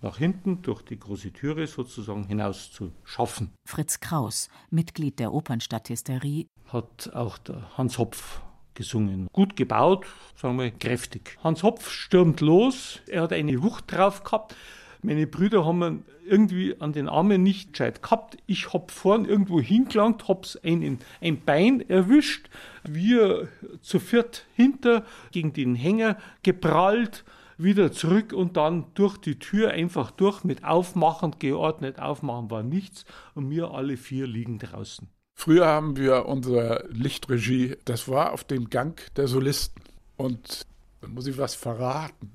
nach 0.00 0.18
hinten 0.18 0.62
durch 0.62 0.82
die 0.82 0.98
große 0.98 1.32
Türe 1.32 1.66
sozusagen 1.66 2.24
hinaus 2.24 2.70
zu 2.70 2.92
schaffen. 3.04 3.52
Fritz 3.66 4.00
Kraus, 4.00 4.48
Mitglied 4.70 5.18
der 5.18 5.32
Opernstadthysterie, 5.32 6.46
hat 6.68 7.10
auch 7.14 7.38
der 7.38 7.76
Hans 7.76 7.98
Hopf 7.98 8.40
gesungen. 8.74 9.28
Gut 9.32 9.56
gebaut, 9.56 10.06
sagen 10.36 10.58
wir 10.58 10.70
kräftig. 10.70 11.38
Hans 11.42 11.62
Hopf 11.62 11.90
stürmt 11.90 12.40
los, 12.40 13.00
er 13.06 13.22
hat 13.22 13.32
eine 13.32 13.62
Wucht 13.62 13.92
drauf 13.92 14.24
gehabt. 14.24 14.56
Meine 15.02 15.26
Brüder 15.26 15.66
haben 15.66 16.04
irgendwie 16.26 16.80
an 16.80 16.92
den 16.92 17.08
Armen 17.08 17.42
nicht 17.42 17.72
gescheit 17.72 18.02
gehabt. 18.02 18.38
Ich 18.46 18.72
hab 18.72 18.90
vorn 18.90 19.26
irgendwo 19.26 19.60
hingelangt, 19.60 20.28
hab's 20.28 20.58
ein, 20.64 20.98
ein 21.20 21.40
Bein 21.44 21.88
erwischt. 21.88 22.48
Wir 22.84 23.48
zu 23.82 24.00
viert 24.00 24.46
hinter 24.54 25.04
gegen 25.30 25.52
den 25.52 25.74
Hänger 25.74 26.16
geprallt, 26.42 27.24
wieder 27.58 27.92
zurück 27.92 28.32
und 28.32 28.56
dann 28.56 28.86
durch 28.94 29.18
die 29.18 29.38
Tür 29.38 29.70
einfach 29.70 30.10
durch 30.10 30.42
mit 30.42 30.64
aufmachen, 30.64 31.36
geordnet 31.38 32.00
aufmachen 32.00 32.50
war 32.50 32.62
nichts 32.62 33.04
und 33.34 33.50
wir 33.50 33.72
alle 33.72 33.96
vier 33.96 34.26
liegen 34.26 34.58
draußen. 34.58 35.08
Früher 35.34 35.66
haben 35.66 35.96
wir 35.96 36.26
unsere 36.26 36.88
Lichtregie, 36.90 37.76
das 37.84 38.08
war 38.08 38.32
auf 38.32 38.44
dem 38.44 38.70
Gang 38.70 38.98
der 39.16 39.28
Solisten. 39.28 39.82
Und 40.16 40.66
da 41.00 41.08
muss 41.08 41.26
ich 41.26 41.36
was 41.38 41.54
verraten. 41.54 42.32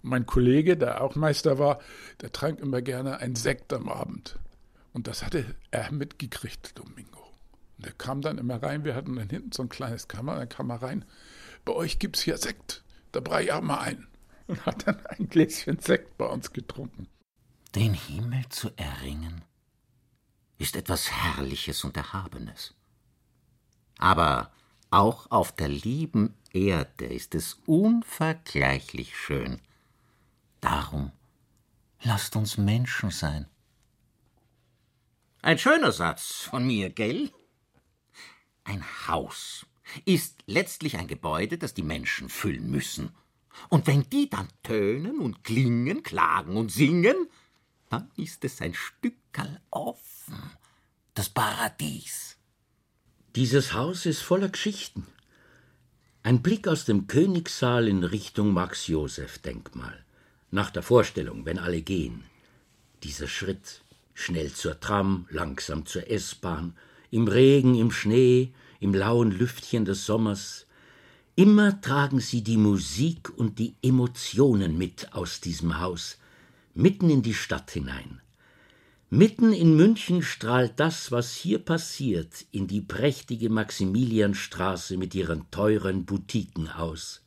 Mein 0.00 0.26
Kollege, 0.26 0.76
der 0.76 1.02
auch 1.02 1.14
Meister 1.14 1.58
war, 1.58 1.78
der 2.20 2.32
trank 2.32 2.58
immer 2.58 2.82
gerne 2.82 3.18
ein 3.18 3.36
Sekt 3.36 3.72
am 3.72 3.88
Abend. 3.88 4.38
Und 4.92 5.06
das 5.06 5.24
hatte 5.24 5.44
er 5.70 5.92
mitgekriegt, 5.92 6.78
Domingo. 6.78 7.22
Und 7.76 7.86
der 7.86 7.92
kam 7.92 8.20
dann 8.20 8.38
immer 8.38 8.62
rein, 8.62 8.84
wir 8.84 8.94
hatten 8.94 9.14
dann 9.16 9.30
hinten 9.30 9.52
so 9.52 9.62
ein 9.62 9.68
kleines 9.68 10.08
Kammer, 10.08 10.36
dann 10.36 10.48
kam 10.48 10.70
er 10.70 10.82
rein. 10.82 11.04
Bei 11.64 11.72
euch 11.72 11.98
gibt's 11.98 12.22
hier 12.22 12.38
Sekt. 12.38 12.82
da 13.12 13.20
brach 13.20 13.40
ich 13.40 13.52
auch 13.52 13.62
mal 13.62 13.78
ein 13.78 14.08
und 14.48 14.66
hat 14.66 14.86
dann 14.86 15.04
ein 15.06 15.28
Gläschen 15.28 15.78
Sekt 15.78 16.18
bei 16.18 16.26
uns 16.26 16.52
getrunken. 16.52 17.06
Den 17.74 17.94
Himmel 17.94 18.48
zu 18.48 18.70
erringen, 18.76 19.42
ist 20.62 20.76
etwas 20.76 21.10
Herrliches 21.10 21.82
und 21.82 21.96
Erhabenes. 21.96 22.74
Aber 23.98 24.52
auch 24.90 25.28
auf 25.30 25.50
der 25.50 25.68
lieben 25.68 26.34
Erde 26.52 27.06
ist 27.06 27.34
es 27.34 27.58
unvergleichlich 27.66 29.16
schön. 29.18 29.60
Darum 30.60 31.10
lasst 32.02 32.36
uns 32.36 32.58
Menschen 32.58 33.10
sein. 33.10 33.46
Ein 35.40 35.58
schöner 35.58 35.90
Satz 35.90 36.42
von 36.42 36.64
mir, 36.64 36.90
gell? 36.90 37.32
Ein 38.62 38.84
Haus 39.08 39.66
ist 40.04 40.44
letztlich 40.46 40.96
ein 40.96 41.08
Gebäude, 41.08 41.58
das 41.58 41.74
die 41.74 41.82
Menschen 41.82 42.28
füllen 42.28 42.70
müssen. 42.70 43.10
Und 43.68 43.88
wenn 43.88 44.08
die 44.08 44.30
dann 44.30 44.48
tönen 44.62 45.18
und 45.18 45.42
klingen, 45.42 46.04
klagen 46.04 46.56
und 46.56 46.70
singen, 46.70 47.28
dann 47.92 48.10
ist 48.16 48.44
es 48.44 48.62
ein 48.62 48.74
Stückerl 48.74 49.60
offen, 49.70 50.12
das 51.14 51.28
Paradies. 51.28 52.36
Dieses 53.36 53.74
Haus 53.74 54.06
ist 54.06 54.22
voller 54.22 54.48
Geschichten. 54.48 55.06
Ein 56.22 56.40
Blick 56.40 56.68
aus 56.68 56.84
dem 56.84 57.06
Königssaal 57.06 57.88
in 57.88 58.04
Richtung 58.04 58.52
Max-Joseph-Denkmal. 58.52 60.04
Nach 60.50 60.70
der 60.70 60.82
Vorstellung, 60.82 61.44
wenn 61.44 61.58
alle 61.58 61.82
gehen. 61.82 62.24
Dieser 63.02 63.28
Schritt, 63.28 63.82
schnell 64.14 64.52
zur 64.52 64.80
Tram, 64.80 65.26
langsam 65.30 65.84
zur 65.84 66.10
S-Bahn, 66.10 66.76
im 67.10 67.28
Regen, 67.28 67.74
im 67.74 67.90
Schnee, 67.90 68.54
im 68.80 68.94
lauen 68.94 69.32
Lüftchen 69.32 69.84
des 69.84 70.06
Sommers. 70.06 70.66
Immer 71.36 71.80
tragen 71.80 72.20
sie 72.20 72.42
die 72.42 72.56
Musik 72.56 73.30
und 73.36 73.58
die 73.58 73.74
Emotionen 73.82 74.78
mit 74.78 75.12
aus 75.12 75.40
diesem 75.40 75.78
Haus, 75.78 76.16
mitten 76.72 77.10
in 77.10 77.22
die 77.22 77.34
Stadt 77.34 77.70
hinein. 77.70 78.21
Mitten 79.14 79.52
in 79.52 79.76
München 79.76 80.22
strahlt 80.22 80.80
das, 80.80 81.12
was 81.12 81.34
hier 81.34 81.58
passiert, 81.58 82.46
in 82.50 82.66
die 82.66 82.80
prächtige 82.80 83.50
Maximilianstraße 83.50 84.96
mit 84.96 85.14
ihren 85.14 85.50
teuren 85.50 86.06
Boutiquen 86.06 86.70
aus. 86.70 87.20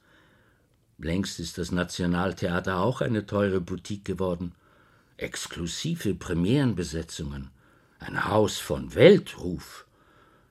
Längst 0.97 1.39
ist 1.39 1.59
das 1.59 1.71
Nationaltheater 1.71 2.79
auch 2.79 3.01
eine 3.01 3.27
teure 3.27 3.61
Boutique 3.61 4.03
geworden. 4.03 4.53
Exklusive 5.17 6.15
Premierenbesetzungen, 6.15 7.51
ein 7.99 8.25
Haus 8.25 8.57
von 8.57 8.95
Weltruf, 8.95 9.85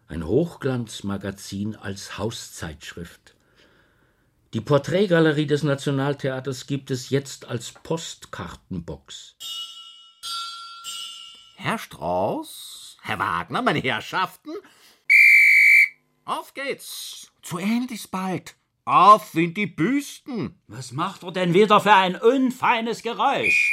ein 0.07 0.25
Hochglanzmagazin 0.25 1.75
als 1.75 2.17
Hauszeitschrift. 2.17 3.35
Die 4.53 4.61
Porträtgalerie 4.61 5.47
des 5.47 5.65
Nationaltheaters 5.65 6.69
gibt 6.69 6.93
es 6.93 7.11
jetzt 7.11 7.49
als 7.49 7.73
Postkartenbox. 7.73 9.35
Herr 11.65 11.79
Strauß, 11.79 12.99
Herr 13.01 13.19
Wagner, 13.19 13.63
meine 13.63 13.79
Herrschaften, 13.79 14.51
auf 16.27 16.53
geht's. 16.53 17.33
Zu 17.41 17.57
Ende 17.57 17.95
ist 17.95 18.11
bald. 18.11 18.55
Auf 18.85 19.35
in 19.35 19.55
die 19.55 19.67
Büsten. 19.67 20.61
Was 20.67 20.93
macht 20.93 21.23
er 21.23 21.33
denn 21.33 21.55
wieder 21.55 21.81
für 21.81 21.95
ein 21.95 22.17
unfeines 22.17 23.03
Geräusch? 23.03 23.73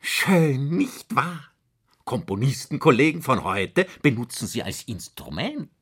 Schön, 0.00 0.76
nicht 0.76 1.12
wahr? 1.12 1.42
Komponistenkollegen 2.04 3.20
von 3.20 3.42
heute 3.42 3.88
benutzen 4.02 4.46
sie 4.46 4.62
als 4.62 4.84
Instrument. 4.84 5.72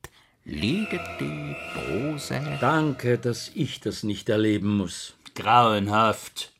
Ligeti, 0.43 1.55
Bose. 1.75 2.57
Danke, 2.59 3.19
dass 3.19 3.51
ich 3.53 3.79
das 3.79 4.01
nicht 4.01 4.27
erleben 4.27 4.75
muss. 4.75 5.13
Grauenhaft. 5.35 6.51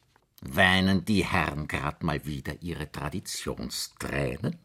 Weinen 0.42 1.06
die 1.06 1.26
Herren 1.26 1.68
grad 1.68 2.04
mal 2.04 2.26
wieder 2.26 2.62
ihre 2.62 2.92
Traditionstränen? 2.92 4.58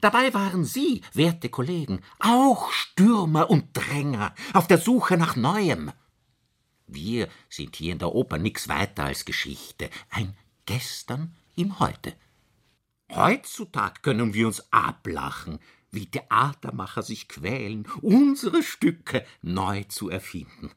Dabei 0.00 0.32
waren 0.32 0.64
Sie, 0.64 1.02
werte 1.12 1.48
Kollegen, 1.48 2.00
auch 2.20 2.70
Stürmer 2.70 3.50
und 3.50 3.76
Dränger 3.76 4.34
auf 4.52 4.68
der 4.68 4.78
Suche 4.78 5.16
nach 5.16 5.34
Neuem. 5.34 5.90
Wir 6.86 7.28
sind 7.48 7.76
hier 7.76 7.92
in 7.92 7.98
der 7.98 8.14
Oper 8.14 8.38
nix 8.38 8.68
weiter 8.68 9.04
als 9.04 9.24
Geschichte, 9.24 9.90
ein 10.10 10.36
Gestern 10.66 11.36
im 11.56 11.78
Heute. 11.80 12.14
Heutzutage 13.12 14.00
können 14.02 14.34
wir 14.34 14.46
uns 14.46 14.72
ablachen, 14.72 15.58
wie 15.90 16.06
Theatermacher 16.06 17.02
sich 17.02 17.28
quälen, 17.28 17.86
unsere 18.00 18.62
Stücke 18.62 19.24
neu 19.42 19.84
zu 19.84 20.08
erfinden. 20.08 20.70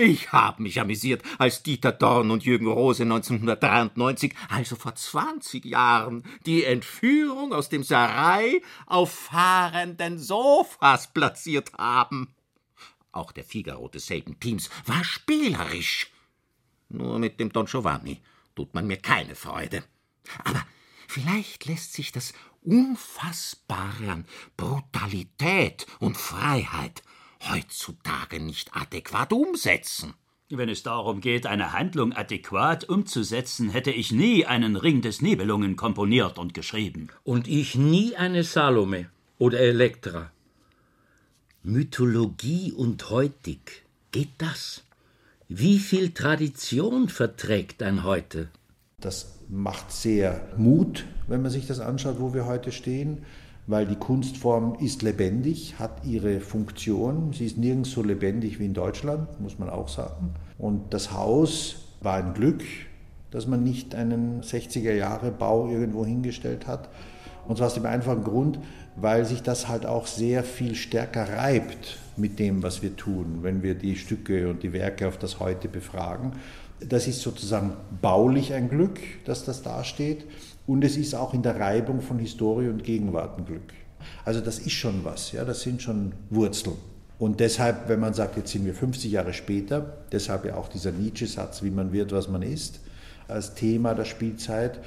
Ich 0.00 0.30
habe 0.30 0.62
mich 0.62 0.80
amüsiert, 0.80 1.24
als 1.38 1.64
Dieter 1.64 1.90
Dorn 1.90 2.30
und 2.30 2.44
Jürgen 2.44 2.68
Rose 2.68 3.02
1993, 3.02 4.32
also 4.48 4.76
vor 4.76 4.94
20 4.94 5.64
Jahren, 5.64 6.22
die 6.46 6.62
Entführung 6.62 7.52
aus 7.52 7.68
dem 7.68 7.82
Sarai 7.82 8.62
auf 8.86 9.10
fahrenden 9.12 10.20
Sofas 10.20 11.12
platziert 11.12 11.72
haben. 11.76 12.32
Auch 13.10 13.32
der 13.32 13.42
Figaro 13.42 13.88
desselben 13.88 14.38
Teams 14.38 14.70
war 14.86 15.02
spielerisch. 15.02 16.12
Nur 16.88 17.18
mit 17.18 17.40
dem 17.40 17.52
Don 17.52 17.66
Giovanni 17.66 18.20
tut 18.54 18.74
man 18.74 18.86
mir 18.86 18.98
keine 18.98 19.34
Freude. 19.34 19.82
Aber 20.44 20.64
vielleicht 21.08 21.66
lässt 21.66 21.94
sich 21.94 22.12
das 22.12 22.34
Unfassbare 22.62 24.12
an 24.12 24.26
Brutalität 24.56 25.88
und 25.98 26.16
Freiheit 26.16 27.02
heutzutage 27.40 28.40
nicht 28.40 28.74
adäquat 28.74 29.32
umsetzen. 29.32 30.14
Wenn 30.50 30.70
es 30.70 30.82
darum 30.82 31.20
geht, 31.20 31.46
eine 31.46 31.72
Handlung 31.72 32.14
adäquat 32.14 32.88
umzusetzen, 32.88 33.68
hätte 33.68 33.90
ich 33.90 34.12
nie 34.12 34.46
einen 34.46 34.76
Ring 34.76 35.02
des 35.02 35.20
Nibelungen 35.20 35.76
komponiert 35.76 36.38
und 36.38 36.54
geschrieben. 36.54 37.08
Und 37.22 37.46
ich 37.46 37.74
nie 37.74 38.16
eine 38.16 38.44
Salome 38.44 39.10
oder 39.38 39.60
Elektra. 39.60 40.30
Mythologie 41.62 42.72
und 42.72 43.10
Heutig, 43.10 43.84
geht 44.10 44.30
das? 44.38 44.84
Wie 45.48 45.78
viel 45.78 46.10
Tradition 46.12 47.10
verträgt 47.10 47.82
ein 47.82 48.04
Heute? 48.04 48.48
Das 49.00 49.38
macht 49.48 49.92
sehr 49.92 50.48
Mut, 50.56 51.04
wenn 51.26 51.42
man 51.42 51.50
sich 51.50 51.66
das 51.66 51.80
anschaut, 51.80 52.20
wo 52.20 52.32
wir 52.32 52.46
heute 52.46 52.72
stehen 52.72 53.26
weil 53.68 53.86
die 53.86 53.96
Kunstform 53.96 54.76
ist 54.80 55.02
lebendig, 55.02 55.78
hat 55.78 56.04
ihre 56.04 56.40
Funktion. 56.40 57.34
Sie 57.34 57.44
ist 57.44 57.58
nirgends 57.58 57.90
so 57.90 58.02
lebendig 58.02 58.58
wie 58.58 58.64
in 58.64 58.72
Deutschland, 58.72 59.40
muss 59.40 59.58
man 59.58 59.68
auch 59.68 59.88
sagen. 59.88 60.30
Und 60.58 60.94
das 60.94 61.12
Haus 61.12 61.76
war 62.00 62.14
ein 62.14 62.32
Glück, 62.32 62.62
dass 63.30 63.46
man 63.46 63.62
nicht 63.62 63.94
einen 63.94 64.40
60er-Jahre-Bau 64.40 65.68
irgendwo 65.68 66.06
hingestellt 66.06 66.66
hat. 66.66 66.88
Und 67.46 67.58
zwar 67.58 67.66
aus 67.66 67.74
dem 67.74 67.84
einfachen 67.84 68.24
Grund, 68.24 68.58
weil 68.96 69.26
sich 69.26 69.42
das 69.42 69.68
halt 69.68 69.84
auch 69.84 70.06
sehr 70.06 70.44
viel 70.44 70.74
stärker 70.74 71.28
reibt 71.28 71.98
mit 72.16 72.38
dem, 72.38 72.62
was 72.62 72.82
wir 72.82 72.96
tun, 72.96 73.40
wenn 73.42 73.62
wir 73.62 73.74
die 73.74 73.96
Stücke 73.96 74.48
und 74.48 74.62
die 74.62 74.72
Werke 74.72 75.06
auf 75.06 75.18
das 75.18 75.40
Heute 75.40 75.68
befragen. 75.68 76.32
Das 76.80 77.08
ist 77.08 77.22
sozusagen 77.22 77.72
baulich 78.00 78.52
ein 78.52 78.68
Glück, 78.68 78.98
dass 79.24 79.44
das 79.44 79.62
dasteht. 79.62 80.24
Und 80.66 80.84
es 80.84 80.96
ist 80.96 81.14
auch 81.14 81.34
in 81.34 81.42
der 81.42 81.58
Reibung 81.58 82.00
von 82.00 82.18
Historie 82.18 82.68
und 82.68 82.84
Gegenwart 82.84 83.38
ein 83.38 83.46
Glück. 83.46 83.72
Also 84.24 84.40
das 84.40 84.58
ist 84.58 84.72
schon 84.72 85.04
was, 85.04 85.32
ja, 85.32 85.44
das 85.44 85.62
sind 85.62 85.82
schon 85.82 86.12
Wurzeln. 86.30 86.76
Und 87.18 87.40
deshalb, 87.40 87.88
wenn 87.88 87.98
man 87.98 88.14
sagt, 88.14 88.36
jetzt 88.36 88.52
sind 88.52 88.64
wir 88.64 88.74
50 88.74 89.10
Jahre 89.10 89.32
später, 89.32 89.98
deshalb 90.12 90.44
ja 90.44 90.56
auch 90.56 90.68
dieser 90.68 90.92
Nietzsche-Satz, 90.92 91.62
wie 91.62 91.70
man 91.70 91.92
wird, 91.92 92.12
was 92.12 92.28
man 92.28 92.42
ist, 92.42 92.80
als 93.26 93.54
Thema 93.54 93.94
der 93.94 94.04
Spielzeit, 94.04 94.78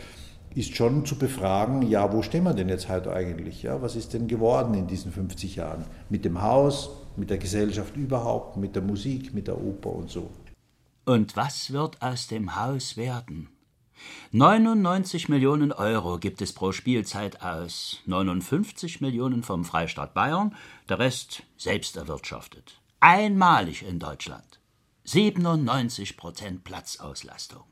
ist 0.55 0.75
schon 0.75 1.05
zu 1.05 1.17
befragen, 1.17 1.81
ja, 1.83 2.11
wo 2.11 2.21
stehen 2.21 2.43
wir 2.43 2.53
denn 2.53 2.69
jetzt 2.69 2.89
heute 2.89 3.13
eigentlich? 3.13 3.63
Ja, 3.63 3.81
was 3.81 3.95
ist 3.95 4.13
denn 4.13 4.27
geworden 4.27 4.73
in 4.73 4.87
diesen 4.87 5.11
50 5.11 5.57
Jahren? 5.57 5.85
Mit 6.09 6.25
dem 6.25 6.41
Haus, 6.41 6.89
mit 7.15 7.29
der 7.29 7.37
Gesellschaft 7.37 7.95
überhaupt, 7.95 8.57
mit 8.57 8.75
der 8.75 8.81
Musik, 8.81 9.33
mit 9.33 9.47
der 9.47 9.61
Oper 9.61 9.93
und 9.93 10.09
so. 10.09 10.29
Und 11.05 11.35
was 11.35 11.73
wird 11.73 12.01
aus 12.01 12.27
dem 12.27 12.55
Haus 12.55 12.95
werden? 12.95 13.49
99 14.31 15.29
Millionen 15.29 15.71
Euro 15.71 16.17
gibt 16.17 16.41
es 16.41 16.53
pro 16.53 16.71
Spielzeit 16.71 17.41
aus, 17.41 18.01
59 18.05 19.01
Millionen 19.01 19.43
vom 19.43 19.65
Freistaat 19.65 20.13
Bayern, 20.13 20.55
der 20.89 20.99
Rest 20.99 21.43
selbst 21.57 21.97
erwirtschaftet. 21.97 22.79
Einmalig 22.99 23.83
in 23.83 23.99
Deutschland. 23.99 24.59
97 25.05 26.17
Prozent 26.17 26.63
Platzauslastung. 26.63 27.63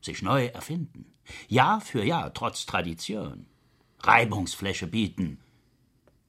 Sich 0.00 0.22
neu 0.22 0.46
erfinden. 0.46 1.12
Jahr 1.48 1.80
für 1.80 2.04
Jahr, 2.04 2.32
trotz 2.32 2.66
Tradition. 2.66 3.46
Reibungsfläche 4.00 4.86
bieten. 4.86 5.40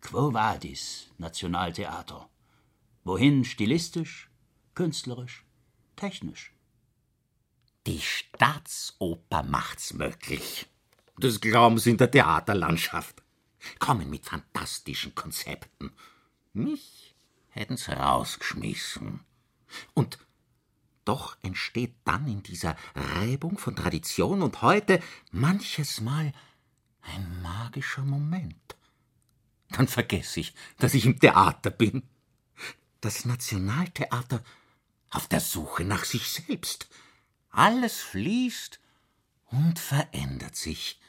Quo 0.01 0.33
vadis, 0.33 1.09
Nationaltheater? 1.17 2.29
Wohin 3.03 3.43
stilistisch, 3.43 4.29
künstlerisch, 4.73 5.44
technisch? 5.95 6.53
Die 7.87 8.01
Staatsoper 8.01 9.43
macht's 9.43 9.93
möglich. 9.93 10.67
Das 11.17 11.39
glauben 11.39 11.77
Sie 11.77 11.91
in 11.91 11.97
der 11.97 12.11
Theaterlandschaft. 12.11 13.21
Kommen 13.79 14.09
mit 14.09 14.25
fantastischen 14.25 15.15
Konzepten. 15.15 15.91
Mich 16.53 17.15
hätten's 17.49 17.89
rausgeschmissen. 17.89 19.21
Und 19.93 20.19
doch 21.05 21.37
entsteht 21.43 21.95
dann 22.03 22.27
in 22.27 22.41
dieser 22.41 22.75
Reibung 22.95 23.57
von 23.57 23.75
Tradition 23.75 24.41
und 24.41 24.61
heute 24.61 24.99
manches 25.31 26.01
Mal 26.01 26.33
ein 27.01 27.41
magischer 27.41 28.03
Moment. 28.03 28.75
Dann 29.69 29.87
vergesse 29.87 30.39
ich, 30.39 30.53
dass 30.77 30.95
ich 30.95 31.05
im 31.05 31.19
Theater 31.19 31.69
bin. 31.69 32.03
Das 33.01 33.25
Nationaltheater 33.25 34.43
auf 35.15 35.27
der 35.27 35.39
Suche 35.39 35.85
nach 35.85 36.03
sich 36.03 36.29
selbst. 36.29 36.89
Alles 37.49 38.01
fließt 38.01 38.79
und 39.45 39.79
verändert 39.79 40.55
sich 40.55 40.99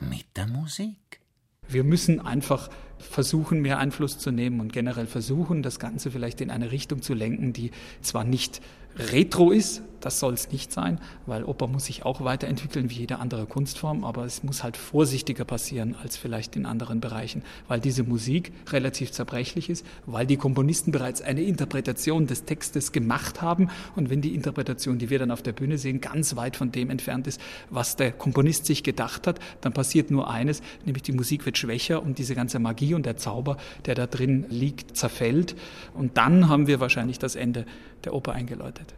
mit 0.00 0.36
der 0.36 0.46
Musik. 0.46 1.20
Wir 1.68 1.84
müssen 1.84 2.20
einfach 2.20 2.68
versuchen, 3.00 3.60
mehr 3.60 3.78
Einfluss 3.78 4.18
zu 4.18 4.30
nehmen 4.30 4.60
und 4.60 4.72
generell 4.72 5.06
versuchen, 5.06 5.62
das 5.62 5.78
Ganze 5.78 6.10
vielleicht 6.10 6.40
in 6.40 6.50
eine 6.50 6.70
Richtung 6.70 7.02
zu 7.02 7.14
lenken, 7.14 7.52
die 7.52 7.70
zwar 8.02 8.24
nicht 8.24 8.60
retro 8.96 9.50
ist, 9.50 9.82
das 10.00 10.18
soll 10.18 10.34
es 10.34 10.50
nicht 10.50 10.72
sein, 10.72 10.98
weil 11.26 11.44
Oper 11.44 11.66
muss 11.66 11.84
sich 11.84 12.04
auch 12.04 12.24
weiterentwickeln 12.24 12.90
wie 12.90 13.00
jede 13.00 13.18
andere 13.18 13.46
Kunstform, 13.46 14.04
aber 14.04 14.24
es 14.24 14.42
muss 14.42 14.62
halt 14.62 14.76
vorsichtiger 14.76 15.44
passieren 15.44 15.94
als 16.02 16.16
vielleicht 16.16 16.56
in 16.56 16.66
anderen 16.66 17.00
Bereichen, 17.00 17.42
weil 17.68 17.80
diese 17.80 18.02
Musik 18.02 18.52
relativ 18.70 19.12
zerbrechlich 19.12 19.68
ist, 19.68 19.84
weil 20.06 20.26
die 20.26 20.36
Komponisten 20.36 20.90
bereits 20.90 21.20
eine 21.20 21.42
Interpretation 21.42 22.26
des 22.26 22.44
Textes 22.44 22.92
gemacht 22.92 23.42
haben 23.42 23.68
und 23.94 24.10
wenn 24.10 24.22
die 24.22 24.34
Interpretation, 24.34 24.98
die 24.98 25.10
wir 25.10 25.18
dann 25.18 25.30
auf 25.30 25.42
der 25.42 25.52
Bühne 25.52 25.78
sehen, 25.78 26.00
ganz 26.00 26.34
weit 26.36 26.56
von 26.56 26.72
dem 26.72 26.90
entfernt 26.90 27.26
ist, 27.26 27.40
was 27.68 27.96
der 27.96 28.12
Komponist 28.12 28.66
sich 28.66 28.82
gedacht 28.82 29.26
hat, 29.26 29.38
dann 29.60 29.72
passiert 29.72 30.10
nur 30.10 30.30
eines, 30.30 30.62
nämlich 30.84 31.02
die 31.02 31.12
Musik 31.12 31.44
wird 31.44 31.58
schwächer 31.58 32.02
und 32.02 32.18
diese 32.18 32.34
ganze 32.34 32.58
Magie 32.58 32.89
und 32.94 33.06
der 33.06 33.16
Zauber, 33.16 33.56
der 33.86 33.94
da 33.94 34.06
drin 34.06 34.46
liegt, 34.48 34.96
zerfällt 34.96 35.56
und 35.94 36.16
dann 36.16 36.48
haben 36.48 36.66
wir 36.66 36.80
wahrscheinlich 36.80 37.18
das 37.18 37.36
Ende 37.36 37.66
der 38.04 38.14
Oper 38.14 38.32
eingeläutet. 38.32 38.94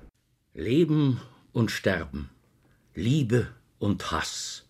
Leben 0.55 1.21
und 1.53 1.71
Sterben, 1.71 2.31
Liebe 2.95 3.49
und 3.79 4.11
Hass, 4.11 4.65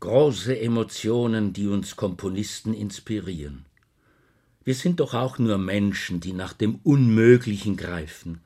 große 0.00 0.58
Emotionen, 0.58 1.52
die 1.52 1.66
uns 1.66 1.96
Komponisten 1.96 2.74
inspirieren. 2.74 3.64
Wir 4.64 4.74
sind 4.74 5.00
doch 5.00 5.14
auch 5.14 5.38
nur 5.38 5.58
Menschen, 5.58 6.20
die 6.20 6.32
nach 6.32 6.52
dem 6.52 6.76
Unmöglichen 6.84 7.76
greifen. 7.76 8.40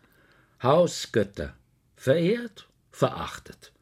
Hausgötter, 0.62 1.54
verehrt, 1.94 2.68
verachtet, 2.90 3.72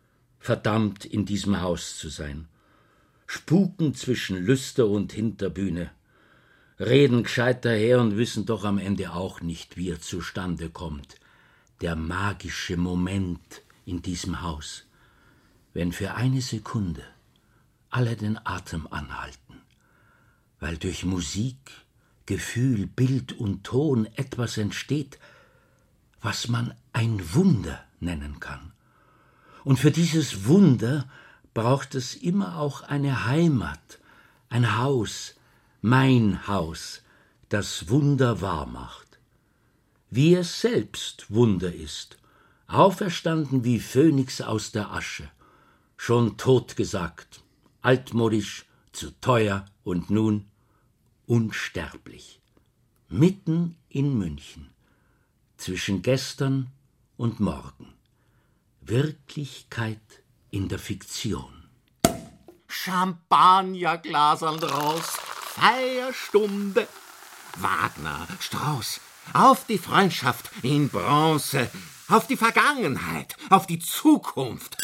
verdammt 0.41 1.05
in 1.05 1.27
diesem 1.27 1.61
Haus 1.61 1.97
zu 1.97 2.09
sein. 2.09 2.49
Spuken 3.27 3.95
zwischen 3.95 4.37
Lüster 4.37 4.89
und 4.89 5.13
Hinterbühne, 5.13 5.91
reden 6.79 7.23
gescheit 7.23 7.65
daher 7.65 8.01
und 8.01 8.17
wissen 8.17 8.47
doch 8.47 8.65
am 8.65 8.79
Ende 8.79 9.13
auch 9.13 9.41
nicht, 9.41 9.77
wie 9.77 9.91
er 9.91 10.01
zustande 10.01 10.71
kommt 10.71 11.17
der 11.81 11.97
magische 11.97 12.77
Moment 12.77 13.63
in 13.85 14.01
diesem 14.01 14.41
Haus, 14.43 14.87
wenn 15.73 15.93
für 15.93 16.15
eine 16.15 16.41
Sekunde 16.41 17.03
alle 17.91 18.17
den 18.17 18.39
Atem 18.45 18.87
anhalten, 18.91 19.61
weil 20.61 20.79
durch 20.79 21.05
Musik, 21.05 21.59
Gefühl, 22.27 22.87
Bild 22.87 23.33
und 23.33 23.65
Ton 23.65 24.07
etwas 24.17 24.57
entsteht, 24.57 25.19
was 26.23 26.49
man 26.49 26.75
ein 26.95 27.35
Wunder 27.35 27.85
nennen 28.01 28.41
kann. 28.41 28.73
Und 29.63 29.79
für 29.79 29.91
dieses 29.91 30.47
Wunder 30.47 31.07
braucht 31.53 31.95
es 31.95 32.15
immer 32.15 32.57
auch 32.57 32.81
eine 32.83 33.27
Heimat, 33.27 33.99
ein 34.49 34.79
Haus, 34.79 35.34
mein 35.87 36.47
Haus, 36.47 37.03
das 37.51 37.91
Wunder 37.91 38.41
wahr 38.41 38.65
macht. 38.65 39.19
Wie 40.09 40.35
es 40.35 40.63
selbst 40.63 41.27
Wunder 41.29 41.75
ist, 41.75 42.17
auferstanden 42.67 43.65
wie 43.65 43.79
Phönix 43.79 44.41
aus 44.41 44.73
der 44.73 44.93
Asche, 44.93 45.31
schon 45.99 46.39
totgesagt, 46.39 47.43
altmodisch, 47.83 48.65
zu 48.93 49.11
teuer 49.21 49.67
und 49.83 50.09
nun 50.09 50.47
unsterblich, 51.27 52.41
mitten 53.11 53.77
in 53.91 54.17
München, 54.17 54.71
zwischen 55.59 56.01
gestern 56.01 56.71
und 57.19 57.41
morgen, 57.41 57.93
Wirklichkeit 58.81 60.23
in 60.51 60.71
der 60.71 60.79
Fiktion. 60.79 61.69
Champagnerglasern 62.69 64.61
raus, 64.61 65.19
Feierstunde. 65.55 66.89
Wagner, 67.59 68.27
Strauß, 68.41 69.01
auf 69.35 69.67
die 69.67 69.79
Freundschaft 69.79 70.51
in 70.63 70.89
Bronze, 70.89 71.71
auf 72.09 72.27
die 72.27 72.37
Vergangenheit, 72.37 73.37
auf 73.51 73.69
die 73.69 73.79
Zukunft, 73.79 74.77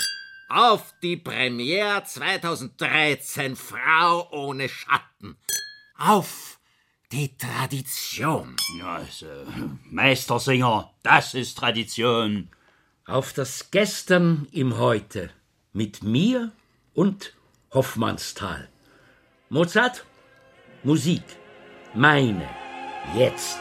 auf 0.48 0.94
die 1.02 1.16
Premiere 1.16 2.04
2013 2.04 3.56
Frau 3.56 4.30
ohne 4.30 4.68
Schatten, 4.68 5.36
auf 5.98 6.60
die 7.10 7.36
Tradition. 7.36 8.54
Also, 8.84 9.26
Meistersinger, 9.90 10.94
das 11.02 11.34
ist 11.34 11.58
Tradition. 11.58 12.48
Auf 13.06 13.32
das 13.32 13.72
Gestern 13.72 14.46
im 14.52 14.78
Heute 14.78 15.30
mit 15.72 16.04
mir 16.04 16.52
und 16.94 17.34
Hoffmannsthal. 17.72 18.68
Mozart, 19.48 20.04
Musik, 20.82 21.22
meine, 21.92 22.48
jetzt. 23.14 23.58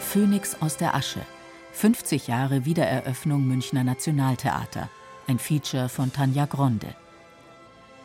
Phönix 0.00 0.56
aus 0.60 0.76
der 0.76 0.96
Asche. 0.96 1.20
50 1.70 2.26
Jahre 2.26 2.64
Wiedereröffnung 2.64 3.46
Münchner 3.46 3.84
Nationaltheater. 3.84 4.90
Ein 5.30 5.38
Feature 5.38 5.88
von 5.88 6.12
Tanja 6.12 6.44
Gronde. 6.44 6.92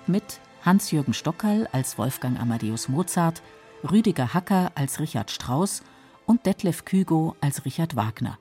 Mit 0.06 0.40
Hans-Jürgen 0.64 1.16
Stockerl 1.16 1.68
als 1.72 1.98
Wolfgang 1.98 2.40
Amadeus 2.40 2.88
Mozart, 2.88 3.42
Rüdiger 3.84 4.36
Hacker 4.36 4.72
als 4.76 5.00
Richard 5.00 5.32
Strauss 5.32 5.82
und 6.28 6.46
Detlef 6.46 6.86
Kügo 6.86 7.36
als 7.42 7.66
Richard 7.66 7.96
Wagner. 7.96 8.38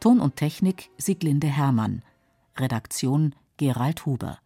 Ton 0.00 0.18
und 0.18 0.34
Technik 0.34 0.90
Sieglinde 0.98 1.46
Hermann. 1.46 2.02
Redaktion 2.56 3.36
Gerald 3.58 4.06
Huber. 4.06 4.40